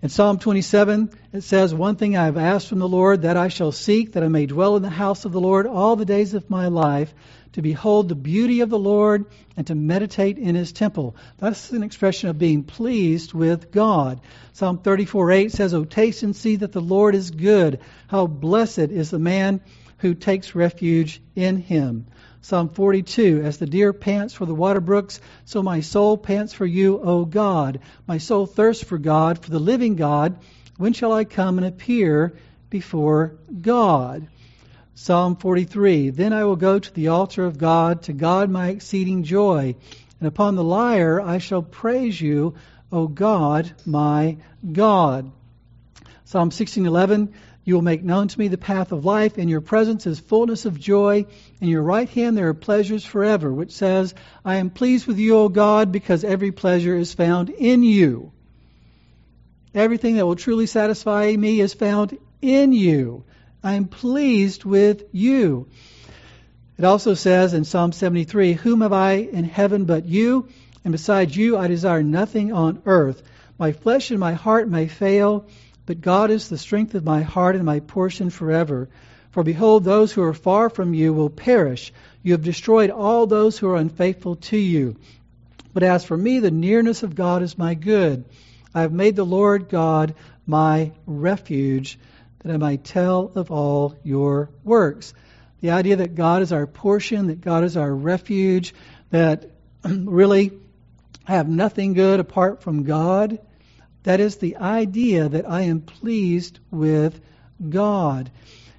In 0.07 0.11
Psalm 0.11 0.39
27, 0.39 1.11
it 1.33 1.41
says, 1.41 1.75
One 1.75 1.97
thing 1.97 2.17
I 2.17 2.27
have 2.27 2.37
asked 2.37 2.69
from 2.69 2.79
the 2.79 2.87
Lord, 2.87 3.23
that 3.23 3.37
I 3.37 3.49
shall 3.49 3.73
seek, 3.73 4.13
that 4.13 4.23
I 4.23 4.29
may 4.29 4.47
dwell 4.47 4.77
in 4.77 4.83
the 4.85 4.89
house 4.89 5.25
of 5.25 5.33
the 5.33 5.41
Lord 5.41 5.67
all 5.67 5.97
the 5.97 6.05
days 6.05 6.33
of 6.33 6.49
my 6.49 6.69
life, 6.69 7.13
to 7.55 7.61
behold 7.61 8.09
the 8.09 8.15
beauty 8.15 8.61
of 8.61 8.71
the 8.71 8.79
Lord 8.79 9.25
and 9.57 9.67
to 9.67 9.75
meditate 9.75 10.39
in 10.39 10.55
his 10.55 10.71
temple. 10.71 11.17
That's 11.39 11.73
an 11.73 11.83
expression 11.83 12.29
of 12.29 12.39
being 12.39 12.63
pleased 12.63 13.33
with 13.33 13.73
God. 13.73 14.21
Psalm 14.53 14.79
34 14.79 15.33
8 15.33 15.51
says, 15.51 15.75
O 15.75 15.85
taste 15.85 16.23
and 16.23 16.37
see 16.37 16.55
that 16.55 16.71
the 16.71 16.81
Lord 16.81 17.17
is 17.17 17.33
good. 17.33 17.81
How 18.07 18.29
blessed 18.29 18.79
is 18.79 19.11
the 19.11 19.19
man 19.19 19.61
who 19.99 20.15
takes 20.15 20.55
refuge 20.55 21.21
in 21.35 21.57
him. 21.57 22.07
Psalm 22.47 22.69
42 22.69 23.43
As 23.43 23.59
the 23.59 23.67
deer 23.67 23.93
pants 23.93 24.33
for 24.33 24.47
the 24.47 24.55
water 24.55 24.81
brooks, 24.81 25.21
so 25.47 25.65
my 25.65 25.81
soul 25.81 26.17
pants 26.17 26.53
for 26.53 26.65
you, 26.65 27.01
O 27.01 27.25
God. 27.25 27.81
My 28.07 28.19
soul 28.19 28.47
thirsts 28.47 28.85
for 28.85 28.99
God, 28.99 29.41
for 29.41 29.51
the 29.51 29.59
living 29.59 29.97
God. 29.97 30.39
When 30.77 30.93
shall 30.93 31.13
I 31.13 31.25
come 31.25 31.59
and 31.59 31.67
appear 31.67 32.37
before 32.71 33.35
God? 33.61 34.29
Psalm 34.95 35.35
43 35.35 36.11
Then 36.11 36.33
I 36.33 36.45
will 36.45 36.55
go 36.55 36.79
to 36.79 36.95
the 36.95 37.09
altar 37.09 37.45
of 37.45 37.59
God, 37.59 38.03
to 38.03 38.13
God 38.13 38.49
my 38.49 38.69
exceeding 38.69 39.25
joy. 39.25 39.75
And 40.21 40.29
upon 40.29 40.55
the 40.55 40.63
lyre 40.63 41.21
I 41.21 41.39
shall 41.39 41.63
praise 41.63 42.21
you, 42.21 42.55
O 42.93 43.09
God, 43.09 43.73
my 43.85 44.37
God. 44.73 45.33
Psalm 46.27 46.51
16:11 46.51 47.33
you 47.67 47.75
will 47.75 47.83
make 47.83 48.05
known 48.05 48.29
to 48.29 48.39
me 48.39 48.47
the 48.47 48.57
path 48.57 48.93
of 48.93 49.05
life. 49.05 49.39
In 49.39 49.49
your 49.49 49.61
presence 49.61 50.07
is 50.07 50.21
fullness 50.21 50.67
of 50.67 50.79
joy. 50.79 51.27
In 51.61 51.69
your 51.69 51.83
right 51.83 52.09
hand 52.09 52.37
there 52.37 52.49
are 52.49 52.55
pleasures 52.55 53.05
forever, 53.05 53.53
which 53.53 53.73
says, 53.73 54.15
I 54.45 54.57
am 54.57 54.71
pleased 54.71 55.09
with 55.09 55.19
you, 55.19 55.37
O 55.37 55.49
God, 55.49 55.91
because 55.91 56.23
every 56.23 56.53
pleasure 56.53 56.97
is 56.97 57.13
found 57.13 57.51
in 57.51 57.83
you. 57.83 58.31
Everything 59.75 60.15
that 60.15 60.27
will 60.27 60.37
truly 60.37 60.67
satisfy 60.67 61.35
me 61.37 61.61
is 61.61 61.75
found 61.75 62.17
in 62.41 62.73
you. 62.73 63.25
I 63.65 63.73
am 63.73 63.87
pleased 63.87 64.65
with 64.65 65.03
you. 65.11 65.67
It 66.79 66.85
also 66.85 67.15
says 67.15 67.53
in 67.53 67.65
Psalm 67.65 67.91
73 67.91 68.53
Whom 68.53 68.83
have 68.83 68.93
I 68.93 69.15
in 69.15 69.43
heaven 69.43 69.87
but 69.87 70.05
you? 70.05 70.49
And 70.85 70.93
besides 70.93 71.37
you, 71.37 71.59
I 71.59 71.67
desire 71.67 72.05
nothing 72.05 72.53
on 72.53 72.81
earth. 72.87 73.25
My 73.59 73.73
flesh 73.73 74.13
and 74.13 74.21
my 74.21 74.35
heart 74.35 74.69
may 74.69 74.87
fail, 74.87 75.47
but 75.87 76.01
God 76.01 76.31
is 76.31 76.49
the 76.49 76.59
strength 76.59 76.95
of 76.95 77.05
my 77.05 77.23
heart 77.23 77.55
and 77.55 77.65
my 77.65 77.81
portion 77.81 78.31
forever. 78.31 78.89
For 79.31 79.43
behold, 79.43 79.85
those 79.85 80.13
who 80.13 80.23
are 80.23 80.35
far 80.35 80.69
from 80.69 80.95
you 80.95 81.13
will 81.13 81.31
perish. 81.31 81.93
You 82.23 82.33
have 82.33 82.43
destroyed 82.43 82.91
all 82.91 83.27
those 83.27 83.57
who 83.57 83.69
are 83.69 83.77
unfaithful 83.77 84.37
to 84.37 84.57
you. 84.57 84.97
But 85.73 85.85
as 85.85 86.05
for 86.05 86.17
me, 86.17 86.41
the 86.41 86.51
nearness 86.51 87.03
of 87.03 87.15
God 87.15 87.43
is 87.43 87.57
my 87.57 87.75
good. 87.75 88.25
I 88.75 88.81
have 88.81 88.93
made 88.93 89.15
the 89.15 89.25
Lord 89.25 89.69
God 89.69 90.15
my 90.47 90.93
refuge, 91.07 91.99
that 92.41 92.53
I 92.53 92.57
might 92.57 92.85
tell 92.85 93.31
of 93.35 93.51
all 93.51 93.97
your 94.03 94.51
works. 94.65 95.15
The 95.61 95.71
idea 95.71 95.97
that 95.97 96.15
God 96.15 96.43
is 96.43 96.53
our 96.53 96.67
portion, 96.67 97.29
that 97.29 97.41
God 97.41 97.65
is 97.65 97.77
our 97.77 97.95
refuge, 97.95 98.75
that 99.11 99.51
really 99.85 100.53
have 101.25 101.49
nothing 101.49 101.93
good 101.93 102.21
apart 102.21 102.63
from 102.63 102.85
God, 102.85 103.39
that 104.07 104.21
is 104.21 104.37
the 104.37 104.57
idea 104.59 105.29
that 105.29 105.51
I 105.51 105.63
am 105.63 105.81
pleased 105.81 106.61
with 106.71 107.21
God. 107.69 108.31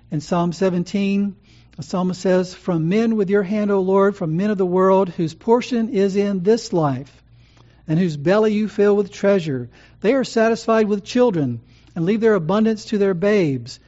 In 0.10 0.22
Psalm 0.22 0.54
17, 0.54 1.36
the 1.76 1.84
psalmist 1.84 2.22
says, 2.22 2.54
From 2.54 2.88
men 2.88 3.18
with 3.18 3.30
your 3.30 3.44
hand, 3.44 3.70
O 3.70 3.82
Lord, 3.82 4.16
from 4.16 4.38
men 4.38 4.52
of 4.52 4.58
the 4.58 4.66
world, 4.66 5.10
whose 5.10 5.34
portion 5.34 5.90
is 5.90 6.16
in 6.16 6.44
this 6.44 6.72
life, 6.72 7.12
and 7.90 8.00
whose 8.00 8.16
belly 8.16 8.54
you 8.54 8.70
fill 8.70 8.96
with 8.96 9.12
treasure. 9.12 9.70
They 10.00 10.14
are 10.14 10.24
satisfied 10.24 10.88
with 10.88 11.04
children, 11.04 11.60
and 11.94 12.06
leave 12.06 12.22
their 12.22 12.36
abundance 12.36 12.86
to 12.86 12.98
their 12.98 13.14
babes. 13.14 13.82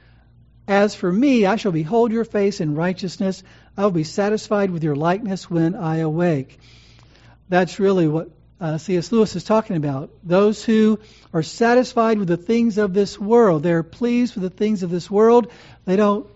As 0.67 0.93
for 0.93 1.09
me, 1.09 1.45
I 1.45 1.55
shall 1.55 1.71
behold 1.71 2.11
your 2.11 2.25
face 2.25 2.59
in 2.59 2.75
righteousness. 2.75 3.43
I 3.77 3.83
will 3.83 3.91
be 3.91 4.03
satisfied 4.03 4.71
with 4.71 4.83
your 4.83 4.97
likeness 4.97 5.49
when 5.49 5.73
I 5.73 5.99
awake. 5.99 6.59
That's 7.47 7.79
really 7.79 8.09
what 8.09 8.29
uh, 8.61 8.77
C.S. 8.77 9.11
Lewis 9.11 9.35
is 9.35 9.43
talking 9.43 9.77
about. 9.77 10.09
Those 10.23 10.63
who 10.63 10.99
are 11.33 11.43
satisfied 11.43 12.19
with 12.19 12.27
the 12.27 12.37
things 12.37 12.77
of 12.77 12.93
this 12.93 13.17
world, 13.17 13.63
they're 13.63 13.83
pleased 13.83 14.35
with 14.35 14.43
the 14.43 14.49
things 14.49 14.83
of 14.83 14.89
this 14.89 15.09
world. 15.09 15.51
They 15.85 15.95
don't 15.95 16.27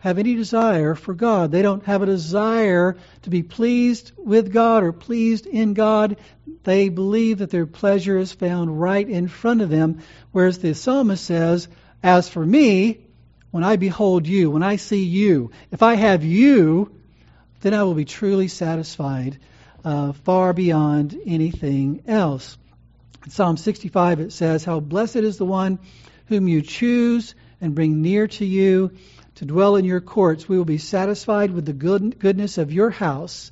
have 0.00 0.18
any 0.18 0.34
desire 0.34 0.94
for 0.94 1.12
God. 1.12 1.50
They 1.50 1.60
don't 1.60 1.84
have 1.84 2.00
a 2.02 2.06
desire 2.06 2.96
to 3.22 3.30
be 3.30 3.42
pleased 3.42 4.12
with 4.16 4.52
God 4.52 4.82
or 4.82 4.92
pleased 4.92 5.46
in 5.46 5.74
God. 5.74 6.16
They 6.64 6.88
believe 6.88 7.38
that 7.38 7.50
their 7.50 7.66
pleasure 7.66 8.18
is 8.18 8.32
found 8.32 8.80
right 8.80 9.06
in 9.06 9.28
front 9.28 9.60
of 9.60 9.68
them. 9.68 10.00
Whereas 10.32 10.58
the 10.58 10.74
psalmist 10.74 11.24
says, 11.24 11.68
As 12.02 12.30
for 12.30 12.44
me, 12.44 13.00
when 13.50 13.62
I 13.62 13.76
behold 13.76 14.26
you, 14.26 14.50
when 14.50 14.62
I 14.62 14.76
see 14.76 15.04
you, 15.04 15.50
if 15.70 15.82
I 15.82 15.96
have 15.96 16.24
you, 16.24 16.92
then 17.60 17.74
I 17.74 17.82
will 17.82 17.94
be 17.94 18.06
truly 18.06 18.48
satisfied 18.48 19.38
uh, 19.84 20.12
far 20.12 20.52
beyond 20.52 21.18
anything 21.26 22.02
else. 22.06 22.56
In 23.24 23.30
Psalm 23.30 23.56
65 23.56 24.20
it 24.20 24.32
says, 24.32 24.64
How 24.64 24.80
blessed 24.80 25.16
is 25.16 25.36
the 25.36 25.44
one 25.44 25.78
whom 26.26 26.48
you 26.48 26.62
choose 26.62 27.34
and 27.60 27.74
bring 27.74 28.02
near 28.02 28.26
to 28.26 28.44
you 28.44 28.92
to 29.36 29.44
dwell 29.44 29.76
in 29.76 29.84
your 29.84 30.00
courts. 30.00 30.48
We 30.48 30.56
will 30.56 30.64
be 30.64 30.78
satisfied 30.78 31.50
with 31.50 31.66
the 31.66 31.72
good, 31.72 32.18
goodness 32.18 32.58
of 32.58 32.72
your 32.72 32.90
house, 32.90 33.50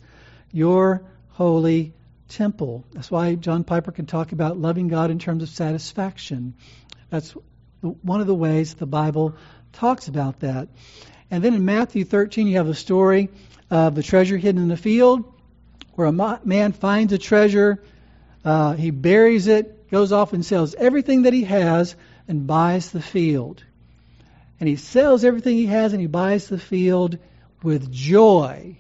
your 0.53 1.03
holy 1.31 1.95
temple. 2.29 2.85
That's 2.93 3.11
why 3.11 3.35
John 3.35 3.65
Piper 3.65 3.93
can 3.93 4.07
talk 4.07 4.33
about 4.33 4.59
loving 4.59 4.89
God 4.89 5.11
in 5.11 5.19
terms 5.19 5.43
of 5.43 5.49
satisfaction. 5.49 6.55
That's 7.11 7.35
one 7.81 8.21
of 8.21 8.27
the 8.27 8.35
ways 8.35 8.75
the 8.75 8.87
Bible 8.87 9.35
talks 9.73 10.09
about 10.09 10.41
that. 10.41 10.69
And 11.31 11.43
then 11.43 11.55
in 11.55 11.65
Matthew 11.65 12.05
13, 12.05 12.47
you 12.47 12.57
have 12.57 12.67
the 12.67 12.75
story 12.75 13.29
of 13.71 13.95
the 13.95 14.03
treasure 14.03 14.37
hidden 14.37 14.63
in 14.63 14.69
the 14.69 14.77
field 14.77 15.33
where 15.99 16.07
a 16.07 16.41
man 16.45 16.71
finds 16.71 17.13
a 17.13 17.19
treasure, 17.19 17.83
uh, 18.45 18.75
he 18.75 18.93
buries 18.93 19.49
it, 19.49 19.91
goes 19.91 20.13
off 20.13 20.33
and 20.33 20.47
sells 20.47 20.77
everything 20.77 21.23
that 21.23 21.33
he 21.33 21.43
has, 21.43 21.97
and 22.29 22.47
buys 22.47 22.93
the 22.93 23.03
field. 23.03 23.65
And 24.61 24.69
he 24.69 24.77
sells 24.77 25.25
everything 25.25 25.57
he 25.57 25.67
has 25.67 25.93
and 25.93 26.01
he 26.01 26.07
buys 26.07 26.47
the 26.47 26.59
field 26.59 27.19
with 27.65 27.91
joy. 27.91 28.77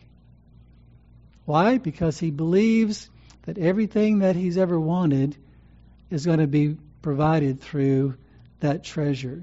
Why? 1.45 1.79
Because 1.79 2.21
he 2.21 2.31
believes 2.31 3.11
that 3.47 3.59
everything 3.59 4.21
that 4.21 4.37
he's 4.37 4.57
ever 4.57 4.79
wanted 4.79 5.37
is 6.13 6.25
going 6.25 6.39
to 6.39 6.47
be 6.47 6.77
provided 7.03 7.61
through 7.61 8.15
that 8.61 8.85
treasure. 8.85 9.43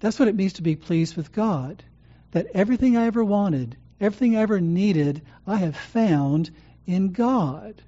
That's 0.00 0.18
what 0.18 0.26
it 0.26 0.34
means 0.34 0.54
to 0.54 0.62
be 0.62 0.74
pleased 0.74 1.16
with 1.16 1.30
God. 1.30 1.84
That 2.32 2.48
everything 2.52 2.96
I 2.96 3.06
ever 3.06 3.22
wanted, 3.22 3.76
Everything 4.00 4.36
I 4.36 4.42
ever 4.42 4.60
needed, 4.60 5.22
I 5.46 5.56
have 5.56 5.76
found 5.76 6.50
in 6.86 7.12
God. 7.12 7.80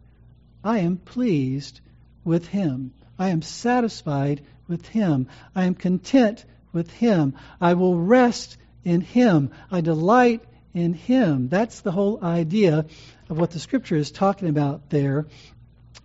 I 0.65 0.79
am 0.79 0.97
pleased 0.97 1.81
with 2.25 2.47
Him. 2.47 2.93
I 3.19 3.29
am 3.29 3.43
satisfied 3.43 4.43
with 4.67 4.87
Him. 4.87 5.29
I 5.55 5.65
am 5.65 5.75
content 5.75 6.45
with 6.73 6.91
Him. 6.91 7.35
I 7.61 7.75
will 7.75 7.99
rest 7.99 8.57
in 8.85 9.01
Him. 9.01 9.51
I 9.71 9.81
delight 9.81 10.43
in 10.75 10.95
Him. 10.95 11.49
That's 11.49 11.81
the 11.81 11.93
whole 11.93 12.23
idea 12.25 12.87
of 13.29 13.39
what 13.39 13.51
the 13.51 13.59
Scripture 13.59 13.97
is 13.97 14.11
talking 14.11 14.49
about 14.49 14.89
there. 14.91 15.27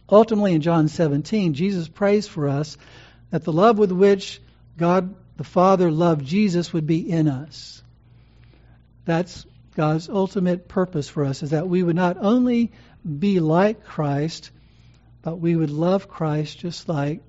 Ultimately, 0.10 0.54
in 0.54 0.62
John 0.62 0.90
17, 0.90 1.54
Jesus 1.54 1.88
prays 1.88 2.28
for 2.28 2.50
us 2.50 2.78
that 3.30 3.44
the 3.44 3.54
love 3.54 3.78
with 3.78 3.92
which 3.92 4.42
God 4.78 5.16
the 5.38 5.44
Father 5.44 5.90
loved 5.92 6.26
Jesus 6.26 6.74
would 6.74 6.86
be 6.86 7.10
in 7.10 7.28
us. 7.28 7.82
That's 9.06 9.46
God's 9.76 10.10
ultimate 10.10 10.68
purpose 10.68 11.10
for 11.10 11.26
us 11.26 11.44
is 11.44 11.50
that 11.50 11.68
we 11.68 11.82
would 11.82 11.96
not 11.96 12.18
only 12.20 12.72
be 13.20 13.40
like 13.40 13.84
Christ, 13.84 14.52
but 15.22 15.38
we 15.38 15.56
would 15.56 15.72
love 15.72 16.08
Christ 16.08 16.60
just 16.60 16.88
like 16.88 17.22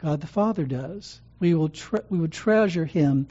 God 0.00 0.20
the 0.20 0.26
Father 0.26 0.64
does. 0.64 1.20
We 1.38 1.54
will 1.54 1.68
tre- 1.68 2.00
we 2.08 2.18
would 2.18 2.32
treasure 2.32 2.84
Him, 2.84 3.28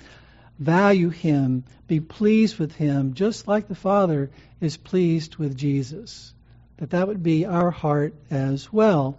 value 0.57 1.09
Him, 1.09 1.63
be 1.87 1.99
pleased 1.99 2.59
with 2.59 2.73
Him, 2.73 3.13
just 3.13 3.47
like 3.47 3.67
the 3.67 3.75
Father 3.75 4.31
is 4.59 4.77
pleased 4.77 5.35
with 5.35 5.57
Jesus. 5.57 6.33
That 6.77 6.91
that 6.91 7.07
would 7.07 7.23
be 7.23 7.45
our 7.45 7.71
heart 7.71 8.13
as 8.29 8.71
well. 8.71 9.17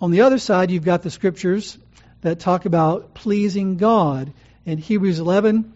On 0.00 0.10
the 0.10 0.22
other 0.22 0.38
side, 0.38 0.70
you've 0.70 0.84
got 0.84 1.02
the 1.02 1.10
scriptures 1.10 1.78
that 2.22 2.40
talk 2.40 2.64
about 2.64 3.14
pleasing 3.14 3.76
God. 3.76 4.32
In 4.64 4.78
Hebrews 4.78 5.18
11, 5.18 5.72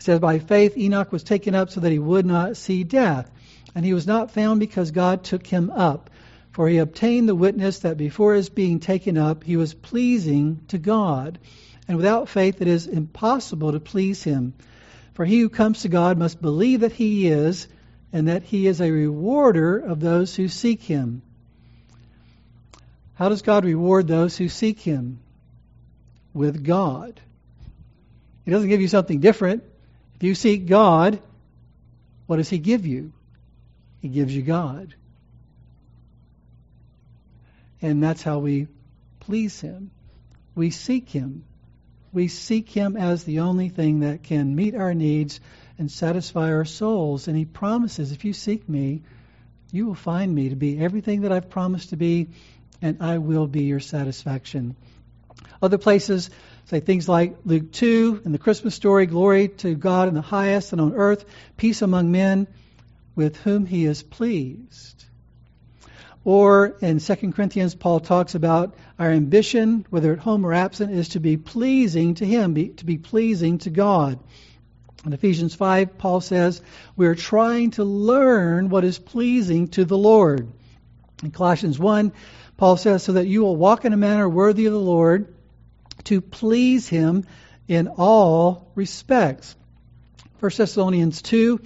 it 0.00 0.04
says, 0.04 0.18
By 0.18 0.38
faith 0.38 0.78
Enoch 0.78 1.12
was 1.12 1.22
taken 1.22 1.54
up 1.54 1.68
so 1.68 1.80
that 1.80 1.92
he 1.92 1.98
would 1.98 2.24
not 2.24 2.56
see 2.56 2.84
death. 2.84 3.30
And 3.74 3.84
he 3.84 3.92
was 3.92 4.06
not 4.06 4.30
found 4.30 4.58
because 4.58 4.92
God 4.92 5.22
took 5.22 5.46
him 5.46 5.68
up. 5.70 6.08
For 6.52 6.66
he 6.66 6.78
obtained 6.78 7.28
the 7.28 7.34
witness 7.34 7.80
that 7.80 7.98
before 7.98 8.34
his 8.34 8.48
being 8.48 8.80
taken 8.80 9.18
up, 9.18 9.44
he 9.44 9.58
was 9.58 9.74
pleasing 9.74 10.62
to 10.68 10.78
God. 10.78 11.38
And 11.86 11.98
without 11.98 12.30
faith, 12.30 12.62
it 12.62 12.66
is 12.66 12.86
impossible 12.86 13.72
to 13.72 13.78
please 13.80 14.22
him. 14.22 14.54
For 15.12 15.26
he 15.26 15.40
who 15.40 15.50
comes 15.50 15.82
to 15.82 15.90
God 15.90 16.16
must 16.16 16.40
believe 16.40 16.80
that 16.80 16.92
he 16.92 17.28
is, 17.28 17.68
and 18.10 18.28
that 18.28 18.42
he 18.42 18.66
is 18.66 18.80
a 18.80 18.90
rewarder 18.90 19.76
of 19.78 20.00
those 20.00 20.34
who 20.34 20.48
seek 20.48 20.80
him. 20.80 21.20
How 23.16 23.28
does 23.28 23.42
God 23.42 23.66
reward 23.66 24.08
those 24.08 24.34
who 24.34 24.48
seek 24.48 24.80
him? 24.80 25.20
With 26.32 26.64
God. 26.64 27.20
He 28.46 28.50
doesn't 28.50 28.70
give 28.70 28.80
you 28.80 28.88
something 28.88 29.20
different. 29.20 29.64
If 30.20 30.24
you 30.24 30.34
seek 30.34 30.66
God, 30.66 31.18
what 32.26 32.36
does 32.36 32.50
He 32.50 32.58
give 32.58 32.84
you? 32.84 33.14
He 34.02 34.08
gives 34.08 34.36
you 34.36 34.42
God. 34.42 34.94
And 37.80 38.02
that's 38.02 38.22
how 38.22 38.38
we 38.40 38.68
please 39.20 39.58
Him. 39.62 39.90
We 40.54 40.68
seek 40.68 41.08
Him. 41.08 41.46
We 42.12 42.28
seek 42.28 42.68
Him 42.68 42.98
as 42.98 43.24
the 43.24 43.40
only 43.40 43.70
thing 43.70 44.00
that 44.00 44.22
can 44.22 44.54
meet 44.54 44.74
our 44.74 44.92
needs 44.92 45.40
and 45.78 45.90
satisfy 45.90 46.52
our 46.52 46.66
souls. 46.66 47.26
And 47.26 47.34
He 47.34 47.46
promises, 47.46 48.12
if 48.12 48.26
you 48.26 48.34
seek 48.34 48.68
me, 48.68 49.00
you 49.72 49.86
will 49.86 49.94
find 49.94 50.34
me 50.34 50.50
to 50.50 50.56
be 50.56 50.78
everything 50.78 51.22
that 51.22 51.32
I've 51.32 51.48
promised 51.48 51.90
to 51.90 51.96
be, 51.96 52.28
and 52.82 52.98
I 53.00 53.16
will 53.16 53.46
be 53.46 53.62
your 53.62 53.80
satisfaction. 53.80 54.76
Other 55.62 55.78
places 55.78 56.28
Say 56.66 56.80
things 56.80 57.08
like 57.08 57.36
Luke 57.44 57.72
2 57.72 58.22
and 58.24 58.32
the 58.32 58.38
Christmas 58.38 58.74
story 58.74 59.06
glory 59.06 59.48
to 59.48 59.74
God 59.74 60.08
in 60.08 60.14
the 60.14 60.20
highest 60.20 60.72
and 60.72 60.80
on 60.80 60.94
earth, 60.94 61.24
peace 61.56 61.82
among 61.82 62.12
men 62.12 62.46
with 63.16 63.36
whom 63.38 63.66
he 63.66 63.86
is 63.86 64.02
pleased. 64.02 65.04
Or 66.24 66.76
in 66.80 67.00
2 67.00 67.32
Corinthians, 67.32 67.74
Paul 67.74 68.00
talks 68.00 68.34
about 68.34 68.76
our 68.98 69.10
ambition, 69.10 69.86
whether 69.90 70.12
at 70.12 70.18
home 70.18 70.44
or 70.44 70.52
absent, 70.52 70.92
is 70.92 71.10
to 71.10 71.20
be 71.20 71.36
pleasing 71.36 72.14
to 72.14 72.26
him, 72.26 72.52
be, 72.52 72.68
to 72.68 72.84
be 72.84 72.98
pleasing 72.98 73.58
to 73.58 73.70
God. 73.70 74.18
In 75.04 75.14
Ephesians 75.14 75.54
5, 75.54 75.96
Paul 75.96 76.20
says, 76.20 76.60
We 76.94 77.06
are 77.06 77.14
trying 77.14 77.70
to 77.72 77.84
learn 77.84 78.68
what 78.68 78.84
is 78.84 78.98
pleasing 78.98 79.68
to 79.68 79.86
the 79.86 79.96
Lord. 79.96 80.46
In 81.22 81.30
Colossians 81.30 81.78
1, 81.78 82.12
Paul 82.58 82.76
says, 82.76 83.02
So 83.02 83.12
that 83.12 83.26
you 83.26 83.40
will 83.40 83.56
walk 83.56 83.86
in 83.86 83.94
a 83.94 83.96
manner 83.96 84.28
worthy 84.28 84.66
of 84.66 84.74
the 84.74 84.78
Lord 84.78 85.34
to 86.10 86.20
please 86.20 86.88
him 86.88 87.24
in 87.68 87.86
all 87.86 88.72
respects. 88.74 89.54
1 90.40 90.50
Thessalonians 90.56 91.22
2. 91.22 91.60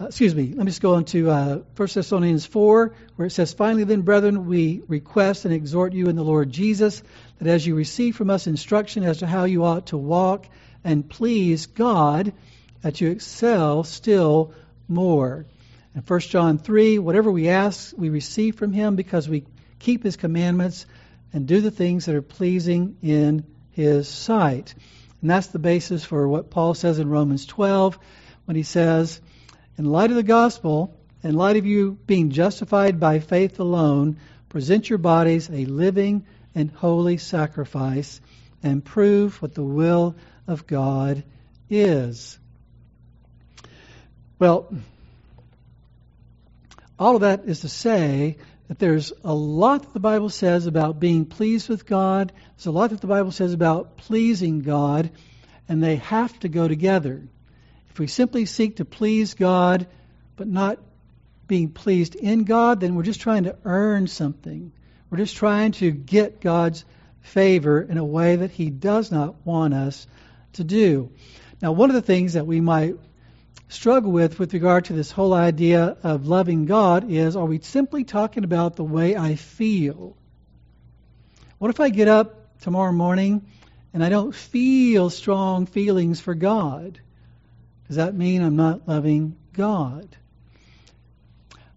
Uh, 0.00 0.06
excuse 0.06 0.34
me, 0.34 0.48
let 0.48 0.58
me 0.58 0.64
just 0.64 0.82
go 0.82 0.96
on 0.96 1.04
to 1.04 1.30
uh, 1.30 1.58
1 1.76 1.88
Thessalonians 1.94 2.44
4, 2.44 2.94
where 3.14 3.26
it 3.26 3.30
says, 3.30 3.52
Finally, 3.52 3.84
then, 3.84 4.00
brethren, 4.00 4.46
we 4.46 4.82
request 4.88 5.44
and 5.44 5.54
exhort 5.54 5.92
you 5.92 6.08
in 6.08 6.16
the 6.16 6.24
Lord 6.24 6.50
Jesus 6.50 7.00
that 7.38 7.46
as 7.46 7.64
you 7.64 7.76
receive 7.76 8.16
from 8.16 8.28
us 8.28 8.48
instruction 8.48 9.04
as 9.04 9.18
to 9.18 9.26
how 9.28 9.44
you 9.44 9.64
ought 9.64 9.86
to 9.86 9.96
walk 9.96 10.46
and 10.82 11.08
please 11.08 11.66
God, 11.66 12.32
that 12.82 13.00
you 13.00 13.10
excel 13.10 13.84
still 13.84 14.52
more. 14.88 15.46
And 15.94 16.02
1 16.10 16.20
John 16.22 16.58
3, 16.58 16.98
whatever 16.98 17.30
we 17.30 17.50
ask, 17.50 17.96
we 17.96 18.08
receive 18.08 18.56
from 18.56 18.72
him 18.72 18.96
because 18.96 19.28
we 19.28 19.44
keep 19.78 20.02
his 20.02 20.16
commandments 20.16 20.86
and 21.32 21.46
do 21.46 21.60
the 21.60 21.70
things 21.70 22.06
that 22.06 22.16
are 22.16 22.22
pleasing 22.22 22.96
in 23.00 23.44
his 23.76 24.08
sight. 24.08 24.74
And 25.20 25.28
that's 25.28 25.48
the 25.48 25.58
basis 25.58 26.02
for 26.02 26.26
what 26.26 26.48
Paul 26.48 26.72
says 26.72 26.98
in 26.98 27.10
Romans 27.10 27.44
12 27.44 27.98
when 28.46 28.56
he 28.56 28.62
says, 28.62 29.20
in 29.76 29.84
light 29.84 30.08
of 30.08 30.16
the 30.16 30.22
gospel, 30.22 30.96
in 31.22 31.34
light 31.34 31.58
of 31.58 31.66
you 31.66 31.98
being 32.06 32.30
justified 32.30 32.98
by 32.98 33.18
faith 33.18 33.60
alone, 33.60 34.16
present 34.48 34.88
your 34.88 34.98
bodies 34.98 35.50
a 35.50 35.66
living 35.66 36.24
and 36.54 36.70
holy 36.70 37.18
sacrifice 37.18 38.22
and 38.62 38.82
prove 38.82 39.42
what 39.42 39.52
the 39.52 39.62
will 39.62 40.16
of 40.46 40.66
God 40.66 41.22
is. 41.68 42.38
Well, 44.38 44.74
all 46.98 47.16
of 47.16 47.20
that 47.20 47.44
is 47.44 47.60
to 47.60 47.68
say 47.68 48.38
that 48.68 48.78
there's 48.78 49.12
a 49.24 49.34
lot 49.34 49.82
that 49.82 49.92
the 49.92 50.00
Bible 50.00 50.28
says 50.28 50.66
about 50.66 50.98
being 50.98 51.24
pleased 51.24 51.68
with 51.68 51.86
God. 51.86 52.32
There's 52.56 52.66
a 52.66 52.70
lot 52.70 52.90
that 52.90 53.00
the 53.00 53.06
Bible 53.06 53.32
says 53.32 53.52
about 53.52 53.96
pleasing 53.96 54.60
God, 54.60 55.10
and 55.68 55.82
they 55.82 55.96
have 55.96 56.38
to 56.40 56.48
go 56.48 56.66
together. 56.66 57.22
If 57.90 57.98
we 57.98 58.06
simply 58.06 58.44
seek 58.46 58.76
to 58.76 58.84
please 58.84 59.34
God, 59.34 59.86
but 60.36 60.48
not 60.48 60.78
being 61.46 61.70
pleased 61.70 62.14
in 62.14 62.44
God, 62.44 62.80
then 62.80 62.94
we're 62.94 63.04
just 63.04 63.20
trying 63.20 63.44
to 63.44 63.56
earn 63.64 64.08
something. 64.08 64.72
We're 65.10 65.18
just 65.18 65.36
trying 65.36 65.72
to 65.72 65.90
get 65.90 66.40
God's 66.40 66.84
favor 67.20 67.80
in 67.80 67.98
a 67.98 68.04
way 68.04 68.36
that 68.36 68.50
He 68.50 68.70
does 68.70 69.12
not 69.12 69.46
want 69.46 69.74
us 69.74 70.06
to 70.54 70.64
do. 70.64 71.10
Now, 71.62 71.72
one 71.72 71.90
of 71.90 71.94
the 71.94 72.02
things 72.02 72.34
that 72.34 72.46
we 72.46 72.60
might 72.60 72.96
struggle 73.68 74.12
with 74.12 74.38
with 74.38 74.54
regard 74.54 74.86
to 74.86 74.92
this 74.92 75.10
whole 75.10 75.34
idea 75.34 75.96
of 76.02 76.26
loving 76.26 76.66
God 76.66 77.10
is 77.10 77.36
are 77.36 77.44
we 77.44 77.58
simply 77.60 78.04
talking 78.04 78.44
about 78.44 78.76
the 78.76 78.84
way 78.84 79.16
I 79.16 79.34
feel? 79.34 80.16
What 81.58 81.70
if 81.70 81.80
I 81.80 81.88
get 81.88 82.08
up 82.08 82.60
tomorrow 82.60 82.92
morning 82.92 83.46
and 83.92 84.04
I 84.04 84.08
don't 84.08 84.34
feel 84.34 85.10
strong 85.10 85.66
feelings 85.66 86.20
for 86.20 86.34
God? 86.34 87.00
Does 87.88 87.96
that 87.96 88.14
mean 88.14 88.42
I'm 88.42 88.56
not 88.56 88.86
loving 88.86 89.36
God? 89.52 90.16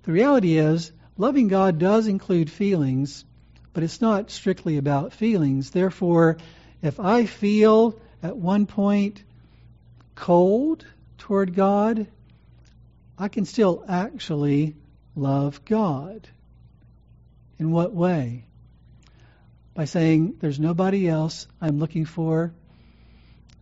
The 0.03 0.11
reality 0.11 0.57
is, 0.57 0.91
loving 1.17 1.47
God 1.47 1.79
does 1.79 2.07
include 2.07 2.49
feelings, 2.49 3.25
but 3.73 3.83
it's 3.83 4.01
not 4.01 4.31
strictly 4.31 4.77
about 4.77 5.13
feelings. 5.13 5.69
Therefore, 5.69 6.37
if 6.81 6.99
I 6.99 7.25
feel 7.25 7.99
at 8.23 8.35
one 8.35 8.65
point 8.65 9.23
cold 10.15 10.85
toward 11.19 11.53
God, 11.53 12.07
I 13.17 13.27
can 13.27 13.45
still 13.45 13.83
actually 13.87 14.75
love 15.15 15.63
God. 15.65 16.27
In 17.59 17.71
what 17.71 17.93
way? 17.93 18.45
By 19.73 19.85
saying, 19.85 20.37
There's 20.39 20.59
nobody 20.59 21.07
else 21.07 21.47
I'm 21.61 21.79
looking 21.79 22.05
for 22.05 22.53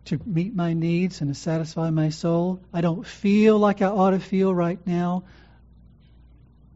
to 0.06 0.18
meet 0.24 0.54
my 0.54 0.72
needs 0.72 1.20
and 1.20 1.34
to 1.34 1.38
satisfy 1.38 1.90
my 1.90 2.08
soul. 2.08 2.60
I 2.72 2.80
don't 2.80 3.06
feel 3.06 3.58
like 3.58 3.82
I 3.82 3.86
ought 3.86 4.10
to 4.10 4.20
feel 4.20 4.54
right 4.54 4.78
now. 4.86 5.24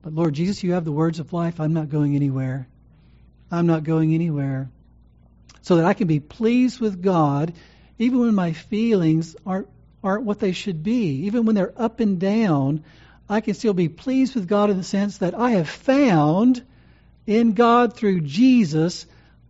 But 0.03 0.13
Lord 0.13 0.35
Jesus, 0.35 0.63
you 0.63 0.73
have 0.73 0.85
the 0.85 0.93
words 0.93 1.19
of 1.19 1.33
life. 1.33 1.61
I'm 1.61 1.73
not 1.73 1.89
going 1.89 2.15
anywhere. 2.15 2.69
I'm 3.51 3.67
not 3.67 3.85
going 3.85 4.15
anywhere. 4.15 4.71
So 5.63 5.77
that 5.77 5.85
I 5.85 5.95
can 5.95 6.09
be 6.09 6.21
pleased 6.21 6.81
with 6.81 7.01
God 7.01 7.55
even 7.99 8.19
when 8.19 8.35
my 8.35 8.53
feelings 8.53 9.37
aren't 9.47 9.69
aren't 10.03 10.25
what 10.25 10.39
they 10.39 10.53
should 10.53 10.83
be. 10.83 11.27
Even 11.27 11.45
when 11.45 11.55
they're 11.55 11.75
up 11.77 12.01
and 12.01 12.19
down, 12.19 12.85
I 13.29 13.41
can 13.41 13.55
still 13.55 13.75
be 13.75 13.89
pleased 13.89 14.35
with 14.35 14.49
God 14.49 14.71
in 14.71 14.77
the 14.77 14.83
sense 14.83 15.19
that 15.19 15.35
I 15.35 15.53
have 15.53 15.69
found 15.69 16.63
in 17.27 17.53
God 17.53 17.95
through 17.95 18.21
Jesus 18.23 19.07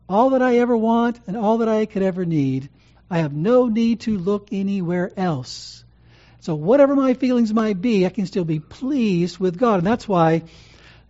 all 0.08 0.30
that 0.30 0.42
I 0.42 0.58
ever 0.58 0.76
want 0.76 1.20
and 1.26 1.36
all 1.36 1.58
that 1.58 1.68
I 1.68 1.86
could 1.86 2.02
ever 2.02 2.24
need. 2.24 2.68
I 3.10 3.18
have 3.18 3.32
no 3.32 3.68
need 3.68 4.00
to 4.00 4.18
look 4.18 4.48
anywhere 4.52 5.10
else. 5.16 5.84
So, 6.40 6.54
whatever 6.54 6.96
my 6.96 7.14
feelings 7.14 7.52
might 7.52 7.80
be, 7.80 8.04
I 8.04 8.08
can 8.08 8.26
still 8.26 8.44
be 8.44 8.58
pleased 8.58 9.38
with 9.38 9.58
God. 9.58 9.78
And 9.78 9.86
that's 9.86 10.08
why 10.08 10.42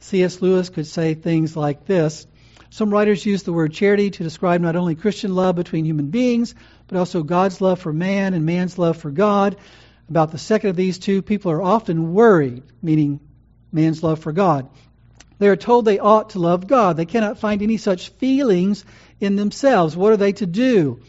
C.S. 0.00 0.42
Lewis 0.42 0.68
could 0.68 0.86
say 0.86 1.14
things 1.14 1.56
like 1.56 1.86
this. 1.86 2.26
Some 2.72 2.88
writers 2.88 3.26
use 3.26 3.42
the 3.42 3.52
word 3.52 3.74
charity 3.74 4.10
to 4.12 4.22
describe 4.22 4.62
not 4.62 4.76
only 4.76 4.94
Christian 4.94 5.34
love 5.34 5.56
between 5.56 5.84
human 5.84 6.06
beings, 6.06 6.54
but 6.88 6.96
also 6.96 7.22
God's 7.22 7.60
love 7.60 7.80
for 7.80 7.92
man 7.92 8.32
and 8.32 8.46
man's 8.46 8.78
love 8.78 8.96
for 8.96 9.10
God. 9.10 9.56
About 10.08 10.30
the 10.30 10.38
second 10.38 10.70
of 10.70 10.76
these 10.76 10.98
two, 10.98 11.20
people 11.20 11.52
are 11.52 11.60
often 11.60 12.14
worried, 12.14 12.62
meaning 12.80 13.20
man's 13.72 14.02
love 14.02 14.20
for 14.20 14.32
God. 14.32 14.70
They 15.38 15.48
are 15.48 15.56
told 15.56 15.84
they 15.84 15.98
ought 15.98 16.30
to 16.30 16.38
love 16.38 16.66
God. 16.66 16.96
They 16.96 17.04
cannot 17.04 17.36
find 17.36 17.60
any 17.60 17.76
such 17.76 18.08
feelings 18.08 18.86
in 19.20 19.36
themselves. 19.36 19.94
What 19.94 20.12
are 20.12 20.16
they 20.16 20.32
to 20.32 20.46
do? 20.46 21.02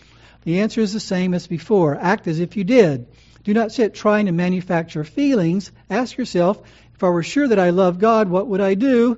The 0.43 0.59
answer 0.59 0.81
is 0.81 0.91
the 0.91 0.99
same 0.99 1.33
as 1.33 1.47
before. 1.47 1.95
Act 1.95 2.27
as 2.27 2.41
if 2.41 2.57
you 2.57 2.65
did. 2.65 3.07
Do 3.45 3.53
not 3.53 3.71
sit 3.71 3.93
trying 3.93 4.25
to 4.25 4.33
manufacture 4.33 5.05
feelings. 5.05 5.71
Ask 5.89 6.17
yourself, 6.17 6.61
if 6.93 7.01
I 7.01 7.07
were 7.07 7.23
sure 7.23 7.47
that 7.47 7.57
I 7.57 7.69
love 7.69 7.99
God, 7.99 8.27
what 8.27 8.47
would 8.47 8.59
I 8.59 8.73
do? 8.73 9.17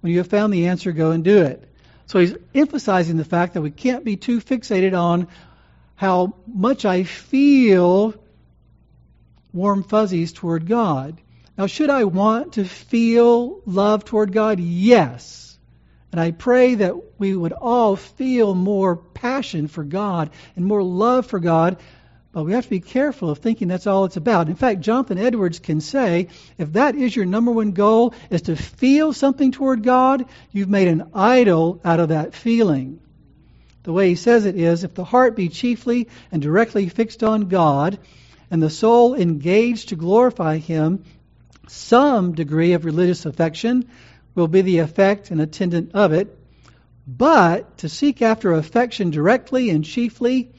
When 0.00 0.10
you 0.10 0.20
have 0.20 0.28
found 0.28 0.54
the 0.54 0.68
answer, 0.68 0.92
go 0.92 1.10
and 1.10 1.22
do 1.22 1.42
it. 1.42 1.68
So 2.12 2.18
he's 2.18 2.36
emphasizing 2.54 3.16
the 3.16 3.24
fact 3.24 3.54
that 3.54 3.62
we 3.62 3.70
can't 3.70 4.04
be 4.04 4.16
too 4.16 4.42
fixated 4.42 4.92
on 4.92 5.28
how 5.94 6.34
much 6.46 6.84
I 6.84 7.04
feel 7.04 8.14
warm 9.50 9.82
fuzzies 9.82 10.34
toward 10.34 10.66
God. 10.66 11.18
Now, 11.56 11.66
should 11.68 11.88
I 11.88 12.04
want 12.04 12.52
to 12.54 12.66
feel 12.66 13.62
love 13.64 14.04
toward 14.04 14.30
God? 14.30 14.60
Yes. 14.60 15.56
And 16.10 16.20
I 16.20 16.32
pray 16.32 16.74
that 16.74 16.94
we 17.18 17.34
would 17.34 17.54
all 17.54 17.96
feel 17.96 18.54
more 18.54 18.94
passion 18.96 19.66
for 19.66 19.82
God 19.82 20.28
and 20.54 20.66
more 20.66 20.82
love 20.82 21.24
for 21.24 21.40
God. 21.40 21.78
But 22.32 22.44
we 22.44 22.52
have 22.52 22.64
to 22.64 22.70
be 22.70 22.80
careful 22.80 23.28
of 23.28 23.38
thinking 23.38 23.68
that's 23.68 23.86
all 23.86 24.06
it's 24.06 24.16
about. 24.16 24.48
In 24.48 24.54
fact, 24.54 24.80
Jonathan 24.80 25.18
Edwards 25.18 25.58
can 25.58 25.82
say 25.82 26.28
if 26.56 26.72
that 26.72 26.94
is 26.94 27.14
your 27.14 27.26
number 27.26 27.52
one 27.52 27.72
goal, 27.72 28.14
is 28.30 28.42
to 28.42 28.56
feel 28.56 29.12
something 29.12 29.52
toward 29.52 29.82
God, 29.82 30.24
you've 30.50 30.70
made 30.70 30.88
an 30.88 31.10
idol 31.12 31.80
out 31.84 32.00
of 32.00 32.08
that 32.08 32.34
feeling. 32.34 33.00
The 33.82 33.92
way 33.92 34.08
he 34.08 34.14
says 34.14 34.46
it 34.46 34.56
is 34.56 34.82
if 34.82 34.94
the 34.94 35.04
heart 35.04 35.36
be 35.36 35.48
chiefly 35.48 36.08
and 36.30 36.40
directly 36.40 36.88
fixed 36.88 37.22
on 37.22 37.48
God, 37.48 37.98
and 38.50 38.62
the 38.62 38.70
soul 38.70 39.14
engaged 39.14 39.88
to 39.88 39.96
glorify 39.96 40.58
Him, 40.58 41.04
some 41.68 42.32
degree 42.34 42.74
of 42.74 42.84
religious 42.84 43.26
affection 43.26 43.88
will 44.34 44.48
be 44.48 44.62
the 44.62 44.78
effect 44.78 45.30
and 45.30 45.40
attendant 45.40 45.92
of 45.94 46.12
it, 46.12 46.38
but 47.06 47.78
to 47.78 47.88
seek 47.88 48.22
after 48.22 48.52
affection 48.52 49.10
directly 49.10 49.70
and 49.70 49.84
chiefly, 49.84 50.52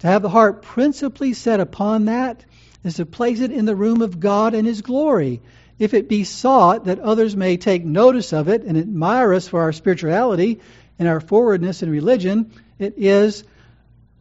to 0.00 0.06
have 0.06 0.22
the 0.22 0.28
heart 0.28 0.62
principally 0.62 1.32
set 1.32 1.60
upon 1.60 2.06
that, 2.06 2.44
is 2.84 2.96
to 2.96 3.06
place 3.06 3.40
it 3.40 3.52
in 3.52 3.66
the 3.66 3.76
room 3.76 4.02
of 4.02 4.20
God 4.20 4.54
and 4.54 4.66
His 4.66 4.82
glory. 4.82 5.40
If 5.78 5.94
it 5.94 6.08
be 6.08 6.24
sought 6.24 6.84
that 6.86 6.98
others 6.98 7.36
may 7.36 7.56
take 7.56 7.84
notice 7.84 8.32
of 8.32 8.48
it 8.48 8.64
and 8.64 8.76
admire 8.76 9.32
us 9.32 9.48
for 9.48 9.62
our 9.62 9.72
spirituality 9.72 10.60
and 10.98 11.08
our 11.08 11.20
forwardness 11.20 11.82
in 11.82 11.90
religion, 11.90 12.52
it 12.78 12.94
is 12.96 13.44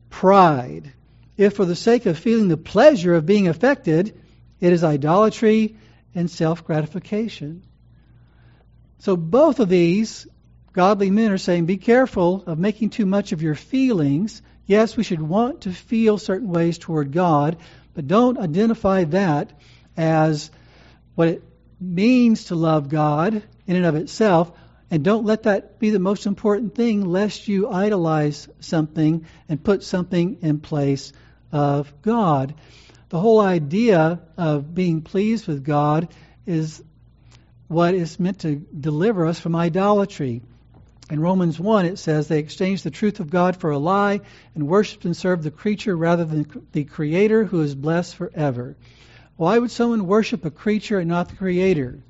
pride. 0.10 0.92
If 1.38 1.56
for 1.56 1.66
the 1.66 1.76
sake 1.76 2.06
of 2.06 2.18
feeling 2.18 2.50
the 2.50 2.58
pleasure 2.58 3.16
of 3.16 3.26
being 3.26 3.48
affected, 3.48 4.20
it 4.60 4.74
is 4.74 4.84
idolatry 4.84 5.78
and 6.14 6.30
self 6.30 6.66
gratification. 6.66 7.64
So 9.00 9.16
both 9.16 9.60
of 9.60 9.70
these 9.70 10.28
godly 10.74 11.12
men 11.12 11.32
are 11.32 11.38
saying 11.38 11.66
be 11.66 11.78
careful 11.78 12.44
of 12.46 12.60
making 12.60 12.90
too 12.90 13.06
much 13.06 13.32
of 13.32 13.42
your 13.42 13.56
feelings. 13.56 14.42
Yes, 14.70 14.96
we 14.96 15.02
should 15.02 15.20
want 15.20 15.62
to 15.62 15.72
feel 15.72 16.20
certain 16.20 16.50
ways 16.50 16.78
toward 16.78 17.12
God, 17.12 17.58
but 17.96 18.08
don't 18.08 18.38
identify 18.38 19.04
that 19.06 19.52
as 19.98 20.52
what 21.16 21.28
it 21.28 21.44
means 21.82 22.46
to 22.46 22.56
love 22.56 22.88
God 22.88 23.42
in 23.66 23.76
and 23.76 23.86
of 23.88 23.96
itself. 23.96 24.52
And 24.92 25.04
don't 25.04 25.26
let 25.26 25.44
that 25.44 25.80
be 25.80 25.90
the 25.90 25.98
most 25.98 26.28
important 26.28 26.76
thing, 26.76 27.04
lest 27.04 27.48
you 27.48 27.68
idolize 27.68 28.48
something 28.60 29.26
and 29.48 29.64
put 29.64 29.82
something 29.82 30.38
in 30.44 30.60
place 30.60 31.14
of 31.52 31.92
God. 32.04 32.54
The 33.10 33.20
whole 33.20 33.40
idea 33.40 34.20
of 34.38 34.76
being 34.76 35.02
pleased 35.02 35.48
with 35.48 35.66
God 35.66 36.14
is 36.46 36.84
what 37.68 37.96
is 37.96 38.20
meant 38.20 38.42
to 38.42 38.58
deliver 38.58 39.26
us 39.26 39.40
from 39.40 39.56
idolatry. 39.56 40.44
In 41.10 41.20
Romans 41.20 41.60
1, 41.60 41.86
it 41.86 41.98
says 41.98 42.28
they 42.28 42.38
exchanged 42.38 42.84
the 42.84 42.92
truth 42.92 43.20
of 43.20 43.32
God 43.32 43.58
for 43.58 43.72
a 43.72 43.80
lie 43.80 44.22
and 44.54 44.68
worshiped 44.68 45.06
and 45.06 45.18
served 45.18 45.42
the 45.42 45.50
creature 45.50 45.96
rather 45.98 46.24
than 46.24 46.68
the 46.72 46.84
Creator 46.84 47.46
who 47.46 47.62
is 47.62 47.74
blessed 47.74 48.16
forever. 48.16 48.78
Why 49.36 49.58
would 49.58 49.72
someone 49.72 50.06
worship 50.06 50.46
a 50.46 50.52
creature 50.52 51.00
and 51.00 51.10
not 51.10 51.30
the 51.30 51.36
Creator? 51.36 52.04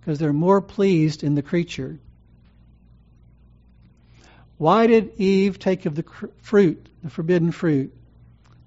Because 0.00 0.18
they're 0.18 0.34
more 0.34 0.60
pleased 0.60 1.24
in 1.24 1.34
the 1.34 1.42
creature. 1.42 1.98
Why 4.58 4.86
did 4.86 5.12
Eve 5.16 5.58
take 5.58 5.86
of 5.86 5.94
the 5.94 6.04
fruit, 6.42 6.86
the 7.02 7.10
forbidden 7.10 7.50
fruit? 7.50 7.94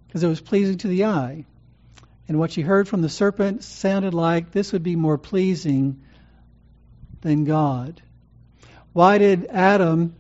Because 0.08 0.24
it 0.24 0.28
was 0.28 0.42
pleasing 0.42 0.80
to 0.80 0.88
the 0.88 1.06
eye. 1.06 1.46
And 2.28 2.40
what 2.40 2.52
she 2.52 2.62
heard 2.62 2.88
from 2.88 3.04
the 3.04 3.10
serpent 3.10 3.64
sounded 3.64 4.16
like 4.16 4.52
this 4.52 4.74
would 4.74 4.84
be 4.84 4.96
more 4.96 5.20
pleasing 5.20 6.02
than 7.22 7.46
God. 7.46 8.02
Why 8.98 9.20
did 9.20 9.46
Adam 9.52 10.16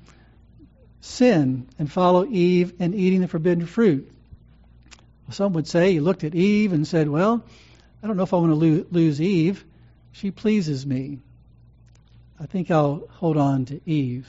sin 1.01 1.67
and 1.79 1.91
follow 1.91 2.27
Eve 2.27 2.73
in 2.77 2.93
eating 2.93 3.21
the 3.21 3.27
forbidden 3.27 3.65
fruit? 3.65 4.07
Some 5.31 5.53
would 5.53 5.67
say 5.67 5.93
he 5.93 5.99
looked 5.99 6.23
at 6.23 6.35
Eve 6.35 6.73
and 6.73 6.85
said, 6.85 7.09
Well, 7.09 7.43
I 8.03 8.05
don't 8.05 8.17
know 8.17 8.21
if 8.21 8.35
I 8.35 8.37
want 8.37 8.51
to 8.51 8.85
lose 8.91 9.19
Eve. 9.19 9.65
She 10.11 10.29
pleases 10.29 10.85
me. 10.85 11.17
I 12.39 12.45
think 12.45 12.69
I'll 12.69 13.07
hold 13.13 13.35
on 13.35 13.65
to 13.65 13.81
Eve. 13.89 14.27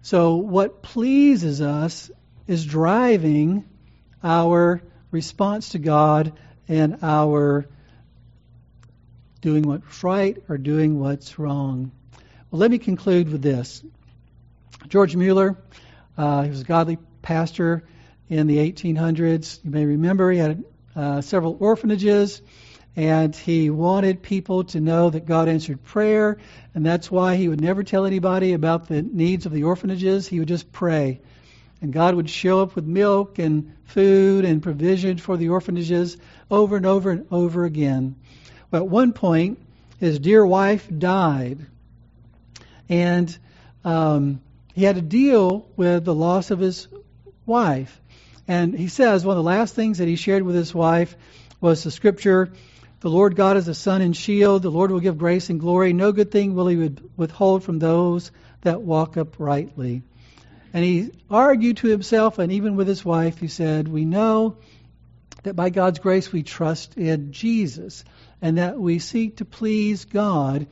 So, 0.00 0.36
what 0.36 0.80
pleases 0.80 1.60
us 1.60 2.10
is 2.46 2.64
driving 2.64 3.66
our 4.22 4.80
response 5.10 5.68
to 5.72 5.78
God 5.78 6.32
and 6.68 7.00
our 7.02 7.66
doing 9.42 9.64
what's 9.64 10.02
right 10.02 10.42
or 10.48 10.56
doing 10.56 10.98
what's 11.00 11.38
wrong. 11.38 11.92
Let 12.54 12.70
me 12.70 12.78
conclude 12.78 13.30
with 13.30 13.42
this. 13.42 13.82
George 14.86 15.16
Mueller, 15.16 15.58
uh, 16.16 16.42
he 16.42 16.50
was 16.50 16.60
a 16.60 16.64
godly 16.64 16.98
pastor 17.20 17.82
in 18.28 18.46
the 18.46 18.58
1800s. 18.58 19.58
You 19.64 19.72
may 19.72 19.84
remember 19.84 20.30
he 20.30 20.38
had 20.38 20.62
uh, 20.94 21.20
several 21.20 21.56
orphanages, 21.58 22.42
and 22.94 23.34
he 23.34 23.70
wanted 23.70 24.22
people 24.22 24.62
to 24.66 24.80
know 24.80 25.10
that 25.10 25.26
God 25.26 25.48
answered 25.48 25.82
prayer, 25.82 26.38
and 26.76 26.86
that's 26.86 27.10
why 27.10 27.34
he 27.34 27.48
would 27.48 27.60
never 27.60 27.82
tell 27.82 28.06
anybody 28.06 28.52
about 28.52 28.86
the 28.86 29.02
needs 29.02 29.46
of 29.46 29.52
the 29.52 29.64
orphanages. 29.64 30.28
He 30.28 30.38
would 30.38 30.46
just 30.46 30.70
pray. 30.70 31.22
And 31.82 31.92
God 31.92 32.14
would 32.14 32.30
show 32.30 32.62
up 32.62 32.76
with 32.76 32.84
milk 32.84 33.40
and 33.40 33.74
food 33.86 34.44
and 34.44 34.62
provision 34.62 35.18
for 35.18 35.36
the 35.36 35.48
orphanages 35.48 36.16
over 36.52 36.76
and 36.76 36.86
over 36.86 37.10
and 37.10 37.26
over 37.32 37.64
again. 37.64 38.14
But 38.70 38.82
at 38.82 38.88
one 38.88 39.12
point, 39.12 39.58
his 39.98 40.20
dear 40.20 40.46
wife 40.46 40.88
died. 40.96 41.66
And 42.88 43.36
um, 43.84 44.40
he 44.74 44.84
had 44.84 44.96
to 44.96 45.02
deal 45.02 45.68
with 45.76 46.04
the 46.04 46.14
loss 46.14 46.50
of 46.50 46.58
his 46.58 46.88
wife. 47.46 48.00
And 48.46 48.74
he 48.76 48.88
says 48.88 49.24
one 49.24 49.36
of 49.36 49.42
the 49.42 49.48
last 49.48 49.74
things 49.74 49.98
that 49.98 50.08
he 50.08 50.16
shared 50.16 50.42
with 50.42 50.56
his 50.56 50.74
wife 50.74 51.16
was 51.60 51.82
the 51.82 51.90
scripture 51.90 52.52
The 53.00 53.10
Lord 53.10 53.36
God 53.36 53.56
is 53.56 53.68
a 53.68 53.74
sun 53.74 54.02
and 54.02 54.16
shield. 54.16 54.62
The 54.62 54.70
Lord 54.70 54.90
will 54.90 55.00
give 55.00 55.18
grace 55.18 55.50
and 55.50 55.60
glory. 55.60 55.92
No 55.92 56.12
good 56.12 56.30
thing 56.30 56.54
will 56.54 56.66
he 56.66 56.90
withhold 57.16 57.64
from 57.64 57.78
those 57.78 58.30
that 58.62 58.82
walk 58.82 59.16
uprightly. 59.16 60.02
And 60.72 60.84
he 60.84 61.12
argued 61.30 61.78
to 61.78 61.88
himself 61.88 62.38
and 62.38 62.50
even 62.50 62.76
with 62.76 62.88
his 62.88 63.04
wife, 63.04 63.38
he 63.38 63.48
said, 63.48 63.86
We 63.86 64.04
know 64.04 64.56
that 65.44 65.54
by 65.54 65.70
God's 65.70 66.00
grace 66.00 66.32
we 66.32 66.42
trust 66.42 66.96
in 66.96 67.32
Jesus 67.32 68.04
and 68.42 68.58
that 68.58 68.78
we 68.78 68.98
seek 68.98 69.36
to 69.36 69.44
please 69.44 70.04
God. 70.04 70.66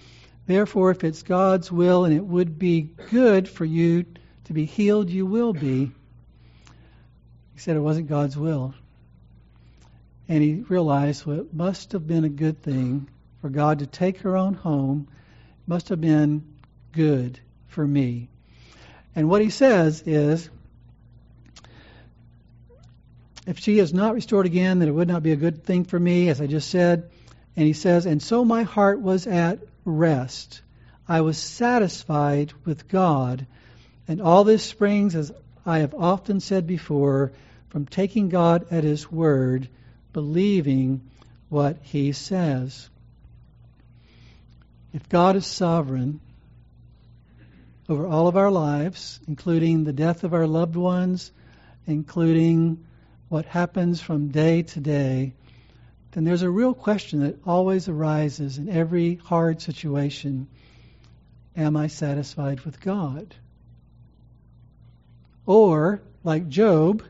Therefore, 0.52 0.90
if 0.90 1.02
it's 1.02 1.22
God's 1.22 1.72
will 1.72 2.04
and 2.04 2.14
it 2.14 2.22
would 2.22 2.58
be 2.58 2.82
good 3.10 3.48
for 3.48 3.64
you 3.64 4.04
to 4.44 4.52
be 4.52 4.66
healed, 4.66 5.08
you 5.08 5.24
will 5.24 5.54
be. 5.54 5.90
He 7.54 7.58
said 7.58 7.74
it 7.74 7.80
wasn't 7.80 8.10
God's 8.10 8.36
will. 8.36 8.74
And 10.28 10.42
he 10.42 10.56
realized 10.56 11.26
it 11.26 11.54
must 11.54 11.92
have 11.92 12.06
been 12.06 12.24
a 12.24 12.28
good 12.28 12.62
thing 12.62 13.08
for 13.40 13.48
God 13.48 13.78
to 13.78 13.86
take 13.86 14.18
her 14.18 14.36
own 14.36 14.52
home. 14.52 15.08
It 15.08 15.68
must 15.68 15.88
have 15.88 16.02
been 16.02 16.44
good 16.92 17.40
for 17.68 17.86
me. 17.86 18.28
And 19.16 19.30
what 19.30 19.40
he 19.40 19.48
says 19.48 20.02
is 20.04 20.50
if 23.46 23.58
she 23.58 23.78
is 23.78 23.94
not 23.94 24.12
restored 24.12 24.44
again, 24.44 24.80
then 24.80 24.88
it 24.88 24.92
would 24.92 25.08
not 25.08 25.22
be 25.22 25.32
a 25.32 25.36
good 25.36 25.64
thing 25.64 25.84
for 25.84 25.98
me, 25.98 26.28
as 26.28 26.42
I 26.42 26.46
just 26.46 26.68
said. 26.68 27.10
And 27.56 27.66
he 27.66 27.72
says, 27.72 28.04
And 28.04 28.22
so 28.22 28.44
my 28.44 28.64
heart 28.64 29.00
was 29.00 29.26
at 29.26 29.60
rest. 29.84 30.62
I 31.08 31.20
was 31.20 31.38
satisfied 31.38 32.52
with 32.64 32.88
God. 32.88 33.46
And 34.08 34.20
all 34.20 34.44
this 34.44 34.64
springs, 34.64 35.14
as 35.14 35.32
I 35.64 35.78
have 35.78 35.94
often 35.94 36.40
said 36.40 36.66
before, 36.66 37.32
from 37.68 37.86
taking 37.86 38.28
God 38.28 38.66
at 38.70 38.84
His 38.84 39.10
word, 39.10 39.68
believing 40.12 41.00
what 41.48 41.78
He 41.82 42.12
says. 42.12 42.88
If 44.92 45.08
God 45.08 45.36
is 45.36 45.46
sovereign 45.46 46.20
over 47.88 48.06
all 48.06 48.28
of 48.28 48.36
our 48.36 48.50
lives, 48.50 49.20
including 49.26 49.84
the 49.84 49.92
death 49.92 50.24
of 50.24 50.34
our 50.34 50.46
loved 50.46 50.76
ones, 50.76 51.32
including 51.86 52.84
what 53.28 53.46
happens 53.46 54.00
from 54.00 54.28
day 54.28 54.62
to 54.62 54.80
day, 54.80 55.32
then 56.12 56.24
there's 56.24 56.42
a 56.42 56.50
real 56.50 56.74
question 56.74 57.20
that 57.20 57.38
always 57.46 57.88
arises 57.88 58.58
in 58.58 58.68
every 58.68 59.16
hard 59.16 59.60
situation 59.60 60.46
Am 61.54 61.76
I 61.76 61.88
satisfied 61.88 62.60
with 62.60 62.80
God? 62.80 63.34
Or, 65.44 66.00
like 66.24 66.48
Job, 66.48 67.02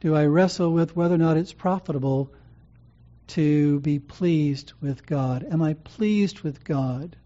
do 0.00 0.14
I 0.14 0.24
wrestle 0.24 0.72
with 0.72 0.96
whether 0.96 1.16
or 1.16 1.18
not 1.18 1.36
it's 1.36 1.52
profitable 1.52 2.32
to 3.28 3.80
be 3.80 3.98
pleased 3.98 4.72
with 4.80 5.04
God? 5.04 5.46
Am 5.50 5.60
I 5.60 5.74
pleased 5.74 6.40
with 6.40 6.64
God? 6.64 7.16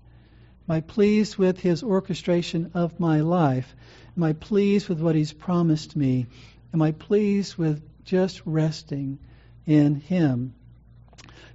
Am 0.69 0.75
I 0.75 0.81
pleased 0.81 1.37
with 1.37 1.61
His 1.61 1.83
orchestration 1.83 2.73
of 2.75 2.99
my 2.99 3.21
life? 3.21 3.77
Am 4.17 4.23
I 4.25 4.33
pleased 4.33 4.89
with 4.89 5.01
what 5.01 5.15
He's 5.15 5.33
promised 5.33 5.95
me? 5.95 6.27
Am 6.73 6.83
I 6.83 6.93
pleased 6.93 7.57
with 7.57 7.83
just 8.05 8.43
resting 8.45 9.19
in 9.67 9.97
Him? 9.97 10.55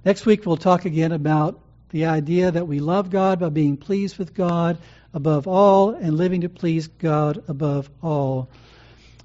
Next 0.02 0.24
week, 0.24 0.46
we'll 0.46 0.56
talk 0.56 0.86
again 0.86 1.12
about 1.12 1.60
the 1.90 2.06
idea 2.06 2.50
that 2.50 2.66
we 2.66 2.80
love 2.80 3.10
God 3.10 3.38
by 3.38 3.50
being 3.50 3.76
pleased 3.76 4.16
with 4.16 4.32
God 4.32 4.78
above 5.12 5.46
all 5.46 5.90
and 5.90 6.16
living 6.16 6.40
to 6.40 6.48
please 6.48 6.88
God 6.88 7.44
above 7.48 7.90
all. 8.02 8.48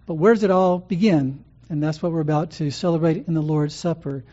But 0.05 0.15
where 0.15 0.33
does 0.33 0.43
it 0.43 0.51
all 0.51 0.79
begin? 0.79 1.45
And 1.69 1.81
that's 1.81 2.03
what 2.03 2.11
we're 2.11 2.19
about 2.19 2.51
to 2.51 2.71
celebrate 2.71 3.25
in 3.25 3.33
the 3.33 3.41
Lord's 3.41 3.73
Supper. 3.73 4.25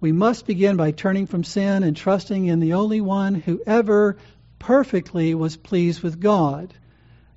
We 0.00 0.12
must 0.12 0.46
begin 0.46 0.76
by 0.76 0.92
turning 0.92 1.26
from 1.26 1.42
sin 1.42 1.82
and 1.82 1.96
trusting 1.96 2.46
in 2.46 2.60
the 2.60 2.74
only 2.74 3.00
one 3.00 3.34
who 3.34 3.60
ever 3.66 4.16
perfectly 4.60 5.34
was 5.34 5.56
pleased 5.56 6.04
with 6.04 6.20
God 6.20 6.72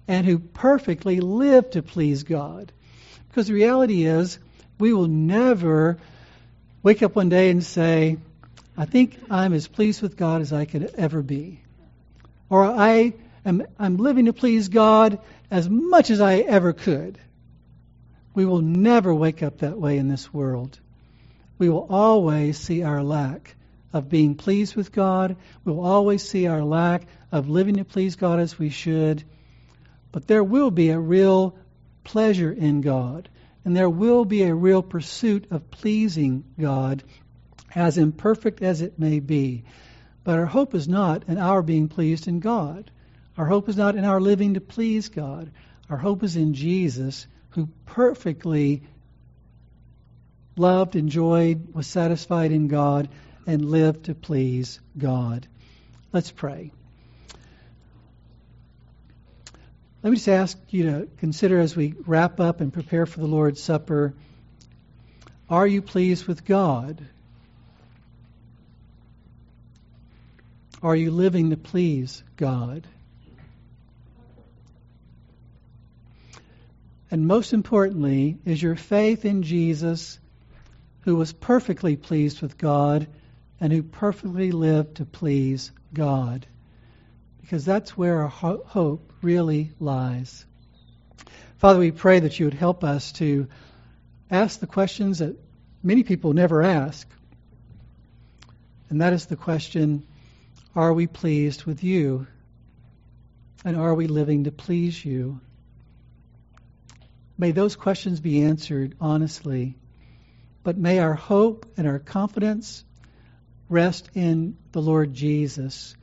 and 0.08 0.28
who 0.28 0.38
perfectly 0.38 1.22
lived 1.22 1.72
to 1.72 1.82
please 1.82 2.22
God. 2.22 2.72
Because 3.30 3.48
the 3.48 3.54
reality 3.54 4.06
is, 4.06 4.38
we 4.78 4.94
will 4.94 5.08
never 5.08 5.98
wake 6.84 7.02
up 7.02 7.16
one 7.16 7.30
day 7.30 7.50
and 7.50 7.64
say, 7.64 8.18
I 8.76 8.86
think 8.86 9.18
I'm 9.30 9.54
as 9.54 9.68
pleased 9.68 10.02
with 10.02 10.18
God 10.18 10.42
as 10.42 10.52
I 10.52 10.66
could 10.66 10.94
ever 10.98 11.22
be. 11.22 11.62
Or 12.50 12.64
I 12.64 13.14
am 13.46 13.64
I'm 13.78 13.98
living 13.98 14.26
to 14.26 14.34
please 14.34 14.70
God 14.70 15.20
as 15.52 15.70
much 15.70 16.10
as 16.10 16.22
I 16.22 16.38
ever 16.38 16.74
could. 16.74 17.20
We 18.34 18.46
will 18.46 18.62
never 18.62 19.14
wake 19.14 19.44
up 19.44 19.60
that 19.60 19.80
way 19.80 19.98
in 19.98 20.08
this 20.08 20.34
world. 20.34 20.80
We 21.60 21.70
will 21.70 21.86
always 21.90 22.58
see 22.58 22.82
our 22.82 23.04
lack 23.04 23.56
of 23.94 24.10
being 24.10 24.36
pleased 24.36 24.76
with 24.76 24.92
God. 24.92 25.36
We 25.64 25.72
will 25.72 25.86
always 25.86 26.28
see 26.28 26.48
our 26.48 26.64
lack 26.64 27.04
of 27.32 27.50
living 27.50 27.76
to 27.76 27.86
please 27.86 28.16
God 28.16 28.40
as 28.40 28.58
we 28.58 28.70
should. 28.70 29.24
But 30.12 30.28
there 30.28 30.44
will 30.44 30.72
be 30.72 30.90
a 30.90 31.00
real 31.00 31.56
pleasure 32.04 32.52
in 32.52 32.82
God. 32.82 33.30
And 33.66 33.78
there 33.78 33.90
will 33.90 34.26
be 34.26 34.44
a 34.44 34.54
real 34.54 34.82
pursuit 34.82 35.48
of 35.52 35.70
pleasing 35.70 36.44
God 36.60 37.04
as 37.76 37.98
imperfect 37.98 38.62
as 38.62 38.82
it 38.82 39.00
may 39.00 39.20
be. 39.20 39.64
But 40.24 40.40
our 40.40 40.46
hope 40.46 40.74
is 40.76 40.88
not 40.88 41.28
in 41.28 41.38
our 41.38 41.62
being 41.62 41.90
pleased 41.90 42.28
in 42.28 42.40
God. 42.40 42.90
Our 43.38 43.46
hope 43.46 43.68
is 43.68 43.78
not 43.78 43.96
in 43.96 44.06
our 44.06 44.22
living 44.22 44.54
to 44.54 44.62
please 44.62 45.10
God. 45.10 45.52
Our 45.90 45.98
hope 45.98 46.24
is 46.24 46.36
in 46.36 46.54
Jesus, 46.54 47.28
who 47.50 47.68
perfectly 47.86 48.84
loved, 50.56 50.96
enjoyed, 50.96 51.74
was 51.74 51.88
satisfied 51.88 52.52
in 52.52 52.68
God, 52.68 53.10
and 53.46 53.70
lived 53.70 54.06
to 54.06 54.16
please 54.16 54.80
God. 54.98 55.48
Let's 56.14 56.32
pray. 56.32 56.72
Let 60.04 60.10
me 60.10 60.18
just 60.18 60.30
ask 60.30 60.58
you 60.70 60.84
to 60.84 61.08
consider 61.18 61.60
as 61.60 61.76
we 61.76 61.96
wrap 62.06 62.40
up 62.40 62.62
and 62.62 62.72
prepare 62.72 63.06
for 63.06 63.20
the 63.20 63.28
Lord's 63.28 63.62
Supper 63.62 64.14
are 65.50 65.68
you 65.68 65.82
pleased 65.82 66.26
with 66.26 66.46
God? 66.46 67.06
Are 70.84 70.96
you 70.98 71.12
living 71.12 71.52
to 71.52 71.58
please 71.58 72.22
God? 72.36 72.86
And 77.10 77.26
most 77.26 77.54
importantly, 77.54 78.38
is 78.44 78.62
your 78.62 78.76
faith 78.76 79.24
in 79.24 79.44
Jesus 79.44 80.20
who 81.02 81.16
was 81.16 81.32
perfectly 81.32 81.96
pleased 81.96 82.42
with 82.42 82.58
God 82.58 83.08
and 83.62 83.72
who 83.72 83.82
perfectly 83.82 84.52
lived 84.52 84.98
to 84.98 85.06
please 85.06 85.72
God. 85.94 86.46
Because 87.40 87.64
that's 87.64 87.98
where 87.98 88.24
our 88.24 88.28
ho- 88.28 88.64
hope 88.66 89.14
really 89.22 89.72
lies. 89.80 90.46
Father, 91.60 91.80
we 91.80 91.92
pray 91.92 92.20
that 92.20 92.38
you 92.38 92.46
would 92.46 92.54
help 92.54 92.84
us 92.84 93.14
to 93.14 93.48
ask 94.30 94.60
the 94.60 94.68
questions 94.68 95.20
that 95.20 95.40
many 95.82 96.04
people 96.04 96.34
never 96.34 96.62
ask. 96.62 97.08
And 98.90 99.00
that 99.00 99.14
is 99.14 99.28
the 99.28 99.38
question 99.38 100.06
Are 100.76 100.92
we 100.92 101.06
pleased 101.06 101.66
with 101.66 101.84
you? 101.84 102.26
And 103.64 103.78
are 103.78 103.94
we 103.94 104.08
living 104.08 104.46
to 104.46 104.52
please 104.52 105.06
you? 105.06 105.40
May 107.38 107.52
those 107.52 107.76
questions 107.76 108.20
be 108.20 108.42
answered 108.42 108.96
honestly, 109.00 109.76
but 110.64 110.76
may 110.76 110.98
our 110.98 111.14
hope 111.14 111.72
and 111.78 111.86
our 111.86 112.00
confidence 112.00 112.84
rest 113.70 114.10
in 114.16 114.58
the 114.72 114.82
Lord 114.82 115.14
Jesus, 115.14 115.96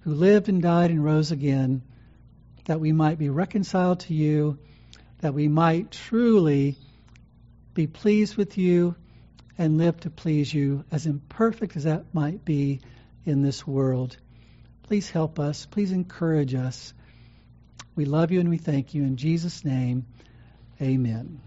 who 0.00 0.14
lived 0.14 0.48
and 0.48 0.62
died 0.62 0.90
and 0.90 1.04
rose 1.04 1.30
again, 1.30 1.82
that 2.64 2.80
we 2.80 2.92
might 2.92 3.18
be 3.18 3.28
reconciled 3.28 4.00
to 4.00 4.14
you, 4.14 4.58
that 5.20 5.34
we 5.34 5.46
might 5.46 5.90
truly 5.90 6.76
be 7.74 7.86
pleased 7.86 8.36
with 8.36 8.56
you 8.56 8.96
and 9.58 9.76
live 9.76 10.00
to 10.00 10.10
please 10.10 10.52
you, 10.52 10.84
as 10.90 11.04
imperfect 11.04 11.76
as 11.76 11.84
that 11.84 12.14
might 12.14 12.44
be 12.46 12.80
in 13.26 13.42
this 13.42 13.66
world. 13.66 14.16
Please 14.84 15.10
help 15.10 15.38
us. 15.38 15.66
Please 15.66 15.92
encourage 15.92 16.54
us. 16.54 16.94
We 17.94 18.04
love 18.04 18.30
you 18.30 18.40
and 18.40 18.48
we 18.48 18.58
thank 18.58 18.94
you. 18.94 19.02
In 19.02 19.16
Jesus' 19.16 19.64
name, 19.64 20.06
amen. 20.80 21.40